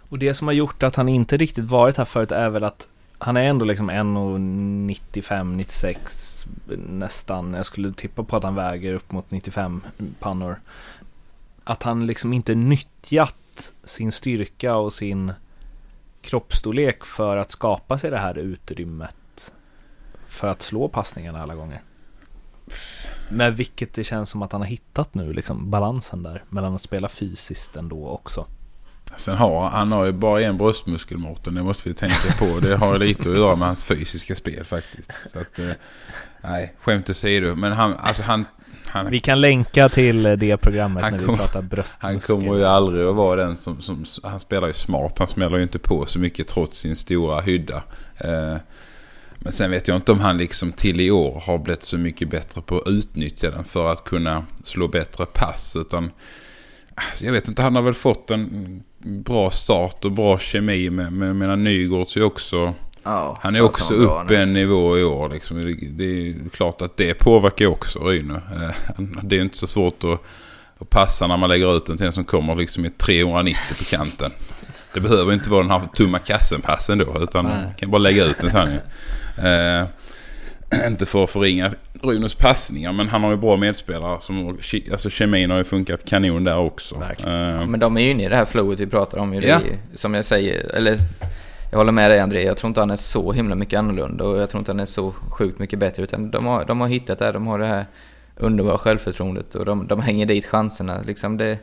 Och 0.09 0.19
det 0.19 0.35
som 0.35 0.49
har 0.49 0.55
gjort 0.55 0.83
att 0.83 0.97
han 0.97 1.09
inte 1.09 1.37
riktigt 1.37 1.65
varit 1.65 1.97
här 1.97 2.05
förut 2.05 2.33
är 2.33 2.51
väl 2.51 2.65
att 2.65 2.89
han 3.23 3.37
är 3.37 3.43
ändå 3.43 3.65
liksom 3.65 3.91
1,95, 3.91 5.57
96 5.57 6.47
nästan. 6.89 7.55
Jag 7.55 7.67
skulle 7.67 7.93
tippa 7.93 8.25
på 8.25 8.37
att 8.37 8.45
han 8.45 8.55
väger 8.55 8.95
upp 8.95 9.13
mot 9.13 9.31
95 9.31 9.83
pannor. 10.19 10.61
Att 11.65 11.83
han 11.83 12.07
liksom 12.07 12.33
inte 12.33 12.55
nyttjat 12.55 13.73
sin 13.85 14.13
styrka 14.13 14.77
och 14.77 14.93
sin 14.93 15.33
kroppsstorlek 16.23 17.05
för 17.05 17.37
att 17.37 17.51
skapa 17.51 17.99
sig 17.99 18.11
det 18.11 18.19
här 18.19 18.39
utrymmet 18.39 19.55
för 20.27 20.49
att 20.49 20.63
slå 20.63 20.89
passningarna 20.89 21.43
alla 21.43 21.55
gånger. 21.55 21.83
Med 23.29 23.57
vilket 23.57 23.95
det 23.95 24.05
känns 24.05 24.31
som 24.31 24.43
att 24.43 24.53
han 24.53 24.61
har 24.61 24.69
hittat 24.69 25.15
nu, 25.15 25.33
liksom 25.33 25.71
balansen 25.71 26.23
där 26.23 26.45
mellan 26.49 26.75
att 26.75 26.83
spela 26.83 27.09
fysiskt 27.09 27.77
ändå 27.77 28.09
också. 28.09 28.47
Sen 29.21 29.37
har 29.37 29.69
han 29.69 29.93
har 29.93 30.05
ju 30.05 30.13
bara 30.13 30.41
en 30.41 30.59
bröstmuskel 30.59 31.19
Mårten, 31.19 31.55
det 31.55 31.63
måste 31.63 31.89
vi 31.89 31.95
tänka 31.95 32.33
på. 32.39 32.61
Det 32.61 32.77
har 32.77 32.99
lite 32.99 33.31
att 33.31 33.37
göra 33.37 33.57
med 33.57 33.67
hans 33.67 33.85
fysiska 33.85 34.35
spel 34.37 34.65
faktiskt. 34.65 35.11
Så 35.33 35.39
att, 35.39 35.59
eh, 35.59 35.71
nej, 36.41 36.75
skämt 36.81 37.11
åsido. 37.11 37.55
Men 37.57 37.73
han, 37.73 37.97
alltså 37.97 38.23
han, 38.23 38.45
han... 38.87 39.11
Vi 39.11 39.21
kan 39.21 39.41
länka 39.41 39.89
till 39.89 40.23
det 40.23 40.57
programmet 40.57 41.03
när 41.03 41.19
kom, 41.19 41.35
vi 41.35 41.37
pratar 41.37 41.63
bröstmuskel. 41.63 42.11
Han 42.11 42.21
kommer 42.21 42.57
ju 42.57 42.65
aldrig 42.65 43.07
att 43.07 43.17
vara 43.17 43.45
den 43.45 43.57
som, 43.57 43.81
som, 43.81 44.05
han 44.23 44.41
spelar 44.41 44.67
ju 44.67 44.75
smart. 44.75 45.19
Han 45.19 45.29
smäller 45.29 45.57
ju 45.57 45.63
inte 45.63 45.79
på 45.79 46.07
så 46.07 46.19
mycket 46.19 46.49
trots 46.49 46.79
sin 46.79 46.97
stora 46.97 47.41
hydda. 47.41 47.83
Eh, 48.17 48.57
men 49.39 49.53
sen 49.53 49.71
vet 49.71 49.89
jag 49.89 49.97
inte 49.97 50.13
om 50.13 50.21
han 50.21 50.39
liksom 50.39 50.73
till 50.73 51.01
i 51.01 51.11
år 51.11 51.43
har 51.47 51.59
blivit 51.59 51.83
så 51.83 51.99
mycket 51.99 52.31
bättre 52.31 52.63
på 52.63 52.79
att 52.79 52.89
utnyttja 52.89 53.51
den 53.51 53.65
för 53.65 53.89
att 53.89 54.05
kunna 54.05 54.45
slå 54.65 54.89
bättre 54.89 55.27
pass. 55.27 55.77
Utan 55.81 56.11
alltså 56.95 57.25
jag 57.25 57.33
vet 57.33 57.49
inte, 57.49 57.63
han 57.63 57.75
har 57.75 57.83
väl 57.83 57.95
fått 57.95 58.31
en 58.31 58.83
bra 59.01 59.51
start 59.51 60.05
och 60.05 60.13
bra 60.13 60.39
kemi 60.39 60.91
med, 60.91 61.13
med 61.13 61.37
mina 61.37 61.57
Nygårds 61.57 62.17
är 62.17 62.23
också... 62.23 62.75
Oh, 63.05 63.39
han 63.41 63.57
är 63.57 63.61
också 63.61 63.95
upp 63.95 64.31
en 64.31 64.53
nivå 64.53 64.99
i 64.99 65.05
år. 65.05 65.29
Liksom. 65.29 65.57
Det, 65.57 65.73
det, 65.91 66.29
är 66.29 66.49
klart 66.49 66.83
att 66.83 66.97
det 66.97 67.15
påverkar 67.15 67.67
också 67.67 67.99
Ryno. 67.99 68.35
Eh, 68.35 68.71
det 69.23 69.37
är 69.37 69.41
inte 69.41 69.57
så 69.57 69.67
svårt 69.67 70.05
att, 70.05 70.23
att 70.79 70.91
passa 70.91 71.27
när 71.27 71.37
man 71.37 71.49
lägger 71.49 71.77
ut 71.77 71.89
en 71.89 71.97
till 71.97 72.07
en 72.07 72.13
som 72.13 72.25
kommer 72.25 72.55
liksom 72.55 72.85
i 72.85 72.91
390 72.91 73.61
på 73.79 73.85
kanten. 73.85 74.31
Det 74.95 75.01
behöver 75.01 75.33
inte 75.33 75.51
vara 75.51 75.63
den 75.63 75.71
här 75.71 75.81
tumma 75.95 76.19
kassen-passen 76.19 76.99
då. 76.99 77.17
Utan 77.23 77.45
man 77.45 77.75
kan 77.79 77.91
bara 77.91 77.99
lägga 77.99 78.25
ut 78.25 78.39
den 78.41 78.51
här. 78.51 78.83
Eh, 79.39 79.87
inte 80.87 81.07
för 81.07 81.25
att 81.25 81.31
förringa 81.31 81.71
Runos 82.03 82.35
passningar 82.35 82.93
men 82.93 83.09
han 83.09 83.23
har 83.23 83.31
ju 83.31 83.37
bra 83.37 83.57
medspelare. 83.57 84.21
Som, 84.21 84.59
alltså 84.91 85.11
kemin 85.11 85.51
har 85.51 85.59
ju 85.59 85.65
funkat 85.65 86.05
kanon 86.05 86.45
där 86.45 86.59
också. 86.59 86.95
Uh, 86.95 87.67
men 87.67 87.81
de 87.81 87.97
är 87.97 88.01
ju 88.01 88.11
inne 88.11 88.25
i 88.25 88.29
det 88.29 88.37
här 88.37 88.45
flowet 88.45 88.81
vi 88.81 88.87
pratar 88.87 89.19
om. 89.19 89.35
Ju 89.35 89.41
ja. 89.41 89.61
det, 89.93 89.99
som 89.99 90.15
jag 90.15 90.25
säger, 90.25 90.75
eller 90.75 90.97
jag 91.71 91.79
håller 91.79 91.93
med 91.93 92.11
dig 92.11 92.21
André. 92.21 92.43
Jag 92.43 92.57
tror 92.57 92.69
inte 92.69 92.81
han 92.81 92.91
är 92.91 92.97
så 92.97 93.33
himla 93.33 93.55
mycket 93.55 93.79
annorlunda 93.79 94.25
och 94.25 94.39
jag 94.39 94.51
tror 94.51 94.59
inte 94.59 94.71
han 94.71 94.81
är 94.81 94.87
så 94.87 95.11
sjukt 95.11 95.59
mycket 95.59 95.79
bättre. 95.79 96.03
Utan 96.03 96.31
de 96.31 96.47
har, 96.47 96.65
de 96.65 96.81
har 96.81 96.89
hittat 96.89 97.19
det 97.19 97.25
här. 97.25 97.33
De 97.33 97.47
har 97.47 97.59
det 97.59 97.67
här 97.67 97.87
underbara 98.37 98.79
självförtroendet 98.79 99.55
och 99.55 99.65
de, 99.65 99.87
de 99.87 100.01
hänger 100.01 100.27
dit 100.27 100.47
chanserna. 100.47 101.01
Liksom 101.07 101.37
det, 101.37 101.59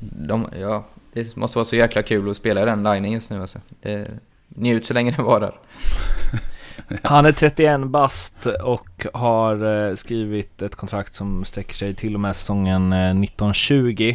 de, 0.00 0.48
ja, 0.60 0.84
det 1.12 1.36
måste 1.36 1.58
vara 1.58 1.64
så 1.64 1.76
jäkla 1.76 2.02
kul 2.02 2.30
att 2.30 2.36
spela 2.36 2.62
i 2.62 2.64
den 2.64 2.82
linen 2.82 3.12
just 3.12 3.30
nu 3.30 3.40
alltså. 3.40 3.58
Det, 3.82 4.08
njut 4.48 4.86
så 4.86 4.94
länge 4.94 5.10
det 5.16 5.22
varar. 5.22 5.54
Han 7.02 7.26
är 7.26 7.32
31 7.32 7.80
bast 7.80 8.46
och 8.46 9.06
har 9.14 9.88
eh, 9.88 9.94
skrivit 9.94 10.62
ett 10.62 10.74
kontrakt 10.74 11.14
som 11.14 11.44
sträcker 11.44 11.74
sig 11.74 11.94
till 11.94 12.14
och 12.14 12.20
med 12.20 12.36
säsongen 12.36 12.92
1920. 12.92 14.14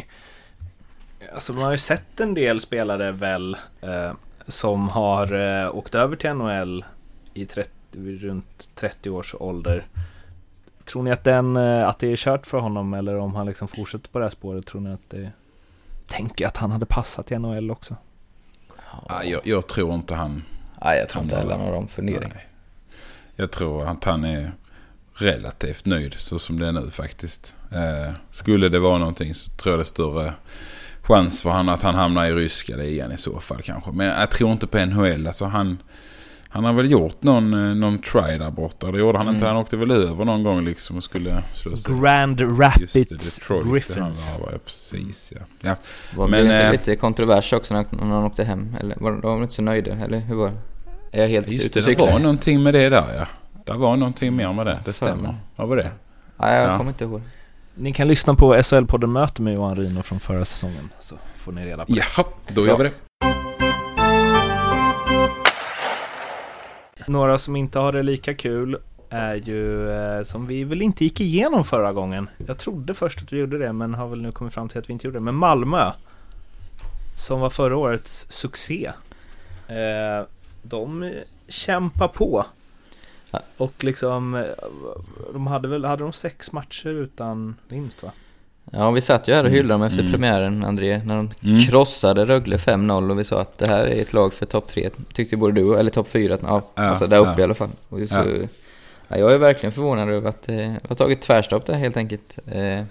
Eh, 1.20 1.34
alltså 1.34 1.52
man 1.52 1.64
har 1.64 1.70
ju 1.70 1.78
sett 1.78 2.20
en 2.20 2.34
del 2.34 2.60
spelare 2.60 3.12
väl 3.12 3.56
eh, 3.80 4.12
som 4.46 4.88
har 4.88 5.34
eh, 5.34 5.76
åkt 5.76 5.94
över 5.94 6.16
till 6.16 6.32
NHL 6.32 6.84
i 7.34 7.46
30, 7.46 7.70
runt 7.96 8.70
30 8.74 9.10
års 9.10 9.34
ålder. 9.34 9.86
Tror 10.84 11.02
ni 11.02 11.10
att, 11.10 11.24
den, 11.24 11.56
eh, 11.56 11.88
att 11.88 11.98
det 11.98 12.12
är 12.12 12.16
kört 12.16 12.46
för 12.46 12.58
honom 12.58 12.94
eller 12.94 13.16
om 13.18 13.34
han 13.34 13.46
liksom 13.46 13.68
fortsätter 13.68 14.08
på 14.08 14.18
det 14.18 14.24
här 14.24 14.30
spåret? 14.30 14.66
Tror 14.66 14.80
ni 14.80 14.92
att 14.92 15.10
det 15.10 15.30
tänker 16.06 16.46
att 16.46 16.56
han 16.56 16.70
hade 16.70 16.86
passat 16.86 17.32
i 17.32 17.38
NHL 17.38 17.70
också. 17.70 17.96
Ja, 19.08 19.24
jag, 19.24 19.40
jag 19.44 19.66
tror 19.66 19.94
inte 19.94 20.14
han... 20.14 20.44
Nej, 20.84 20.98
jag 20.98 21.08
tror 21.08 21.24
inte 21.24 21.36
heller 21.36 21.52
han 21.52 21.60
har 21.60 21.72
de 21.72 21.88
funderingar. 21.88 22.47
Jag 23.40 23.50
tror 23.50 23.86
att 23.86 24.04
han 24.04 24.24
är 24.24 24.52
relativt 25.14 25.86
nöjd 25.86 26.14
så 26.14 26.38
som 26.38 26.60
det 26.60 26.68
är 26.68 26.72
nu 26.72 26.90
faktiskt. 26.90 27.56
Eh, 27.72 28.14
skulle 28.30 28.68
det 28.68 28.78
vara 28.78 28.98
någonting 28.98 29.34
så 29.34 29.50
tror 29.50 29.72
jag 29.72 29.78
det 29.78 29.82
är 29.82 29.84
större 29.84 30.32
chans 31.02 31.42
för 31.42 31.50
han 31.50 31.68
att 31.68 31.82
han 31.82 31.94
hamnar 31.94 32.26
i 32.26 32.32
ryska 32.32 32.76
ligan 32.76 33.12
i 33.12 33.18
så 33.18 33.40
fall 33.40 33.62
kanske. 33.62 33.92
Men 33.92 34.06
jag 34.06 34.30
tror 34.30 34.52
inte 34.52 34.66
på 34.66 34.78
NHL. 34.86 35.26
Alltså 35.26 35.44
han, 35.44 35.78
han 36.48 36.64
har 36.64 36.72
väl 36.72 36.90
gjort 36.90 37.22
någon, 37.22 37.54
eh, 37.54 37.74
någon 37.74 37.98
try 37.98 38.38
där 38.38 38.50
borta. 38.50 38.90
Det 38.92 38.98
gjorde 38.98 39.18
han 39.18 39.26
Mm. 39.26 39.34
inte. 39.36 39.46
Han 39.46 39.56
åkte 39.56 39.76
väl 39.76 39.90
över 39.90 40.24
någon 40.24 40.42
gång 40.42 40.64
liksom 40.64 40.96
och 40.96 41.04
skulle 41.04 41.42
slå 41.52 41.76
sig. 41.76 41.94
Grand 42.00 42.60
Rapids 42.60 42.92
det, 42.92 43.10
Detroit, 43.10 43.64
det 43.64 43.72
Griffins. 43.72 44.32
Han 44.32 44.40
var, 44.40 44.52
ja, 44.52 44.58
precis 44.64 45.32
ja. 45.36 45.40
ja. 45.60 45.76
Var 46.16 46.28
Men, 46.28 46.38
det 46.38 46.44
inte 46.44 46.66
eh, 46.66 46.72
lite 46.72 46.96
kontrovers 46.96 47.52
också 47.52 47.74
när, 47.74 47.86
när 47.90 48.14
han 48.14 48.24
åkte 48.24 48.44
hem? 48.44 48.76
Eller 48.80 48.96
var 49.00 49.12
de 49.12 49.42
inte 49.42 49.54
så 49.54 49.62
nöjda? 49.62 49.92
Eller 49.92 50.18
hur 50.18 50.34
var 50.34 50.48
det? 50.48 50.56
Är 51.12 51.20
jag 51.22 51.28
helt 51.28 51.48
Just 51.48 51.74
det, 51.74 51.80
det 51.80 51.98
var 51.98 52.18
någonting 52.18 52.62
med 52.62 52.74
det 52.74 52.88
där 52.88 53.14
ja. 53.18 53.26
Det 53.64 53.72
var 53.72 53.96
någonting 53.96 54.36
mer 54.36 54.52
med 54.52 54.66
det, 54.66 54.78
det 54.84 54.92
stämmer. 54.92 55.34
Vad 55.56 55.68
var 55.68 55.76
det? 55.76 55.90
Nej, 56.36 56.60
jag 56.60 56.72
Ja. 56.72 56.76
kommer 56.78 56.90
inte 56.90 57.04
ihåg. 57.04 57.22
Ni 57.74 57.92
kan 57.92 58.08
lyssna 58.08 58.34
på 58.34 58.54
SHL-podden 58.54 59.06
Möte 59.06 59.42
med 59.42 59.54
Johan 59.54 59.76
Rino 59.76 60.02
från 60.02 60.20
förra 60.20 60.44
säsongen. 60.44 60.88
Så 60.98 61.16
får 61.36 61.52
ni 61.52 61.64
reda 61.66 61.84
på 61.86 61.92
det. 61.92 61.98
Jaha, 62.16 62.26
då 62.54 62.66
gör 62.66 62.76
vi 62.78 62.84
det. 62.84 62.90
Några 67.06 67.38
som 67.38 67.56
inte 67.56 67.78
har 67.78 67.92
det 67.92 68.02
lika 68.02 68.34
kul 68.34 68.76
är 69.10 69.34
ju, 69.34 69.90
eh, 69.90 70.22
som 70.22 70.46
vi 70.46 70.64
väl 70.64 70.82
inte 70.82 71.04
gick 71.04 71.20
igenom 71.20 71.64
förra 71.64 71.92
gången. 71.92 72.28
Jag 72.46 72.58
trodde 72.58 72.94
först 72.94 73.22
att 73.22 73.32
vi 73.32 73.38
gjorde 73.38 73.58
det, 73.58 73.72
men 73.72 73.94
har 73.94 74.08
väl 74.08 74.22
nu 74.22 74.32
kommit 74.32 74.54
fram 74.54 74.68
till 74.68 74.78
att 74.78 74.88
vi 74.88 74.92
inte 74.92 75.06
gjorde 75.06 75.18
det. 75.18 75.24
Men 75.24 75.34
Malmö, 75.34 75.92
som 77.14 77.40
var 77.40 77.50
förra 77.50 77.76
årets 77.76 78.26
succé. 78.30 78.90
Eh, 79.68 80.26
de 80.68 81.10
kämpar 81.48 82.08
på. 82.08 82.44
Och 83.56 83.84
liksom, 83.84 84.34
eh, 84.34 84.42
de 85.32 85.46
hade 85.46 85.68
väl, 85.68 85.84
hade 85.84 86.02
de 86.02 86.12
sex 86.12 86.52
matcher 86.52 86.88
utan 86.88 87.54
vinst 87.68 88.02
va? 88.02 88.10
Ja, 88.72 88.90
vi 88.90 89.00
satt 89.00 89.28
ju 89.28 89.34
här 89.34 89.44
och 89.44 89.50
hyllade 89.50 89.74
dem 89.74 89.82
efter 89.82 90.00
Mm. 90.00 90.12
premiären, 90.12 90.64
André, 90.64 91.02
när 91.04 91.16
de 91.16 91.30
Mm. 91.42 91.60
krossade 91.62 92.24
Rögle 92.26 92.58
5-0 92.58 93.10
och 93.10 93.18
vi 93.18 93.24
sa 93.24 93.40
att 93.40 93.58
det 93.58 93.66
här 93.68 93.84
är 93.84 94.02
ett 94.02 94.12
lag 94.12 94.34
för 94.34 94.46
topp 94.46 94.66
3, 94.66 94.90
tyckte 95.12 95.36
både 95.36 95.52
du, 95.60 95.76
eller 95.78 95.90
topp 95.90 96.08
4, 96.08 96.38
ja, 96.42 96.62
Ja, 96.74 96.82
alltså 96.82 97.06
där 97.06 97.18
uppe 97.18 97.30
ja. 97.30 97.40
i 97.40 97.42
alla 97.42 97.54
fall. 97.54 97.68
Och 97.88 97.98
så, 98.08 98.14
Ja. 98.14 98.24
ja. 99.08 99.16
jag 99.16 99.32
är 99.32 99.38
verkligen 99.38 99.72
förvånad 99.72 100.08
över 100.08 100.28
att 100.28 100.42
det 100.42 100.76
har 100.88 100.96
tagit 100.96 101.22
tvärstopp 101.22 101.66
där 101.66 101.74
helt 101.74 101.96
enkelt. 101.96 102.38
Eh, 102.46 102.52
det 102.54 102.86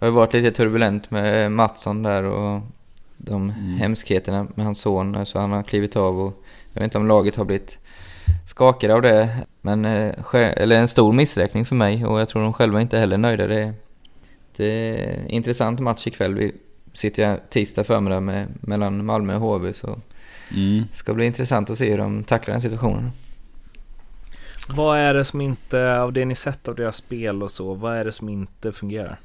har 0.00 0.06
ju 0.06 0.12
varit 0.14 0.32
lite 0.32 0.50
turbulent 0.50 1.10
med 1.10 1.52
Mattsson 1.52 2.02
där 2.02 2.22
och 2.24 2.60
de 3.16 3.42
Mm. 3.50 3.74
hemskheterna 3.78 4.46
med 4.54 4.64
hans 4.66 4.78
son, 4.80 5.26
så 5.26 5.38
han 5.38 5.52
har 5.52 5.62
klivit 5.62 5.96
av 5.96 6.20
och 6.20 6.41
jag 6.72 6.80
vet 6.80 6.84
inte 6.84 6.98
om 6.98 7.06
laget 7.06 7.36
har 7.36 7.44
blivit 7.44 7.78
skakade 8.46 8.94
av 8.94 9.02
det. 9.02 9.30
Men, 9.60 9.84
eh, 9.84 10.14
eller 10.34 10.76
en 10.76 10.88
stor 10.88 11.12
missräkning 11.12 11.66
för 11.66 11.74
mig 11.74 12.06
och 12.06 12.20
jag 12.20 12.28
tror 12.28 12.42
de 12.42 12.52
själva 12.52 12.80
inte 12.80 12.98
heller 12.98 13.14
är 13.14 13.18
nöjda. 13.18 13.46
Det, 13.46 13.74
det 14.56 14.66
är 14.66 15.18
en 15.18 15.28
intressant 15.28 15.80
match 15.80 16.06
ikväll. 16.06 16.34
Vi 16.34 16.54
sitter 16.92 17.26
här 17.26 17.40
tisdag 17.50 17.84
förmiddag 17.84 18.20
med, 18.20 18.48
mellan 18.60 19.04
Malmö 19.04 19.34
och 19.34 19.40
HV 19.40 19.72
så 19.72 19.98
Mm. 20.56 20.84
det 20.90 20.96
ska 20.96 21.14
bli 21.14 21.26
intressant 21.26 21.70
att 21.70 21.78
se 21.78 21.90
hur 21.90 21.98
de 21.98 22.24
tacklar 22.24 22.52
den 22.52 22.60
situationen. 22.60 23.10
Vad 24.68 24.98
är 24.98 25.14
det 25.14 25.24
som 25.24 25.40
inte, 25.40 26.00
av 26.00 26.12
det 26.12 26.24
ni 26.24 26.34
sett 26.34 26.68
av 26.68 26.74
deras 26.74 26.96
spel 26.96 27.42
och 27.42 27.50
så, 27.50 27.74
vad 27.74 27.96
är 27.96 28.04
det 28.04 28.12
som 28.12 28.28
inte 28.28 28.72
fungerar? 28.72 29.18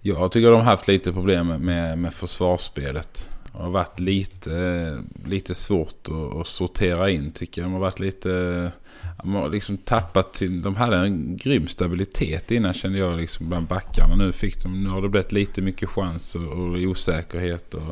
Jag 0.00 0.32
tycker 0.32 0.50
de 0.50 0.56
har 0.56 0.62
haft 0.62 0.88
lite 0.88 1.12
problem 1.12 1.46
med, 1.46 1.98
med 1.98 2.14
försvarsspelet. 2.14 3.28
Det 3.56 3.62
har 3.62 3.70
varit 3.70 4.00
lite, 4.00 4.98
lite 5.26 5.54
svårt 5.54 6.08
att, 6.08 6.40
att 6.40 6.46
sortera 6.46 7.10
in 7.10 7.30
tycker 7.32 7.60
jag. 7.62 7.66
De 7.70 7.72
har 7.72 7.80
varit 7.80 8.00
lite... 8.00 8.28
De 9.22 9.34
har 9.34 9.48
liksom 9.48 9.76
tappat 9.76 10.36
sin... 10.36 10.62
De 10.62 10.76
hade 10.76 10.96
en 10.96 11.36
grym 11.36 11.68
stabilitet 11.68 12.50
innan 12.50 12.74
kände 12.74 12.98
jag 12.98 13.16
liksom 13.16 13.48
bland 13.48 13.66
backarna. 13.66 14.16
Nu, 14.16 14.32
fick 14.32 14.62
de, 14.62 14.84
nu 14.84 14.88
har 14.90 15.02
det 15.02 15.08
blivit 15.08 15.32
lite 15.32 15.62
mycket 15.62 15.88
chans 15.88 16.34
och, 16.34 16.42
och 16.42 16.64
osäkerhet. 16.78 17.74
Och, 17.74 17.82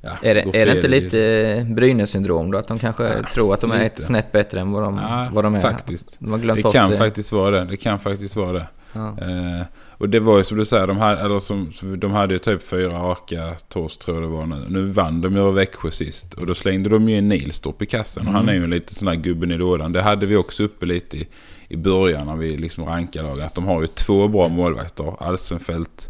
ja, 0.00 0.10
Är 0.22 0.34
det, 0.34 0.40
är 0.40 0.66
det 0.66 0.76
inte 0.76 0.88
lite 0.88 1.66
Brynäs-syndrom 1.70 2.50
då? 2.50 2.58
Att 2.58 2.68
de 2.68 2.78
kanske 2.78 3.04
Ja, 3.04 3.22
tror 3.32 3.54
att 3.54 3.60
de 3.60 3.70
är 3.70 3.76
ett 3.76 3.82
lite. 3.82 4.02
snäpp 4.02 4.32
bättre 4.32 4.60
än 4.60 4.72
vad 4.72 4.82
de, 4.82 4.96
Ja, 4.96 5.28
vad 5.32 5.44
de 5.44 5.54
är? 5.54 5.60
faktiskt. 5.60 6.16
De 6.20 6.30
har 6.32 6.38
glömt 6.38 6.62
Det 6.64 6.72
kan 6.72 6.90
det. 6.90 6.96
faktiskt 6.96 7.32
vara 7.32 7.50
det. 7.50 7.64
Det 7.70 7.76
kan 7.76 7.98
faktiskt 8.00 8.36
vara 8.36 8.52
det. 8.52 8.66
Ja. 8.96 9.26
Eh, 9.26 9.66
och 9.98 10.08
det 10.08 10.20
var 10.20 10.38
ju 10.38 10.44
som 10.44 10.56
du 10.56 10.64
säger, 10.64 10.86
de 10.86 10.98
hade, 10.98 11.20
eller 11.20 11.38
som, 11.38 11.72
de 11.98 12.12
hade 12.12 12.34
ju 12.34 12.38
typ 12.38 12.62
fyra 12.62 12.92
raka 12.92 13.54
torsk 13.68 14.00
tror 14.00 14.16
jag 14.16 14.24
det 14.24 14.36
var 14.36 14.46
nu. 14.46 14.66
Nu 14.68 14.86
vann 14.86 15.20
de 15.20 15.34
ju 15.34 15.40
över 15.40 15.52
Växjö 15.52 15.90
sist. 15.90 16.34
Och 16.34 16.46
då 16.46 16.54
slängde 16.54 16.88
de 16.88 17.08
ju 17.08 17.16
in 17.16 17.28
Nilstorp 17.28 17.82
i 17.82 17.86
kassan. 17.86 18.26
Och 18.26 18.32
han 18.32 18.48
är 18.48 18.54
ju 18.54 18.66
lite 18.66 18.94
sån 18.94 19.06
där 19.06 19.14
gubben 19.14 19.50
i 19.50 19.56
lådan. 19.56 19.92
Det 19.92 20.02
hade 20.02 20.26
vi 20.26 20.36
också 20.36 20.62
uppe 20.62 20.86
lite 20.86 21.16
i, 21.16 21.28
i 21.68 21.76
början 21.76 22.26
när 22.26 22.36
vi 22.36 22.56
liksom 22.56 22.84
rankade 22.84 23.28
lagen. 23.28 23.44
Att 23.46 23.54
de 23.54 23.64
har 23.66 23.80
ju 23.80 23.86
två 23.86 24.28
bra 24.28 24.48
målvakter. 24.48 25.22
Alsenfelt 25.22 26.08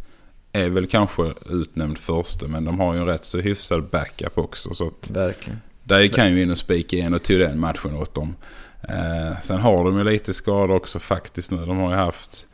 är 0.53 0.69
väl 0.71 0.87
kanske 0.87 1.23
utnämnd 1.51 1.99
första. 1.99 2.49
Men 2.49 2.65
de 2.65 2.81
har 2.81 2.95
ju 2.95 3.01
en 3.01 3.07
rätt 3.07 3.25
så 3.25 3.39
hyfsad 3.39 3.85
backup 3.91 4.39
också. 4.39 4.75
Så 4.75 4.87
att 4.87 5.11
Verkligen. 5.11 5.61
där 5.85 6.09
kan 6.09 6.33
ju 6.33 6.43
in 6.43 6.51
och 6.51 6.59
spika 6.59 6.97
igen 6.97 7.15
och 7.15 7.23
tog 7.23 7.39
den 7.39 7.61
matchen 7.61 7.97
åt 7.97 8.15
dem. 8.15 8.37
Eh, 8.89 9.41
sen 9.43 9.59
har 9.59 9.85
de 9.85 9.99
ju 9.99 10.05
lite 10.05 10.35
skador 10.35 10.77
också 10.77 10.99
faktiskt 10.99 11.51
nu. 11.51 11.65
De 11.65 11.79
har 11.79 11.91
ju 11.91 11.97
haft... 11.97 12.47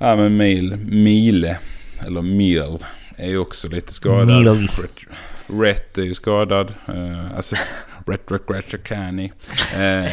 Ja 0.00 0.16
men 0.16 0.36
Mil, 0.36 0.76
Mile, 0.76 1.58
eller 2.06 2.22
Mil, 2.22 2.78
är 3.16 3.28
ju 3.28 3.38
också 3.38 3.68
lite 3.68 3.92
skadad. 3.92 4.26
Mil. 4.26 4.68
Ret, 4.68 5.06
Ret 5.60 5.98
är 5.98 6.02
ju 6.02 6.14
skadad. 6.14 6.74
Eh, 6.86 7.36
alltså, 7.36 7.56
Ret, 8.06 8.30
Ret, 8.30 8.42
Ret, 8.50 8.84
Cani. 8.84 9.32
Eh, 9.74 10.12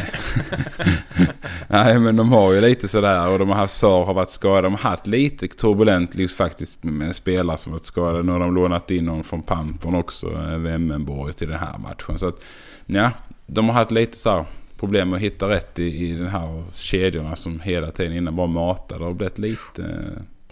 nej 1.68 1.98
men 1.98 2.16
de 2.16 2.32
har 2.32 2.52
ju 2.52 2.60
lite 2.60 2.88
sådär 2.88 3.28
och 3.28 3.38
de 3.38 3.48
har 3.48 3.56
haft 3.56 3.74
Sar 3.74 4.04
har 4.04 4.14
varit 4.14 4.30
skadad. 4.30 4.64
De 4.64 4.72
har 4.72 4.90
haft 4.90 5.06
lite 5.06 5.48
turbulent 5.48 6.14
liksom, 6.14 6.36
faktiskt 6.36 6.84
med 6.84 7.16
spelare 7.16 7.58
som 7.58 7.72
varit 7.72 7.84
skadade. 7.84 8.22
Nu 8.22 8.32
har 8.32 8.40
de 8.40 8.54
lånat 8.54 8.90
in 8.90 9.04
någon 9.04 9.24
från 9.24 9.42
Pantern 9.42 9.94
också, 9.94 10.26
eh, 10.26 10.58
Wemmenborg 10.58 11.32
till 11.32 11.48
den 11.48 11.58
här 11.58 11.78
matchen. 11.78 12.18
Så 12.18 12.28
att, 12.28 12.44
ja, 12.86 13.10
de 13.46 13.68
har 13.68 13.74
haft 13.74 13.90
lite 13.90 14.16
så 14.16 14.30
här 14.30 14.44
problem 14.76 15.12
att 15.12 15.20
hitta 15.20 15.48
rätt 15.48 15.78
i, 15.78 16.06
i 16.08 16.12
den 16.12 16.26
här 16.28 16.64
kedjorna 16.72 17.36
som 17.36 17.60
hela 17.60 17.90
tiden 17.90 18.12
innan 18.16 18.36
bara 18.36 18.46
matade. 18.46 19.04
Har 19.04 19.12
blivit 19.12 19.38
lite... 19.38 19.98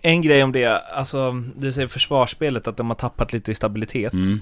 En 0.03 0.23
grej 0.23 0.43
om 0.45 0.53
det, 0.53 0.67
alltså 0.79 1.43
du 1.57 1.73
säger 1.73 1.89
försvarsspelet, 1.89 2.69
att 2.69 2.77
de 2.77 2.89
har 2.91 2.95
tappat 2.97 3.33
lite 3.33 3.53
i 3.53 3.55
stabilitet. 3.55 4.13
Mm, 4.13 4.41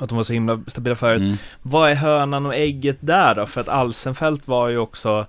Att 0.00 0.08
de 0.08 0.16
var 0.16 0.24
så 0.24 0.32
himla 0.32 0.60
stabila 0.66 0.96
förut. 0.96 1.20
mm, 1.22 1.36
Vad 1.62 1.90
är 1.90 1.94
hönan 1.94 2.46
och 2.46 2.54
ägget 2.54 2.96
där 3.00 3.34
då? 3.34 3.46
För 3.46 3.60
att 3.60 3.68
Alsenfelt 3.68 4.48
var 4.48 4.68
ju 4.68 4.78
också 4.78 5.26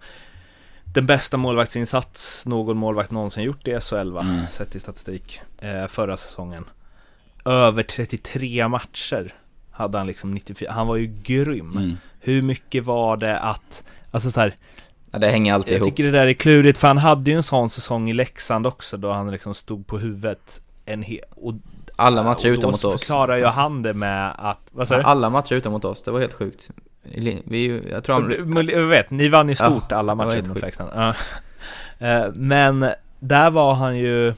den 0.93 1.05
bästa 1.05 1.37
målvaktsinsats 1.37 2.45
någon 2.47 2.77
målvakt 2.77 3.11
någonsin 3.11 3.43
gjort 3.43 3.67
i 3.67 3.79
SHL 3.81 4.11
va? 4.11 4.21
Mm. 4.21 4.41
Sett 4.49 4.75
i 4.75 4.79
statistik. 4.79 5.41
Eh, 5.61 5.87
förra 5.87 6.17
säsongen. 6.17 6.65
Över 7.45 7.83
33 7.83 8.67
matcher 8.67 9.33
hade 9.75 9.97
han 9.97 10.07
liksom 10.07 10.31
94. 10.33 10.71
Han 10.71 10.87
var 10.87 10.95
ju 10.95 11.07
grym. 11.23 11.71
mm. 11.71 11.97
Hur 12.19 12.41
mycket 12.41 12.85
var 12.85 13.17
det 13.17 13.39
att, 13.39 13.83
alltså 14.11 14.31
så 14.31 14.39
här, 14.39 14.55
Ja, 15.11 15.19
det 15.19 15.27
hänger 15.27 15.53
alltid 15.53 15.73
jag 15.73 15.77
ihop. 15.77 15.85
tycker 15.89 16.03
det 16.03 16.11
där 16.11 16.27
är 16.27 16.33
klurigt 16.33 16.77
för 16.77 16.87
han 16.87 16.97
hade 16.97 17.31
ju 17.31 17.37
en 17.37 17.43
sån 17.43 17.69
säsong 17.69 18.09
i 18.09 18.13
Leksand 18.13 18.67
också 18.67 18.97
då 18.97 19.11
han 19.11 19.31
liksom 19.31 19.53
stod 19.53 19.87
på 19.87 19.97
huvudet 19.97 20.61
en 20.85 21.01
hel... 21.03 21.19
Och, 21.35 21.53
Alla 21.95 22.23
matcher 22.23 22.47
och 22.49 22.53
utom 22.53 22.61
då 22.61 22.71
mot 22.71 22.79
så 22.79 22.93
oss. 22.93 23.01
förklarar 23.01 23.37
ju 23.37 23.45
han 23.45 23.81
det 23.81 23.93
med 23.93 24.33
att, 24.37 24.59
vad 24.71 24.87
sa 24.87 24.97
du? 24.97 25.03
Alla 25.03 25.29
matcher 25.29 25.53
utom 25.53 25.71
mot 25.73 25.85
oss, 25.85 26.03
det 26.03 26.11
var 26.11 26.19
helt 26.19 26.33
sjukt. 26.33 26.69
Vi, 27.43 27.83
jag 27.91 28.03
tror 28.03 28.15
han... 28.21 28.67
Jag 28.69 28.87
vet, 28.87 29.09
ni 29.09 29.29
vann 29.29 29.49
ju 29.49 29.55
stort 29.55 29.83
Ja, 29.89 29.95
alla 29.97 30.15
matcher 30.15 30.41
mot. 30.41 30.61
Leksand. 30.61 30.89
Ja. 30.95 31.13
Eh, 31.99 32.25
Men 32.35 32.85
där 33.19 33.49
var 33.49 33.73
han 33.73 33.97
ju... 33.97 34.33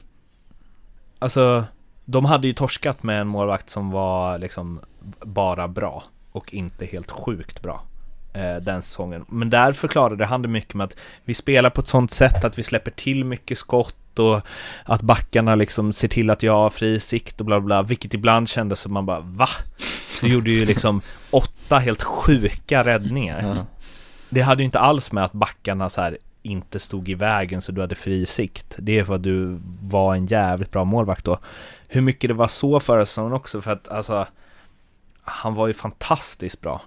Alltså, 1.18 1.64
de 2.04 2.24
hade 2.24 2.46
ju 2.46 2.52
torskat 2.52 3.02
med 3.02 3.20
en 3.20 3.28
målvakt 3.28 3.70
som 3.70 3.90
var 3.90 4.38
liksom 4.38 4.80
bara 5.20 5.68
bra 5.68 6.04
och 6.32 6.54
inte 6.54 6.86
helt 6.86 7.10
sjukt 7.10 7.62
bra 7.62 7.82
eh, 8.32 8.56
den 8.56 8.82
säsongen. 8.82 9.24
Men 9.28 9.50
där 9.50 9.72
förklarade 9.72 10.24
han 10.24 10.42
det 10.42 10.48
mycket 10.48 10.74
med 10.74 10.84
att 10.84 10.96
vi 11.24 11.34
spelar 11.34 11.70
på 11.70 11.80
ett 11.80 11.88
sånt 11.88 12.10
sätt 12.10 12.44
att 12.44 12.58
vi 12.58 12.62
släpper 12.62 12.90
till 12.90 13.24
mycket 13.24 13.58
skott 13.58 14.18
och 14.18 14.40
att 14.84 15.00
backarna 15.00 15.54
liksom 15.54 15.92
ser 15.92 16.08
till 16.08 16.30
att 16.30 16.42
jag 16.42 16.52
har 16.52 16.70
fri 16.70 17.00
sikt 17.00 17.40
och 17.40 17.46
bla 17.46 17.60
bla, 17.60 17.82
vilket 17.82 18.14
ibland 18.14 18.48
kändes 18.48 18.80
som 18.80 18.92
man 18.92 19.06
bara 19.06 19.20
va? 19.20 19.48
Du 20.20 20.28
gjorde 20.28 20.50
ju 20.50 20.66
liksom 20.66 21.00
åtta 21.30 21.78
helt 21.78 22.02
sjuka 22.02 22.84
räddningar. 22.84 23.56
Ja. 23.56 23.66
Det 24.30 24.40
hade 24.40 24.62
ju 24.62 24.64
inte 24.64 24.78
alls 24.78 25.12
med 25.12 25.24
att 25.24 25.32
backarna 25.32 25.88
så 25.88 26.00
här 26.00 26.18
inte 26.42 26.78
stod 26.78 27.08
i 27.08 27.14
vägen 27.14 27.62
så 27.62 27.72
du 27.72 27.80
hade 27.80 27.94
fri 27.94 28.26
sikt. 28.26 28.76
Det 28.78 28.98
är 28.98 29.04
för 29.04 29.14
att 29.14 29.22
du 29.22 29.60
var 29.82 30.14
en 30.14 30.26
jävligt 30.26 30.70
bra 30.70 30.84
målvakt 30.84 31.24
då. 31.24 31.38
Hur 31.88 32.00
mycket 32.00 32.28
det 32.28 32.34
var 32.34 32.48
så 32.48 32.80
förra 32.80 33.06
säsongen 33.06 33.32
också 33.32 33.60
för 33.60 33.72
att 33.72 33.88
alltså 33.88 34.26
han 35.30 35.54
var 35.54 35.66
ju 35.66 35.72
fantastiskt 35.72 36.60
bra. 36.60 36.80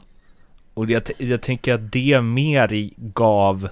Och 0.73 0.89
jag, 0.89 1.03
jag 1.17 1.41
tänker 1.41 1.73
att 1.73 1.91
det 1.91 2.21
mer 2.21 2.73
i- 2.73 2.93
gav 2.97 3.69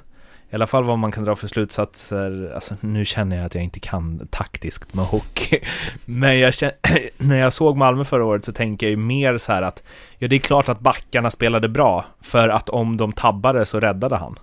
i 0.51 0.55
alla 0.55 0.67
fall 0.67 0.83
vad 0.83 0.99
man 0.99 1.11
kan 1.11 1.23
dra 1.23 1.35
för 1.35 1.47
slutsatser, 1.47 2.51
alltså 2.55 2.75
nu 2.81 3.05
känner 3.05 3.35
jag 3.37 3.45
att 3.45 3.55
jag 3.55 3.63
inte 3.63 3.79
kan 3.79 4.27
taktiskt 4.31 4.93
med 4.93 5.05
hockey, 5.05 5.59
men 6.05 6.39
jag 6.39 6.53
känner, 6.53 6.75
när 7.17 7.35
jag 7.35 7.53
såg 7.53 7.77
Malmö 7.77 8.03
förra 8.05 8.25
året 8.25 8.45
så 8.45 8.51
tänker 8.51 8.85
jag 8.85 8.91
ju 8.91 8.97
mer 8.97 9.37
så 9.37 9.51
här 9.51 9.61
att, 9.61 9.83
ja 10.17 10.27
det 10.27 10.35
är 10.35 10.39
klart 10.39 10.69
att 10.69 10.79
backarna 10.79 11.29
spelade 11.29 11.69
bra, 11.69 12.05
för 12.21 12.49
att 12.49 12.69
om 12.69 12.97
de 12.97 13.11
tabbade 13.13 13.65
så 13.65 13.79
räddade 13.79 14.15
han. 14.15 14.39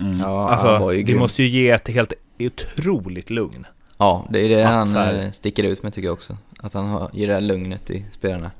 Mm. 0.00 0.20
Ja, 0.20 0.48
Alltså, 0.48 0.66
han 0.68 0.82
var 0.82 0.92
ju 0.92 1.02
det 1.02 1.14
måste 1.14 1.42
ju 1.42 1.48
ge 1.48 1.70
ett 1.70 1.88
helt 1.88 2.12
otroligt 2.38 3.30
lugn. 3.30 3.66
Ja, 3.98 4.26
det 4.30 4.38
är 4.44 4.48
det 4.48 4.64
Att 4.68 4.74
han 4.74 4.88
här- 4.88 5.24
eh, 5.24 5.30
sticker 5.32 5.62
ut 5.64 5.82
med 5.82 5.94
tycker 5.94 6.06
jag 6.06 6.12
också. 6.12 6.36
Att 6.60 6.74
han 6.74 6.86
har, 6.88 7.10
ger 7.12 7.26
det 7.26 7.34
här 7.34 7.40
lugnet 7.40 7.90
i 7.90 8.04
spelarna. 8.12 8.50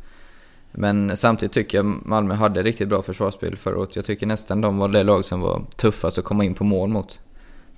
Men 0.77 1.16
samtidigt 1.16 1.53
tycker 1.53 1.79
jag 1.79 1.85
Malmö 1.85 2.35
hade 2.35 2.62
riktigt 2.62 2.89
bra 2.89 3.03
försvarsspel 3.03 3.57
förra 3.57 3.79
året. 3.79 3.97
Jag 3.97 4.05
tycker 4.05 4.27
nästan 4.27 4.61
de 4.61 4.79
var 4.79 4.89
det 4.89 5.03
lag 5.03 5.25
som 5.25 5.41
var 5.41 5.62
tuffast 5.77 6.18
att 6.18 6.25
komma 6.25 6.45
in 6.45 6.55
på 6.55 6.64
mål 6.64 6.89
mot. 6.89 7.20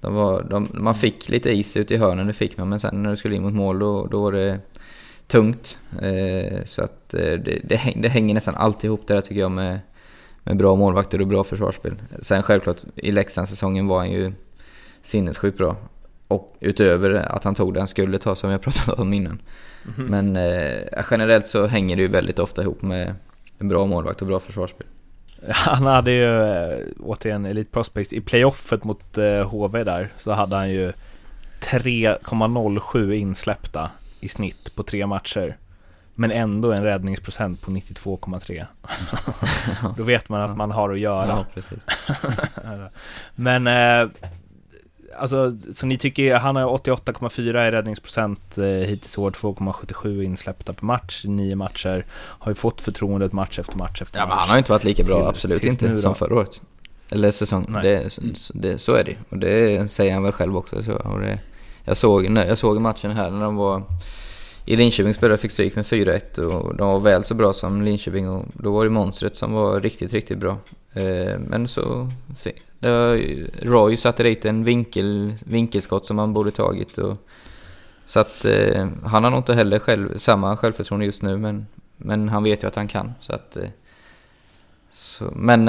De 0.01 0.15
var, 0.15 0.43
de, 0.43 0.67
man 0.73 0.95
fick 0.95 1.29
lite 1.29 1.51
is 1.51 1.77
ut 1.77 1.91
i 1.91 1.97
hörnen, 1.97 2.27
det 2.27 2.33
fick 2.33 2.59
man. 2.59 2.69
Men 2.69 2.81
sen 2.81 3.03
när 3.03 3.11
du 3.11 3.17
skulle 3.17 3.37
in 3.37 3.43
mot 3.43 3.53
mål 3.53 3.79
då, 3.79 4.07
då 4.07 4.23
var 4.23 4.33
det 4.33 4.61
tungt. 5.27 5.79
Eh, 6.03 6.65
så 6.65 6.83
att 6.83 7.15
eh, 7.15 7.21
det, 7.21 7.61
det, 7.65 7.77
häng, 7.77 8.03
det 8.03 8.09
hänger 8.09 8.35
nästan 8.35 8.55
alltid 8.55 8.89
ihop 8.89 9.03
det 9.07 9.15
där 9.15 9.21
tycker 9.21 9.41
jag 9.41 9.51
med, 9.51 9.79
med 10.43 10.57
bra 10.57 10.77
målvakter 10.77 11.21
och 11.21 11.27
bra 11.27 11.45
försvarsspel. 11.45 11.95
Sen 12.21 12.43
självklart, 12.43 12.85
i 12.95 13.13
Leksandssäsongen 13.13 13.87
var 13.87 13.99
han 13.99 14.11
ju 14.11 14.33
sinnessjukt 15.03 15.59
bra. 15.59 15.77
Och 16.29 16.57
utöver 16.61 17.11
att 17.15 17.45
han 17.45 17.55
tog 17.55 17.75
det 17.75 17.81
han 17.81 17.89
skulle 17.89 18.19
ta 18.19 18.35
som 18.35 18.51
jag 18.51 18.61
pratat 18.63 18.99
om 18.99 19.13
innan. 19.13 19.39
Mhm. 19.87 20.07
Men 20.07 20.37
eh, 20.37 21.05
generellt 21.11 21.47
så 21.47 21.66
hänger 21.66 21.97
det 21.97 22.03
ju 22.03 22.09
väldigt 22.09 22.39
ofta 22.39 22.62
ihop 22.62 22.82
med 22.82 23.14
en 23.59 23.68
bra 23.68 23.87
målvakt 23.87 24.20
och 24.20 24.26
bra 24.26 24.41
försvarsspel. 24.41 24.87
Han 25.49 25.87
hade 25.87 26.11
ju, 26.11 26.43
eh, 26.43 26.78
återigen, 27.01 27.47
Elite 27.47 27.70
Prospects, 27.70 28.12
i 28.12 28.20
playoffet 28.20 28.84
mot 28.84 29.18
eh, 29.18 29.49
HV 29.49 29.84
där, 29.84 30.12
så 30.16 30.32
hade 30.32 30.57
han 30.57 30.70
ju 30.70 30.93
3,07 31.61 33.12
insläppta 33.12 33.91
i 34.20 34.28
snitt 34.28 34.74
på 34.74 34.82
tre 34.82 35.07
matcher. 35.07 35.57
Men 36.14 36.30
ändå 36.30 36.72
en 36.72 36.84
räddningsprocent 36.84 37.61
på 37.61 37.70
92,3. 37.70 38.66
Då 39.97 40.03
vet 40.03 40.28
man 40.28 40.41
att 40.41 40.57
man 40.57 40.70
har 40.70 40.91
att 40.91 40.99
göra. 40.99 41.45
Ja. 42.64 42.89
Men, 43.34 43.66
eh, 43.66 44.11
alltså, 45.19 45.53
så 45.75 45.87
ni 45.87 45.99
tycker, 45.99 46.35
han 46.35 46.57
har 46.57 46.79
88,4 46.79 47.69
i 47.69 47.71
räddningsprocent 47.71 48.59
eh, 48.59 48.64
hittills 48.64 49.19
i 49.19 49.21
år, 49.21 49.31
2,77 49.31 50.23
insläppta 50.23 50.73
per 50.73 50.85
match, 50.87 51.25
nio 51.25 51.57
matcher. 51.57 52.07
Har 52.12 52.51
ju 52.51 52.55
fått 52.55 52.81
förtroendet 52.81 53.33
match 53.33 53.59
efter 53.59 53.79
match 53.79 54.03
efter 54.03 54.19
Ja, 54.19 54.27
match. 54.27 54.33
men 54.35 54.39
han 54.39 54.49
har 54.51 54.59
inte 54.59 54.73
varit 54.73 54.85
lika 54.85 55.05
bra, 55.05 55.17
Till- 55.19 55.27
absolut 55.29 55.64
inte, 55.64 55.99
som 55.99 56.14
förra 56.14 56.35
året. 56.35 56.61
Eller 57.09 57.31
säsong. 57.31 57.67
Nej. 57.69 57.83
Det, 57.83 58.11
så, 58.11 58.53
det, 58.55 58.79
så 58.79 58.95
är 58.95 59.05
det 59.05 59.17
Och 59.29 59.39
det 59.39 59.89
säger 59.93 60.14
han 60.14 60.23
väl 60.23 60.33
själv 60.33 60.57
också. 60.57 60.83
Så, 60.83 60.93
och 60.95 61.21
det, 61.21 61.39
jag, 61.85 61.97
såg, 61.97 62.25
jag 62.37 62.59
såg 62.59 62.81
matchen 62.81 63.11
här 63.11 63.31
när 63.31 63.41
de 63.45 63.57
var 63.57 63.83
i 64.69 64.77
Linköping 64.77 65.14
spelade 65.14 65.39
fick 65.39 65.51
stryk 65.51 65.77
med 65.77 65.85
4-1 65.85 66.39
och 66.39 66.77
de 66.77 66.89
var 66.89 67.01
väl 67.01 67.25
så 67.25 67.35
bra 67.35 67.53
som 67.53 67.83
Linköping 67.83 68.31
och 68.31 68.45
då 68.53 68.73
var 68.73 68.85
det 68.85 68.91
monstret 68.91 69.37
som 69.37 69.53
var 69.53 69.81
riktigt, 69.81 70.12
riktigt 70.12 70.39
bra. 70.39 70.57
Eh, 70.93 71.39
men 71.39 71.69
så... 71.69 72.09
Roy 73.62 73.97
satte 73.97 74.23
dit 74.23 74.45
en 74.45 74.64
vinkel, 74.64 75.35
vinkelskott 75.45 76.07
som 76.07 76.19
han 76.19 76.33
borde 76.33 76.51
tagit 76.51 76.99
och... 76.99 77.17
Så 78.07 78.21
att 78.21 78.45
eh, 78.45 78.89
han 79.05 79.25
har 79.25 79.31
nog 79.31 79.41
inte 79.41 79.55
heller 79.55 79.79
själv, 79.79 80.19
samma 80.19 80.57
självförtroende 80.57 81.07
just 81.07 81.23
nu 81.23 81.37
men, 81.37 81.67
men 81.97 82.29
han 82.29 82.43
vet 82.43 82.62
ju 82.62 82.67
att 82.67 82.77
han 82.77 82.89
kan. 82.89 83.12
Så 83.21 83.33
att, 83.33 83.57
eh, 83.57 83.69
så, 84.93 85.25
men 85.35 85.64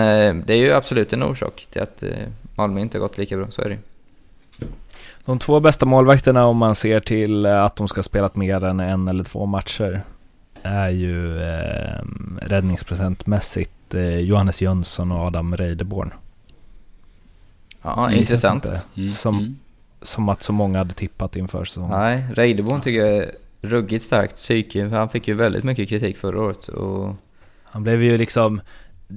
det 0.45 0.53
är 0.53 0.57
ju 0.57 0.73
absolut 0.73 1.13
en 1.13 1.23
orsak 1.23 1.67
till 1.71 1.81
att 1.81 2.03
Malmö 2.55 2.81
inte 2.81 2.97
har 2.97 3.01
gått 3.01 3.17
lika 3.17 3.37
bra, 3.37 3.51
så 3.51 3.61
är 3.61 3.69
det 3.69 3.75
ju. 3.75 3.81
De 5.27 5.39
två 5.39 5.59
bästa 5.59 5.85
målvakterna 5.85 6.45
om 6.45 6.57
man 6.57 6.75
ser 6.75 6.99
till 6.99 7.45
eh, 7.45 7.63
att 7.63 7.75
de 7.75 7.87
ska 7.87 7.97
ha 7.97 8.03
spelat 8.03 8.35
mer 8.35 8.63
än 8.63 8.79
en 8.79 9.07
eller 9.07 9.23
två 9.23 9.45
matcher 9.45 10.01
är 10.63 10.89
ju 10.89 11.41
eh, 11.41 12.01
räddningsprocentmässigt 12.41 13.93
eh, 13.93 14.17
Johannes 14.19 14.61
Jönsson 14.61 15.11
och 15.11 15.19
Adam 15.27 15.57
Reideborn. 15.57 16.13
Ja, 17.81 18.11
intressant. 18.11 18.65
inte 18.65 18.81
Mm. 18.97 19.09
Som, 19.09 19.37
Mm. 19.39 19.55
som 20.01 20.29
att 20.29 20.43
så 20.43 20.53
många 20.53 20.77
hade 20.77 20.93
tippat 20.93 21.35
inför 21.35 21.65
säsongen. 21.65 21.99
Nej, 21.99 22.25
Reideborn 22.33 22.81
tycker 22.81 23.05
jag 23.05 23.15
är 23.17 23.31
ruggigt 23.61 24.05
starkt 24.05 24.35
psyke. 24.35 24.87
Han 24.89 25.09
fick 25.09 25.27
ju 25.27 25.33
väldigt 25.33 25.63
mycket 25.63 25.89
kritik 25.89 26.17
förra 26.17 26.41
året 26.41 26.67
och 26.67 27.15
Han 27.63 27.83
blev 27.83 28.03
ju 28.03 28.17
liksom 28.17 28.61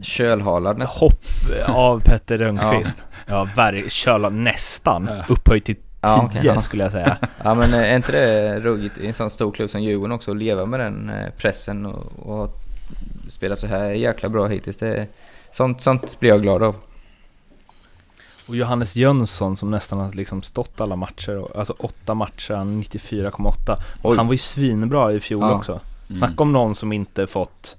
kölhalad 0.02 0.78
nästan. 0.78 0.98
hopp 1.00 1.24
av 1.76 2.00
Petter 2.00 2.38
Rönnqvist. 2.38 3.04
Ja, 3.26 3.48
ja 3.56 3.72
köla 3.88 4.28
nästan. 4.28 5.08
Ja. 5.10 5.24
Upphöjt 5.28 5.64
till 5.64 5.76
10 5.76 5.82
Ja, 6.00 6.22
okej, 6.24 6.40
ja. 6.44 6.60
skulle 6.60 6.82
jag 6.82 6.92
säga. 6.92 7.16
Ja 7.44 7.54
men 7.54 7.74
eh, 7.74 7.80
är 7.80 7.96
inte 7.96 8.12
det 8.12 8.60
ruggigt 8.60 8.98
i 8.98 9.06
en 9.06 9.14
sån 9.14 9.30
stor 9.30 9.52
klubb 9.52 9.70
som 9.70 9.82
Djurgården 9.82 10.12
också 10.12 10.30
att 10.30 10.36
leva 10.36 10.66
med 10.66 10.80
den 10.80 11.10
eh, 11.10 11.30
pressen 11.38 11.86
och, 11.86 12.12
och 12.26 12.36
ha 12.36 12.48
spelat 13.28 13.58
så 13.58 13.66
här 13.66 13.90
jäkla 13.90 14.28
bra 14.28 14.46
hittills. 14.46 14.76
Det 14.76 15.06
sånt, 15.52 15.80
sånt 15.80 16.20
blir 16.20 16.30
jag 16.30 16.42
glad 16.42 16.62
av. 16.62 16.74
Och 18.48 18.56
Johannes 18.56 18.96
Jönsson 18.96 19.56
som 19.56 19.70
nästan 19.70 19.98
har 19.98 20.12
liksom 20.12 20.42
stått 20.42 20.80
alla 20.80 20.96
matcher, 20.96 21.36
och- 21.38 21.56
alltså 21.58 21.74
åtta 21.78 22.14
matcher, 22.14 22.54
han 22.54 22.68
är 22.78 22.82
94,8. 22.82 23.76
Oj. 24.02 24.16
Han 24.16 24.26
var 24.26 24.32
ju 24.34 24.38
svinbra 24.38 25.12
i 25.12 25.20
fjol 25.20 25.40
Ja. 25.42 25.54
också. 25.54 25.80
Mm. 26.08 26.18
Snacka 26.18 26.42
om 26.42 26.52
någon 26.52 26.74
som 26.74 26.92
inte 26.92 27.26
fått, 27.26 27.76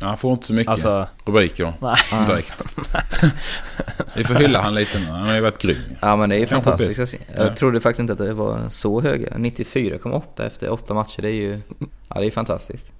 Ja, 0.00 0.06
han 0.06 0.16
får 0.16 0.32
inte 0.32 0.46
så 0.46 0.52
mycket 0.52 0.70
alltså, 0.70 1.08
rubriker 1.24 1.72
nej. 1.80 2.26
Direkt. 2.26 2.64
Vi 4.14 4.24
får 4.24 4.34
hylla 4.34 4.60
han 4.62 4.74
lite 4.74 4.98
nu. 4.98 5.04
Han 5.06 5.26
har 5.26 5.34
ju 5.34 5.40
varit 5.40 5.62
grym. 5.62 5.76
Ja 6.00 6.16
men 6.16 6.28
det 6.28 6.36
är 6.36 6.38
ju 6.40 6.46
fantastiskt. 6.46 7.14
Jag 7.36 7.46
Ja. 7.46 7.54
trodde 7.54 7.80
faktiskt 7.80 8.00
inte 8.00 8.12
att 8.12 8.18
det 8.18 8.32
var 8.34 8.60
så 8.68 9.00
höga. 9.00 9.28
94,8 9.36 10.46
efter 10.46 10.70
åtta 10.70 10.94
matcher, 10.94 11.22
det 11.22 11.28
är 11.28 11.32
ju... 11.32 11.60
Ja 12.08 12.20
det 12.20 12.26
är 12.26 12.30
fantastiskt. 12.30 12.92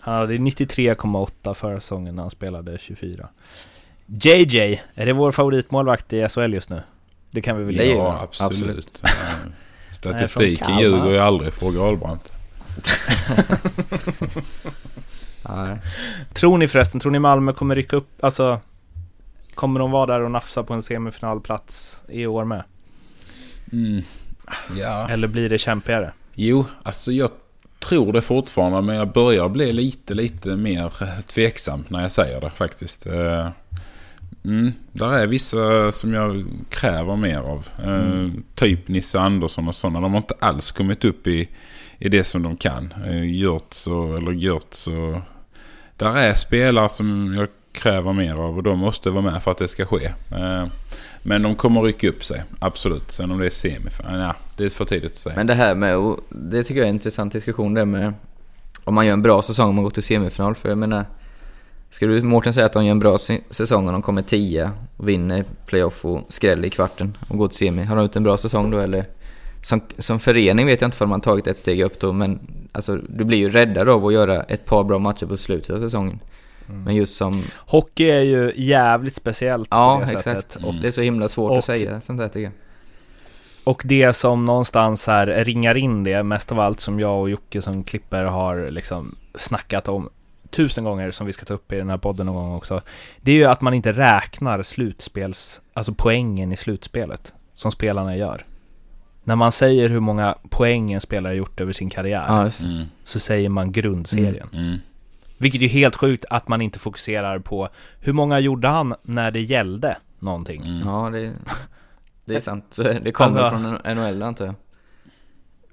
Han 0.00 0.14
hade 0.14 0.34
93,8 0.34 1.54
förra 1.54 1.80
säsongen 1.80 2.14
när 2.14 2.22
han 2.22 2.30
spelade 2.30 2.78
24. 2.78 3.28
JJ, 4.06 4.82
är 4.94 5.06
det 5.06 5.12
vår 5.12 5.32
favoritmålvakt 5.32 6.12
i 6.12 6.28
SHL 6.28 6.54
just 6.54 6.70
nu? 6.70 6.82
Det 7.30 7.40
kan 7.42 7.58
vi 7.58 7.64
väl 7.64 7.74
ju- 7.86 7.94
Ja, 7.94 8.20
absolut. 8.22 8.52
absolut. 8.52 9.02
Statistiken 9.92 10.78
ljuger 10.78 11.10
ju 11.10 11.18
aldrig, 11.18 11.52
fråga 11.54 11.80
Ahlbrandt. 11.82 12.32
Nej. 15.56 15.78
Tror 16.32 16.58
ni 16.58 16.68
förresten, 16.68 17.00
tror 17.00 17.12
ni 17.12 17.18
Malmö 17.18 17.52
kommer 17.52 17.74
rycka 17.74 17.96
upp, 17.96 18.24
alltså 18.24 18.60
Kommer 19.54 19.80
de 19.80 19.90
vara 19.90 20.06
där 20.06 20.20
och 20.20 20.30
nafsa 20.30 20.62
på 20.62 20.74
en 20.74 20.82
semifinalplats 20.82 22.04
i 22.08 22.26
år 22.26 22.44
med? 22.44 22.62
Mm. 23.72 24.02
Ja. 24.76 25.08
Eller 25.08 25.28
blir 25.28 25.48
det 25.48 25.58
kämpigare? 25.58 26.12
Jo, 26.34 26.64
alltså 26.82 27.12
jag 27.12 27.30
tror 27.78 28.12
det 28.12 28.22
fortfarande 28.22 28.80
men 28.82 28.96
jag 28.96 29.12
börjar 29.12 29.48
bli 29.48 29.72
lite, 29.72 30.14
lite 30.14 30.56
mer 30.56 31.22
tveksam 31.22 31.84
när 31.88 32.02
jag 32.02 32.12
säger 32.12 32.40
det 32.40 32.50
faktiskt. 32.50 33.06
Eh, 33.06 33.48
Mm, 34.44 34.72
där 34.92 35.12
är 35.12 35.26
vissa 35.26 35.92
som 35.92 36.14
jag 36.14 36.44
kräver 36.68 37.16
mer 37.16 37.38
av. 37.38 37.68
Eh, 37.84 38.28
Typ 38.54 38.88
Nisse 38.88 39.20
Andersson 39.20 39.68
och 39.68 39.74
sådana. 39.74 40.00
De 40.00 40.12
har 40.12 40.18
inte 40.18 40.34
alls 40.38 40.70
kommit 40.70 41.04
upp 41.04 41.26
i, 41.26 41.48
i 41.98 42.08
det 42.08 42.24
som 42.24 42.42
de 42.42 42.56
kan. 42.56 42.94
Uh, 43.06 43.34
Görtz 43.34 43.86
och, 43.86 44.18
eller 44.18 44.32
Görtz 44.32 44.86
och... 44.86 45.20
Där 46.00 46.16
är 46.16 46.34
spelare 46.34 46.88
som 46.88 47.34
jag 47.38 47.48
kräver 47.72 48.12
mer 48.12 48.34
av 48.34 48.56
och 48.56 48.62
de 48.62 48.78
måste 48.78 49.10
vara 49.10 49.22
med 49.22 49.42
för 49.42 49.50
att 49.50 49.58
det 49.58 49.68
ska 49.68 49.86
ske. 49.86 50.04
Eh, 50.32 50.66
men 51.22 51.42
de 51.42 51.54
kommer 51.54 51.82
rycka 51.82 52.08
upp 52.08 52.24
sig, 52.24 52.42
absolut. 52.58 53.10
Sen 53.10 53.30
om 53.30 53.38
det 53.38 53.46
är 53.46 53.50
semifinal, 53.50 54.14
eh, 54.14 54.20
ja, 54.20 54.34
det 54.56 54.64
är 54.64 54.68
för 54.68 54.84
tidigt 54.84 55.10
att 55.10 55.16
säga. 55.16 55.36
Men 55.36 55.46
det 55.46 55.54
här 55.54 55.74
med, 55.74 55.96
och 55.96 56.20
det 56.28 56.64
tycker 56.64 56.80
jag 56.80 56.84
är 56.84 56.88
en 56.88 56.94
intressant 56.94 57.32
diskussion 57.32 57.74
det 57.74 57.84
med 57.84 58.14
om 58.84 58.94
man 58.94 59.06
gör 59.06 59.12
en 59.12 59.22
bra 59.22 59.42
säsong 59.42 59.68
och 59.68 59.74
man 59.74 59.84
går 59.84 59.90
till 59.90 60.02
semifinal. 60.02 60.54
För 60.54 60.68
jag 60.68 60.78
menar, 60.78 61.04
skulle 61.90 62.14
du 62.14 62.22
Mårten 62.22 62.54
säga 62.54 62.66
att 62.66 62.72
de 62.72 62.84
gör 62.84 62.92
en 62.92 62.98
bra 62.98 63.18
säsong 63.50 63.86
och 63.86 63.92
de 63.92 64.02
kommer 64.02 64.22
tia 64.22 64.72
och 64.96 65.08
vinner 65.08 65.44
playoff 65.66 66.04
och 66.04 66.20
skräller 66.28 66.66
i 66.66 66.70
kvarten 66.70 67.16
och 67.28 67.38
går 67.38 67.48
till 67.48 67.58
semi. 67.58 67.84
Har 67.84 67.96
de 67.96 68.02
gjort 68.02 68.16
en 68.16 68.22
bra 68.22 68.36
säsong 68.36 68.70
då 68.70 68.78
eller? 68.78 69.04
Som, 69.62 69.80
som 69.98 70.20
förening 70.20 70.66
vet 70.66 70.80
jag 70.80 70.88
inte 70.88 71.04
om 71.04 71.10
man 71.10 71.20
tagit 71.20 71.46
ett 71.46 71.58
steg 71.58 71.80
upp 71.82 72.00
då 72.00 72.12
men 72.12 72.40
alltså, 72.72 72.96
du 72.96 73.24
blir 73.24 73.38
ju 73.38 73.50
räddare 73.50 73.92
av 73.92 74.06
att 74.06 74.12
göra 74.12 74.42
ett 74.42 74.64
par 74.66 74.84
bra 74.84 74.98
matcher 74.98 75.26
på 75.26 75.36
slutet 75.36 75.70
av 75.76 75.80
säsongen. 75.80 76.18
Men 76.84 76.94
just 76.96 77.14
som, 77.16 77.42
Hockey 77.66 78.10
är 78.10 78.20
ju 78.22 78.52
jävligt 78.56 79.14
speciellt 79.14 79.68
ja 79.70 79.94
på 79.94 80.00
det 80.00 80.12
exakt. 80.12 80.24
sättet. 80.24 80.64
Och 80.64 80.74
det 80.74 80.88
är 80.88 80.92
så 80.92 81.00
himla 81.00 81.28
svårt 81.28 81.50
Och- 81.50 81.58
att 81.58 81.64
säga 81.64 82.00
sånt 82.00 82.18
där 82.18 82.28
tycker 82.28 82.40
jag. 82.40 82.52
Och 83.64 83.82
det 83.84 84.12
som 84.12 84.44
någonstans 84.44 85.06
här 85.06 85.26
ringar 85.44 85.76
in 85.76 86.04
det, 86.04 86.22
mest 86.22 86.52
av 86.52 86.60
allt 86.60 86.80
som 86.80 87.00
jag 87.00 87.20
och 87.20 87.30
Jocke 87.30 87.62
som 87.62 87.84
klipper 87.84 88.24
har 88.24 88.70
liksom 88.70 89.16
snackat 89.34 89.88
om 89.88 90.08
tusen 90.50 90.84
gånger 90.84 91.10
som 91.10 91.26
vi 91.26 91.32
ska 91.32 91.44
ta 91.44 91.54
upp 91.54 91.72
i 91.72 91.76
den 91.76 91.90
här 91.90 91.98
podden 91.98 92.26
någon 92.26 92.34
gång 92.34 92.54
också. 92.54 92.80
Det 93.20 93.32
är 93.32 93.36
ju 93.36 93.44
att 93.44 93.60
man 93.60 93.74
inte 93.74 93.92
räknar 93.92 94.62
slutspels, 94.62 95.62
alltså 95.74 95.94
poängen 95.96 96.52
i 96.52 96.56
slutspelet 96.56 97.32
som 97.54 97.72
spelarna 97.72 98.16
gör. 98.16 98.42
När 99.24 99.36
man 99.36 99.52
säger 99.52 99.88
hur 99.88 100.00
många 100.00 100.34
poäng 100.50 100.92
en 100.92 101.00
spelare 101.00 101.34
gjort 101.34 101.60
över 101.60 101.72
sin 101.72 101.90
karriär 101.90 102.24
Ja. 102.28 102.50
Mm, 102.66 102.84
så 103.04 103.18
säger 103.20 103.48
man 103.48 103.72
grundserien. 103.72 104.48
mm. 104.52 104.76
Vilket 105.38 105.62
är 105.62 105.66
helt 105.68 105.96
sjukt 105.96 106.24
att 106.30 106.48
man 106.48 106.62
inte 106.62 106.78
fokuserar 106.78 107.38
på 107.38 107.68
hur 108.00 108.12
många 108.12 108.38
gjorde 108.40 108.68
han 108.68 108.94
när 109.02 109.30
det 109.30 109.40
gällde 109.40 109.96
någonting. 110.18 110.62
Mm. 110.64 110.88
Ja, 110.88 111.10
det, 111.10 111.32
det 112.24 112.34
är 112.36 112.40
sant. 112.40 112.76
Det 113.02 113.12
kommer 113.12 113.40
Alltså- 113.40 113.78
från 113.84 113.96
NHL 113.96 114.22
antar 114.22 114.46
jag. 114.46 114.54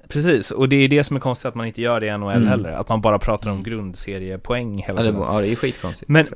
Precis, 0.07 0.51
och 0.51 0.69
det 0.69 0.75
är 0.75 0.87
det 0.89 1.03
som 1.03 1.15
är 1.15 1.19
konstigt 1.19 1.45
att 1.45 1.55
man 1.55 1.65
inte 1.65 1.81
gör 1.81 1.99
det 1.99 2.05
i 2.07 2.17
NHL 2.17 2.31
Mm. 2.35 2.47
heller. 2.47 2.71
Att 2.73 2.89
man 2.89 3.01
bara 3.01 3.19
pratar 3.19 3.49
om 3.51 3.63
grundseriepoäng 3.63 4.77
hela 4.77 4.99
Ja 4.99 5.03
det, 5.03 5.11
tiden. 5.11 5.21
ja, 5.21 5.39
det 5.41 5.47
är 5.47 5.49
ju 5.49 5.55
skitkonstigt. 5.55 6.09
Men, 6.09 6.27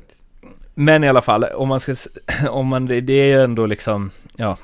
men 0.74 1.04
i 1.04 1.08
alla 1.08 1.20
fall, 1.20 1.44
om 1.44 1.68
man 1.68 1.80
ska, 1.80 1.94
om 2.50 2.66
man, 2.66 2.86
det 2.86 3.12
är 3.12 3.26
ju 3.38 3.42
ändå 3.44 3.66
liksom, 3.66 4.10
ja, 4.36 4.56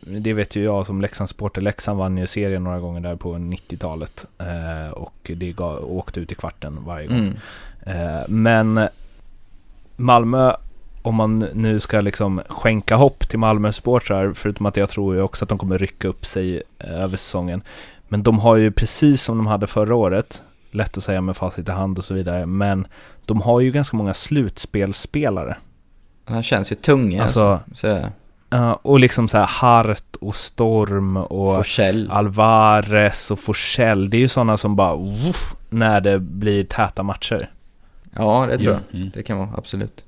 det 0.00 0.32
vet 0.32 0.56
ju 0.56 0.64
jag 0.64 0.86
som 0.86 1.00
Leksandssupporter. 1.00 1.60
Leksand 1.60 1.98
vann 1.98 2.18
ju 2.18 2.26
serien 2.26 2.64
några 2.64 2.80
gånger 2.80 3.00
där 3.00 3.16
på 3.16 3.34
90-talet 3.34 4.26
eh, 4.38 4.90
och 4.92 5.30
det 5.36 5.52
gav, 5.52 5.96
åkte 5.96 6.20
ut 6.20 6.32
i 6.32 6.34
kvarten 6.34 6.84
varje 6.84 7.06
gång. 7.06 7.16
Mm. 7.16 7.36
Eh, 7.82 8.22
men 8.28 8.88
Malmö, 9.96 10.52
om 11.02 11.14
man 11.14 11.38
nu 11.38 11.80
ska 11.80 12.00
liksom 12.00 12.42
skänka 12.48 12.96
hopp 12.96 13.28
till 13.28 13.38
Malmö 13.38 13.72
supportrar, 13.72 14.32
förutom 14.32 14.66
att 14.66 14.76
jag 14.76 14.88
tror 14.88 15.14
ju 15.14 15.22
också 15.22 15.44
att 15.44 15.48
de 15.48 15.58
kommer 15.58 15.78
rycka 15.78 16.08
upp 16.08 16.26
sig 16.26 16.62
eh, 16.78 17.00
över 17.00 17.16
säsongen. 17.16 17.62
Men 18.08 18.22
de 18.22 18.38
har 18.38 18.56
ju 18.56 18.70
precis 18.70 19.22
som 19.22 19.38
de 19.38 19.46
hade 19.46 19.66
förra 19.66 19.94
året, 19.94 20.42
lätt 20.70 20.96
att 20.96 21.02
säga 21.02 21.20
med 21.20 21.36
facit 21.36 21.68
i 21.68 21.72
hand 21.72 21.98
och 21.98 22.04
så 22.04 22.14
vidare, 22.14 22.46
men 22.46 22.86
de 23.26 23.40
har 23.40 23.60
ju 23.60 23.70
ganska 23.70 23.96
många 23.96 24.14
slutspelsspelare. 24.14 25.56
Han 26.24 26.42
känns 26.42 26.72
ju 26.72 26.76
tunga 26.76 27.22
Alltså, 27.22 27.60
alltså. 27.70 28.10
Ja, 28.50 28.74
och 28.82 29.00
liksom 29.00 29.28
så 29.28 29.38
här 29.38 29.46
Hart 29.46 30.16
och 30.20 30.36
Storm 30.36 31.16
och 31.16 31.56
Forsell. 31.56 32.10
Alvarez 32.10 33.30
och 33.30 33.38
Forsell. 33.38 34.10
Det 34.10 34.16
är 34.16 34.18
ju 34.20 34.28
sådana 34.28 34.56
som 34.56 34.76
bara 34.76 34.96
woof, 34.96 35.54
när 35.68 36.00
det 36.00 36.18
blir 36.18 36.64
täta 36.64 37.02
matcher. 37.02 37.50
Ja, 38.16 38.46
det 38.50 38.58
tror 38.58 38.72
Ja. 38.72 38.78
jag. 38.90 39.00
Mm. 39.00 39.10
Det 39.14 39.22
kan 39.22 39.38
vara, 39.38 39.50
absolut. 39.56 40.04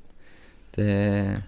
Det 0.74 1.42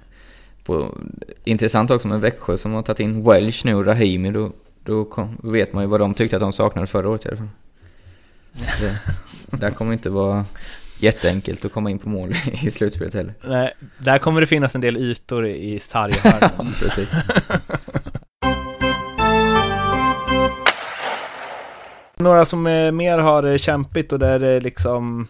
på, 0.65 0.99
intressant 1.45 1.91
också 1.91 2.09
med 2.09 2.21
Växjö 2.21 2.57
som 2.57 2.73
har 2.73 2.83
tagit 2.83 3.01
in 3.01 3.25
Welsh 3.25 3.67
nu 3.67 3.75
och 3.75 3.87
Rahimi. 3.87 4.31
Då, 4.31 4.53
då, 4.85 5.05
kom, 5.05 5.37
då 5.43 5.51
vet 5.51 5.73
man 5.73 5.83
ju 5.85 5.89
vad 5.89 6.01
de 6.01 6.15
tyckte 6.15 6.37
att 6.37 6.41
de 6.41 6.53
saknade 6.53 6.87
förra 6.87 7.09
året 7.09 7.25
i 7.25 7.29
alla 7.29 7.37
fall. 7.37 7.49
Det, 8.81 9.57
där 9.57 9.71
kommer 9.71 9.93
inte 9.93 10.11
vara 10.11 10.45
jätteenkelt 10.99 11.65
att 11.65 11.73
komma 11.73 11.91
in 11.91 11.99
på 11.99 12.09
mål 12.09 12.35
i 12.63 12.71
slutspelet 12.71 13.15
heller. 13.15 13.35
Nej, 13.45 13.73
där 13.99 14.19
kommer 14.19 14.41
det 14.41 14.47
finnas 14.47 14.75
en 14.75 14.81
del 14.81 14.97
ytor 14.97 15.47
i 15.47 15.79
sarghörnen. 15.79 16.75
Precis. 16.81 17.11
Några 22.17 22.45
som 22.45 22.67
eh, 22.67 22.93
mer 22.93 23.19
har 23.19 23.43
det 23.43 23.59
kämpigt 23.59 24.13
och 24.13 24.19
där 24.19 24.39
det 24.39 24.61
liksom 24.61 25.27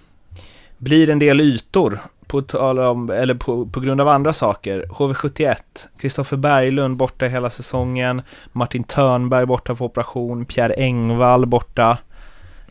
blir 0.79 1.11
en 1.11 1.19
del 1.19 1.41
ytor 1.41 1.99
på, 2.27 2.43
tal 2.43 2.79
om, 2.79 3.11
eller 3.11 3.35
på, 3.35 3.67
på 3.67 3.81
grund 3.81 4.01
av 4.01 4.09
andra 4.09 4.33
saker. 4.33 4.85
HV71, 4.89 5.57
Kristoffer 6.01 6.37
Berglund 6.37 6.97
borta 6.97 7.27
hela 7.27 7.51
säsongen, 7.51 8.23
Martin 8.53 8.85
Törnberg 8.85 9.47
borta 9.47 9.75
på 9.75 9.85
operation, 9.85 10.45
Pierre 10.45 10.75
Engvall 10.75 11.47
borta. 11.47 11.99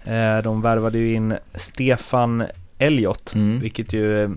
Eh, 0.03 0.43
De 0.43 0.61
värvade 0.61 0.97
ju 0.97 1.13
in 1.13 1.33
Stefan 1.55 2.43
Elliot, 2.83 3.33
Mm. 3.35 3.59
vilket 3.59 3.93
ju 3.93 4.17
är 4.23 4.31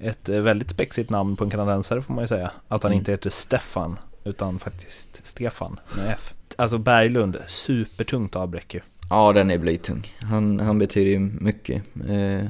ett 0.00 0.28
eh, 0.28 0.40
väldigt 0.40 0.70
spexigt 0.70 1.10
namn 1.10 1.36
på 1.36 1.44
en 1.44 1.50
kanadensare 1.50 2.02
får 2.02 2.14
man 2.14 2.24
ju 2.24 2.28
säga. 2.28 2.50
Att 2.68 2.82
han 2.82 2.92
Mm. 2.92 2.98
inte 2.98 3.10
heter 3.12 3.30
Stefan, 3.30 3.98
utan 4.24 4.58
faktiskt 4.58 5.20
Stefan 5.26 5.80
med 5.96 6.10
F. 6.10 6.32
Alltså 6.56 6.78
Berglund, 6.78 7.36
supertungt 7.46 8.36
avbräck 8.36 8.74
ju. 8.74 8.80
Ja, 9.10 9.32
den 9.32 9.50
är 9.50 9.58
blytung. 9.58 10.12
Han, 10.20 10.60
han 10.60 10.78
betyder 10.78 11.10
ju 11.10 11.18
mycket. 11.18 11.82
Eh, 12.08 12.46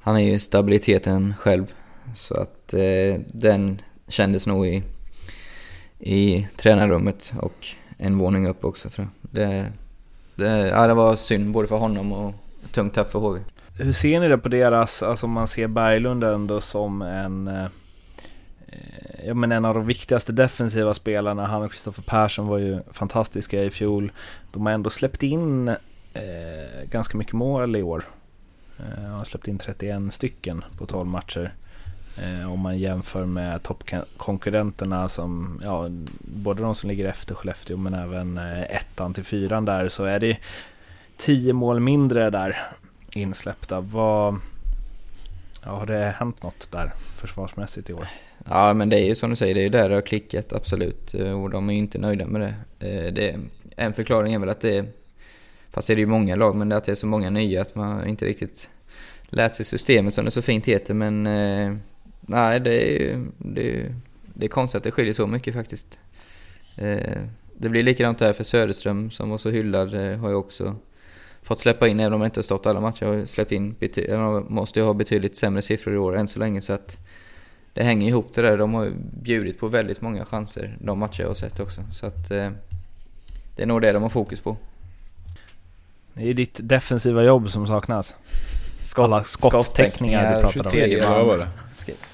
han 0.00 0.16
är 0.16 0.20
ju 0.32 0.38
stabiliteten 0.38 1.34
själv. 1.38 1.72
Så 2.14 2.34
att 2.34 2.74
eh, 2.74 3.20
den 3.32 3.80
kändes 4.08 4.46
nog 4.46 4.66
i, 4.66 4.82
i 5.98 6.48
tränarrummet 6.56 7.32
och 7.40 7.66
en 7.98 8.18
våning 8.18 8.48
upp 8.48 8.64
också 8.64 8.90
tror 8.90 9.08
jag. 9.30 9.30
Det, 9.42 9.72
det, 10.34 10.68
ja, 10.68 10.86
det 10.86 10.94
var 10.94 11.16
synd 11.16 11.50
både 11.52 11.68
för 11.68 11.76
honom 11.76 12.12
och 12.12 12.34
tungt 12.72 12.94
tapp 12.94 13.12
för 13.12 13.18
HV. 13.18 13.40
Hur 13.80 13.92
ser 13.92 14.20
ni 14.20 14.28
det 14.28 14.38
på 14.38 14.48
deras, 14.48 15.02
alltså 15.02 15.26
om 15.26 15.32
man 15.32 15.48
ser 15.48 15.68
Berglund 15.68 16.24
ändå 16.24 16.60
som 16.60 17.02
en, 17.02 17.48
eh, 17.48 17.66
ja 19.26 19.34
men 19.34 19.52
en 19.52 19.64
av 19.64 19.74
de 19.74 19.86
viktigaste 19.86 20.32
defensiva 20.32 20.94
spelarna. 20.94 21.46
Han 21.46 21.62
och 21.62 21.70
Kristoffer 21.70 22.02
Persson 22.02 22.46
var 22.46 22.58
ju 22.58 22.80
fantastiska 22.92 23.64
i 23.64 23.70
fjol. 23.70 24.12
De 24.52 24.66
har 24.66 24.72
ändå 24.72 24.90
släppt 24.90 25.22
in 25.22 25.68
eh, 25.68 25.74
ganska 26.90 27.18
mycket 27.18 27.32
mål 27.32 27.76
i 27.76 27.82
år. 27.82 28.04
Eh, 28.78 29.10
har 29.10 29.24
släppt 29.24 29.48
in 29.48 29.58
31 29.58 30.14
stycken 30.14 30.64
på 30.78 30.86
12 30.86 31.06
matcher. 31.06 31.54
Eh, 32.16 32.52
om 32.52 32.60
man 32.60 32.78
jämför 32.78 33.24
med 33.24 33.62
toppkonkurrenterna 33.62 35.08
som, 35.08 35.60
ja, 35.64 35.88
både 36.20 36.62
de 36.62 36.74
som 36.74 36.88
ligger 36.88 37.08
efter 37.08 37.34
Skellefteå 37.34 37.76
men 37.76 37.94
även 37.94 38.38
eh, 38.38 38.62
ettan 38.62 39.14
till 39.14 39.24
fyran 39.24 39.64
där 39.64 39.88
så 39.88 40.04
är 40.04 40.20
det 40.20 40.38
10 41.16 41.52
mål 41.52 41.80
mindre 41.80 42.30
där 42.30 42.56
insläppta. 43.12 43.80
Vad, 43.80 44.40
ja, 45.64 45.70
har 45.70 45.86
det 45.86 46.14
hänt 46.18 46.42
något 46.42 46.68
där 46.72 46.92
försvarsmässigt 46.96 47.90
i 47.90 47.92
år? 47.92 48.08
Ja 48.44 48.74
men 48.74 48.88
det 48.88 48.96
är 48.98 49.04
ju 49.04 49.14
som 49.14 49.30
du 49.30 49.36
säger, 49.36 49.54
det 49.54 49.60
är 49.60 49.62
ju 49.62 49.68
där 49.68 49.88
det 49.88 49.94
har 49.94 50.02
klickat 50.02 50.52
absolut. 50.52 51.14
Eh, 51.14 51.42
och 51.42 51.50
de 51.50 51.68
är 51.68 51.72
ju 51.72 51.78
inte 51.78 51.98
nöjda 51.98 52.26
med 52.26 52.40
det. 52.40 52.54
Eh, 52.88 53.12
det 53.12 53.30
är, 53.30 53.40
en 53.76 53.92
förklaring 53.92 54.34
är 54.34 54.38
väl 54.38 54.48
att 54.48 54.60
det 54.60 54.76
är, 54.76 54.84
fast 55.70 55.86
det 55.86 55.94
är 55.94 55.96
ju 55.96 56.06
många 56.06 56.36
lag, 56.36 56.56
men 56.56 56.68
det 56.68 56.74
är 56.74 56.76
att 56.76 56.84
det 56.84 56.92
är 56.92 56.96
så 56.96 57.06
många 57.06 57.30
nya 57.30 57.62
att 57.62 57.74
man 57.74 58.08
inte 58.08 58.24
riktigt 58.24 58.68
lärt 59.28 59.54
sig 59.54 59.64
systemet 59.64 60.14
som 60.14 60.24
det 60.24 60.30
så 60.30 60.42
fint 60.42 60.66
heter. 60.66 60.94
Men 60.94 61.26
eh, 61.26 61.76
nej, 62.20 62.60
det 62.60 62.72
är 62.72 63.00
ju 63.00 63.26
det 63.38 63.70
är, 63.70 63.94
det 64.24 64.46
är 64.46 64.48
konstigt 64.48 64.76
att 64.76 64.84
det 64.84 64.90
skiljer 64.90 65.14
så 65.14 65.26
mycket 65.26 65.54
faktiskt. 65.54 65.98
Det 67.54 67.68
blir 67.68 67.82
likadant 67.82 68.18
där 68.18 68.32
för 68.32 68.44
Söderström 68.44 69.10
som 69.10 69.30
var 69.30 69.38
så 69.38 69.50
hyllad, 69.50 69.94
har 69.94 70.28
ju 70.28 70.34
också 70.34 70.76
fått 71.48 71.58
släppa 71.58 71.88
in, 71.88 72.00
även 72.00 72.12
om 72.12 72.20
han 72.20 72.26
inte 72.26 72.38
har 72.38 72.42
stått 72.42 72.66
alla 72.66 72.80
matcher, 72.80 73.06
har 73.06 73.14
ju 73.14 73.26
släppt 73.26 73.52
in, 73.52 73.74
måste 74.48 74.78
ju 74.78 74.84
ha 74.84 74.94
betydligt 74.94 75.36
sämre 75.36 75.62
siffror 75.62 75.94
i 75.94 75.98
år 75.98 76.16
än 76.16 76.28
så 76.28 76.38
länge 76.38 76.62
så 76.62 76.72
att 76.72 76.98
det 77.74 77.84
hänger 77.84 78.08
ihop 78.08 78.34
det 78.34 78.42
där. 78.42 78.58
De 78.58 78.74
har 78.74 78.84
ju 78.84 78.92
bjudit 79.22 79.60
på 79.60 79.68
väldigt 79.68 80.00
många 80.00 80.24
chanser, 80.24 80.76
de 80.80 80.98
matcher 80.98 81.20
jag 81.20 81.28
har 81.28 81.34
sett 81.34 81.60
också. 81.60 81.80
Så 81.92 82.06
att 82.06 82.30
eh, 82.30 82.50
det 83.56 83.62
är 83.62 83.66
nog 83.66 83.82
det 83.82 83.92
de 83.92 84.02
har 84.02 84.10
fokus 84.10 84.40
på. 84.40 84.56
Det 86.14 86.30
är 86.30 86.34
ditt 86.34 86.58
defensiva 86.62 87.22
jobb 87.22 87.50
som 87.50 87.66
saknas. 87.66 88.16
Alla 88.96 89.24
skottäckningar 89.24 90.34
du 90.34 90.40
pratade 90.40 90.64
om. 90.64 90.70
23 90.70 90.94
eller 90.94 91.10
vad 91.10 91.26
var 91.26 91.38
det? 91.38 91.48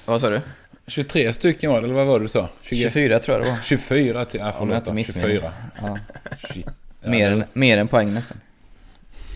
Vad 0.05 0.21
sa 0.21 0.29
du? 0.29 0.41
23 0.87 1.33
stycken 1.33 1.71
var 1.71 1.81
det, 1.81 1.85
eller 1.87 1.95
vad 1.95 2.07
var 2.07 2.19
det 2.19 2.25
du 2.25 2.29
sa? 2.29 2.49
20? 2.61 2.75
24 2.75 3.19
tror 3.19 3.37
jag 3.37 3.45
det 3.45 3.51
var. 3.51 3.59
24 3.63 4.25
till, 4.25 4.39
ja 4.39 4.45
Om 4.45 4.49
jag 4.49 4.55
förlåt, 4.57 4.75
inte 4.75 4.89
då, 4.89 4.93
missminner 4.93 5.27
mig. 5.27 5.35
24. 5.35 5.53
Ja. 5.81 5.97
Shit. 6.37 6.67
Ja, 7.01 7.09
Mer, 7.09 7.31
än, 7.31 7.43
mer 7.53 7.77
än 7.77 7.87
poäng 7.87 8.13
nästan. 8.13 8.37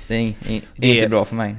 Det 0.09 0.15
är, 0.15 0.33
det 0.47 0.61
Det 0.75 0.87
är 0.87 0.95
inte 0.95 1.09
bra 1.09 1.25
för 1.25 1.35
mig. 1.35 1.55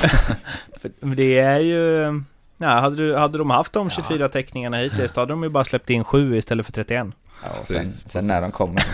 För 0.80 0.90
det 1.14 1.38
är 1.38 1.58
ju... 1.58 2.22
Ja, 2.58 2.68
hade, 2.68 2.96
du, 2.96 3.16
hade 3.16 3.38
de 3.38 3.50
haft 3.50 3.72
de 3.72 3.90
24 3.90 4.28
teckningarna 4.28 4.76
hittills 4.76 5.12
då 5.12 5.20
hade 5.20 5.32
de 5.32 5.42
ju 5.42 5.48
bara 5.48 5.64
släppt 5.64 5.90
in 5.90 6.04
7 6.04 6.36
istället 6.36 6.66
för 6.66 6.72
31. 6.72 7.06
Ja, 7.42 7.48
och 7.48 7.54
Precis, 7.54 7.66
sen, 7.66 7.76
precis. 7.76 8.10
sen 8.10 8.26
när 8.26 8.40
de 8.40 8.50
kommer. 8.52 8.82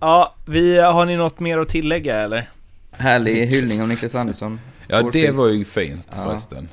Ja, 0.00 0.34
vi, 0.46 0.78
har 0.80 1.06
ni 1.06 1.16
något 1.16 1.40
mer 1.40 1.58
att 1.58 1.68
tillägga 1.68 2.16
eller? 2.20 2.50
Härlig 2.90 3.46
hyllning 3.46 3.82
av 3.82 3.88
Niklas 3.88 4.14
Andersson. 4.14 4.60
Ja, 4.86 4.96
det 4.96 5.02
Hårfint. 5.02 5.36
var 5.36 5.48
ju 5.48 5.64
fint 5.64 6.06
Ja. 6.10 6.16
förresten. 6.24 6.68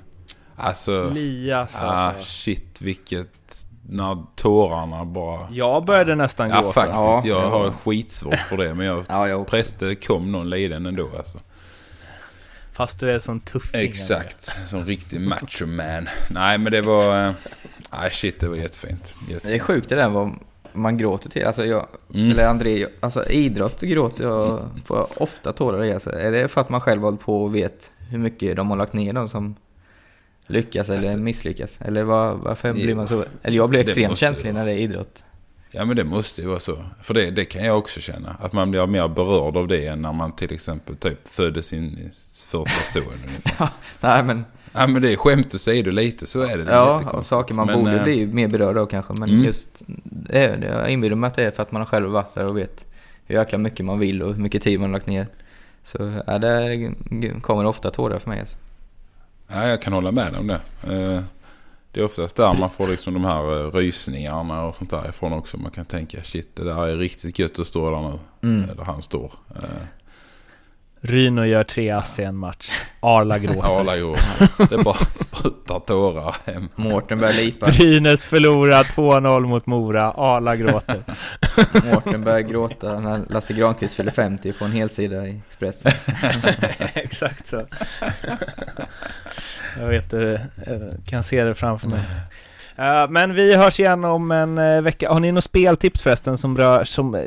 Alltså, 0.55 1.09
Lias 1.09 1.75
ah, 1.81 1.85
alltså. 1.85 2.25
shit 2.25 2.81
vilket... 2.81 3.27
När 3.89 4.23
tårarna 4.35 5.05
bara... 5.05 5.47
Jag 5.51 5.85
började 5.85 6.15
nästan 6.15 6.49
Ja, 6.49 6.55
gråta. 6.61 6.73
faktiskt. 6.73 6.97
Ja, 6.97 7.21
jag 7.25 7.43
ja. 7.43 7.47
har 7.49 7.71
skitsvårt 7.71 8.35
för 8.39 8.57
det, 8.57 8.73
men 8.73 8.85
jag... 8.85 9.05
Ja, 9.09 9.27
jag. 9.27 9.47
Präste 9.47 9.95
kom 9.95 10.31
någon 10.31 10.49
liden 10.49 10.85
ändå 10.85 11.09
alltså. 11.17 11.39
Fast 12.73 12.99
du 12.99 13.11
är 13.11 13.19
sån 13.19 13.39
tuffing. 13.39 13.81
Exakt, 13.81 14.67
som 14.67 14.85
riktig 14.85 15.21
macho 15.21 15.65
man. 15.65 16.07
Nej 16.29 16.57
men 16.57 16.71
det 16.71 16.81
var... 16.81 17.27
eh, 17.27 17.31
Nej 17.91 18.11
shit, 18.11 18.39
det 18.39 18.47
var 18.47 18.55
jättefint. 18.55 19.15
jättefint. 19.21 19.43
Det 19.43 19.55
är 19.55 19.59
sjukt 19.59 19.89
det 19.89 19.95
där 19.95 20.09
vad 20.09 20.31
man 20.73 20.97
gråter 20.97 21.29
till. 21.29 21.45
Alltså 21.45 21.65
jag, 21.65 21.87
Mm. 22.13 22.31
eller 22.31 22.47
André, 22.47 22.87
alltså 22.99 23.29
idrott 23.29 23.81
gråter 23.81 24.23
jag, 24.23 24.59
får 24.85 24.97
jag 24.97 25.07
ofta 25.17 25.53
tårar 25.53 25.83
i. 25.83 25.93
Alltså, 25.93 26.11
är 26.11 26.31
det 26.31 26.47
för 26.47 26.61
att 26.61 26.69
man 26.69 26.81
själv 26.81 27.01
hållit 27.01 27.19
på 27.19 27.43
och 27.43 27.55
vet 27.55 27.91
hur 28.09 28.17
mycket 28.17 28.55
de 28.55 28.69
har 28.69 28.77
lagt 28.77 28.93
ner 28.93 29.13
de 29.13 29.29
som 29.29 29.55
lyckas 30.47 30.89
eller 30.89 30.99
Alltså- 30.99 31.17
misslyckas? 31.17 31.79
Eller 31.81 32.03
var, 32.03 32.33
varför 32.33 32.67
Det- 32.67 32.73
blir 32.73 32.95
man 32.95 33.07
så? 33.07 33.25
Eller 33.43 33.57
jag 33.57 33.69
blir 33.69 33.79
det 33.79 33.85
extremt 33.85 34.17
känslig 34.17 34.53
det 34.53 34.59
när 34.59 34.65
det 34.65 34.71
är 34.71 34.77
idrott. 34.77 35.23
Ja 35.71 35.85
men 35.85 35.95
det 35.95 36.03
måste 36.03 36.41
ju 36.41 36.47
vara 36.47 36.59
så. 36.59 36.85
För 37.01 37.13
det, 37.13 37.31
det 37.31 37.45
kan 37.45 37.65
jag 37.65 37.77
också 37.77 37.99
känna. 37.99 38.35
Att 38.39 38.53
man 38.53 38.71
blir 38.71 38.87
mer 38.87 39.07
berörd 39.07 39.57
av 39.57 39.67
det 39.67 39.87
än 39.87 40.01
när 40.01 40.13
man 40.13 40.31
till 40.35 40.53
exempel 40.53 40.95
typ 40.95 41.27
födde 41.27 41.63
sin 41.63 42.11
första 42.49 42.83
son 42.99 43.03
ungefär. 43.27 43.69
Nej 44.01 44.23
men, 44.23 44.45
Ja 44.73 44.87
men 44.87 45.01
det 45.01 45.13
är 45.13 45.17
skämt 45.17 45.55
åsido 45.55 45.91
lite 45.91 46.25
så 46.25 46.41
är 46.41 46.57
det. 46.57 46.63
det 46.63 46.71
är 46.71 46.75
ja, 46.75 47.09
och 47.13 47.25
saker 47.25 47.53
man 47.53 47.65
Men, 47.67 47.79
borde 47.79 47.97
eh, 47.97 48.03
bli 48.03 48.25
mer 48.25 48.47
berörd 48.47 48.77
av 48.77 48.85
kanske. 48.85 49.13
Men 49.13 49.29
mm. 49.29 49.43
just, 49.43 49.69
det, 50.03 50.47
det, 50.55 50.67
jag 50.67 50.89
inbillar 50.89 51.15
mig 51.15 51.27
att 51.27 51.33
det 51.35 51.43
är 51.43 51.51
för 51.51 51.63
att 51.63 51.71
man 51.71 51.81
har 51.81 51.85
själv 51.85 52.09
varit 52.09 52.33
där 52.33 52.45
och 52.47 52.57
vet 52.57 52.85
hur 53.25 53.35
jäkla 53.35 53.57
mycket 53.57 53.85
man 53.85 53.99
vill 53.99 54.23
och 54.23 54.33
hur 54.33 54.41
mycket 54.41 54.63
tid 54.63 54.79
man 54.79 54.89
har 54.89 54.93
lagt 54.93 55.07
ner. 55.07 55.27
Så 55.83 56.21
ja, 56.27 56.37
där 56.39 56.93
kommer 57.41 57.65
ofta 57.65 57.91
tårar 57.91 58.19
för 58.19 58.29
mig 58.29 58.39
alltså. 58.39 58.57
Ja, 59.47 59.67
jag 59.67 59.81
kan 59.81 59.93
hålla 59.93 60.11
med 60.11 60.35
om 60.35 60.47
det. 60.47 60.59
Eh, 60.83 61.21
Det 61.91 61.99
är 61.99 62.05
oftast 62.05 62.35
där 62.35 62.53
man 62.59 62.69
får 62.69 62.87
liksom 62.87 63.13
de 63.13 63.25
här 63.25 63.65
eh, 63.65 63.71
rysningarna 63.71 64.63
och 64.65 64.75
sånt 64.75 64.89
där 64.89 65.09
ifrån 65.09 65.33
också. 65.33 65.57
Man 65.57 65.71
kan 65.71 65.85
tänka 65.85 66.23
shit 66.23 66.55
det 66.55 66.63
där 66.63 66.87
är 66.87 66.97
riktigt 66.97 67.39
gött 67.39 67.59
att 67.59 67.67
stå 67.67 67.91
där 67.91 68.01
nu. 68.41 68.49
Mm. 68.49 68.67
Där 68.77 68.85
han 68.85 69.01
står. 69.01 69.31
Eh, 71.05 71.11
Ryno 71.11 71.45
gör 71.45 71.63
tre 71.63 71.89
ass 71.89 72.19
i 72.19 72.23
en 72.23 72.35
match. 72.37 72.71
Arla 72.99 73.39
gråter. 73.39 73.61
Arla 73.79 73.97
går. 73.97 74.19
Det 74.69 74.83
bara 74.83 74.97
sprutar 75.15 75.79
tårar 75.79 76.35
hem. 76.45 76.69
Mårten 76.75 77.19
börjar 77.19 77.33
lipa. 77.33 77.65
Brynäs 77.65 78.23
förlorar 78.25 78.83
2-0 78.83 79.39
mot 79.39 79.65
Mora. 79.65 80.11
Arla 80.11 80.55
gråter. 80.55 81.03
Mårten 81.93 82.23
börjar 82.23 82.39
gråta 82.39 82.99
när 82.99 83.21
Lasse 83.29 83.53
Granqvist 83.53 83.93
fyller 83.95 84.11
50 84.11 84.49
och 84.49 84.55
får 84.55 84.65
en 84.65 84.71
helsida 84.71 85.27
i 85.27 85.41
Expressen. 85.47 85.91
Exakt 86.93 87.47
så. 87.47 87.65
Jag 89.79 89.87
vet 89.87 90.11
det, 90.11 90.33
eh, 90.67 91.05
kan 91.05 91.23
se 91.23 91.43
det 91.43 91.55
framför 91.55 91.87
mig. 91.87 91.99
Eh, 92.77 93.09
Men 93.09 93.33
vi 93.33 93.55
hörs 93.55 93.79
igen 93.79 94.03
om 94.05 94.31
en 94.31 94.57
eh, 94.57 94.81
vecka. 94.81 95.09
Har 95.11 95.19
ni 95.19 95.31
något 95.31 95.43
speltips 95.43 96.01
förresten 96.01 96.37
som 96.37 96.57
rör... 96.57 96.83
Som, 96.83 97.15
eh, 97.15 97.21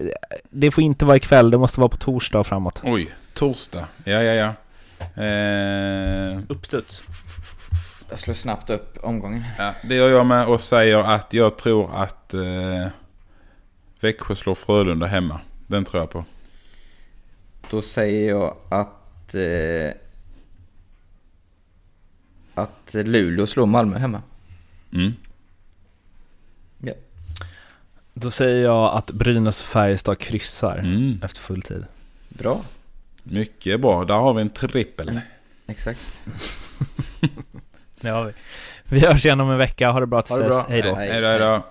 det 0.51 0.71
får 0.71 0.85
inte 0.85 1.05
vara 1.05 1.17
ikväll, 1.17 1.51
det 1.51 1.59
måste 1.59 1.81
vara 1.81 1.89
på 1.89 1.97
torsdag 1.97 2.45
framåt. 2.45 2.81
Oj, 2.85 3.11
torsdag. 3.39 3.87
Ja, 4.05 4.23
ja, 4.23 4.33
ja. 4.35 4.55
Eh, 5.23 6.39
Uppstuds. 6.49 7.03
Jag 8.11 8.19
slår 8.19 8.35
snabbt 8.35 8.71
upp 8.71 8.99
omgången. 9.03 9.45
ja, 9.59 9.75
det 9.83 9.95
gör 9.95 10.09
jag 10.09 10.27
med 10.27 10.47
och 10.47 10.61
säger 10.61 10.99
att 10.99 11.33
jag 11.33 11.57
tror 11.59 11.95
att 12.03 12.35
eh, 12.35 12.87
Växjö 14.01 14.35
slår 14.37 14.55
Frölunda 14.55 15.07
hemma. 15.07 15.41
Den 15.67 15.85
tror 15.85 16.03
jag 16.03 16.11
på. 16.11 16.25
Då 17.71 17.83
säger 17.83 18.29
jag 18.29 18.57
att... 18.69 19.35
Eh, 19.35 19.91
att 22.55 22.95
Luleå 22.95 23.47
slår 23.47 23.67
Malmö 23.67 23.99
hemma. 23.99 24.23
Mm. 24.93 25.13
Ja. 26.79 26.93
Då 28.15 28.31
säger 28.31 28.63
jag 28.65 28.97
att 28.97 29.11
Brynäs 29.11 29.63
Färjestad 29.63 30.19
kryssar 30.19 30.79
Mm. 30.79 31.21
efter 31.25 31.41
full 31.41 31.63
tid. 31.63 31.85
Bra. 32.29 32.61
Mycket 33.31 33.81
bra. 33.81 34.05
Där 34.05 34.15
har 34.15 34.35
vi 34.35 34.43
en 34.43 34.51
trippel. 34.51 35.21
Exakt. 35.67 36.21
Det 38.01 38.09
har 38.09 38.25
vi. 38.25 38.33
Vi 38.85 39.07
hörs 39.07 39.25
igen 39.25 39.41
om 39.41 39.51
en 39.51 39.59
vecka. 39.59 39.91
Ha 39.91 40.01
det 40.01 40.07
bra 40.07 40.23
tills 40.23 40.39
dess. 40.41 40.67
Hej 40.69 40.83
då, 40.83 40.95
hej 40.95 41.39
då. 41.39 41.63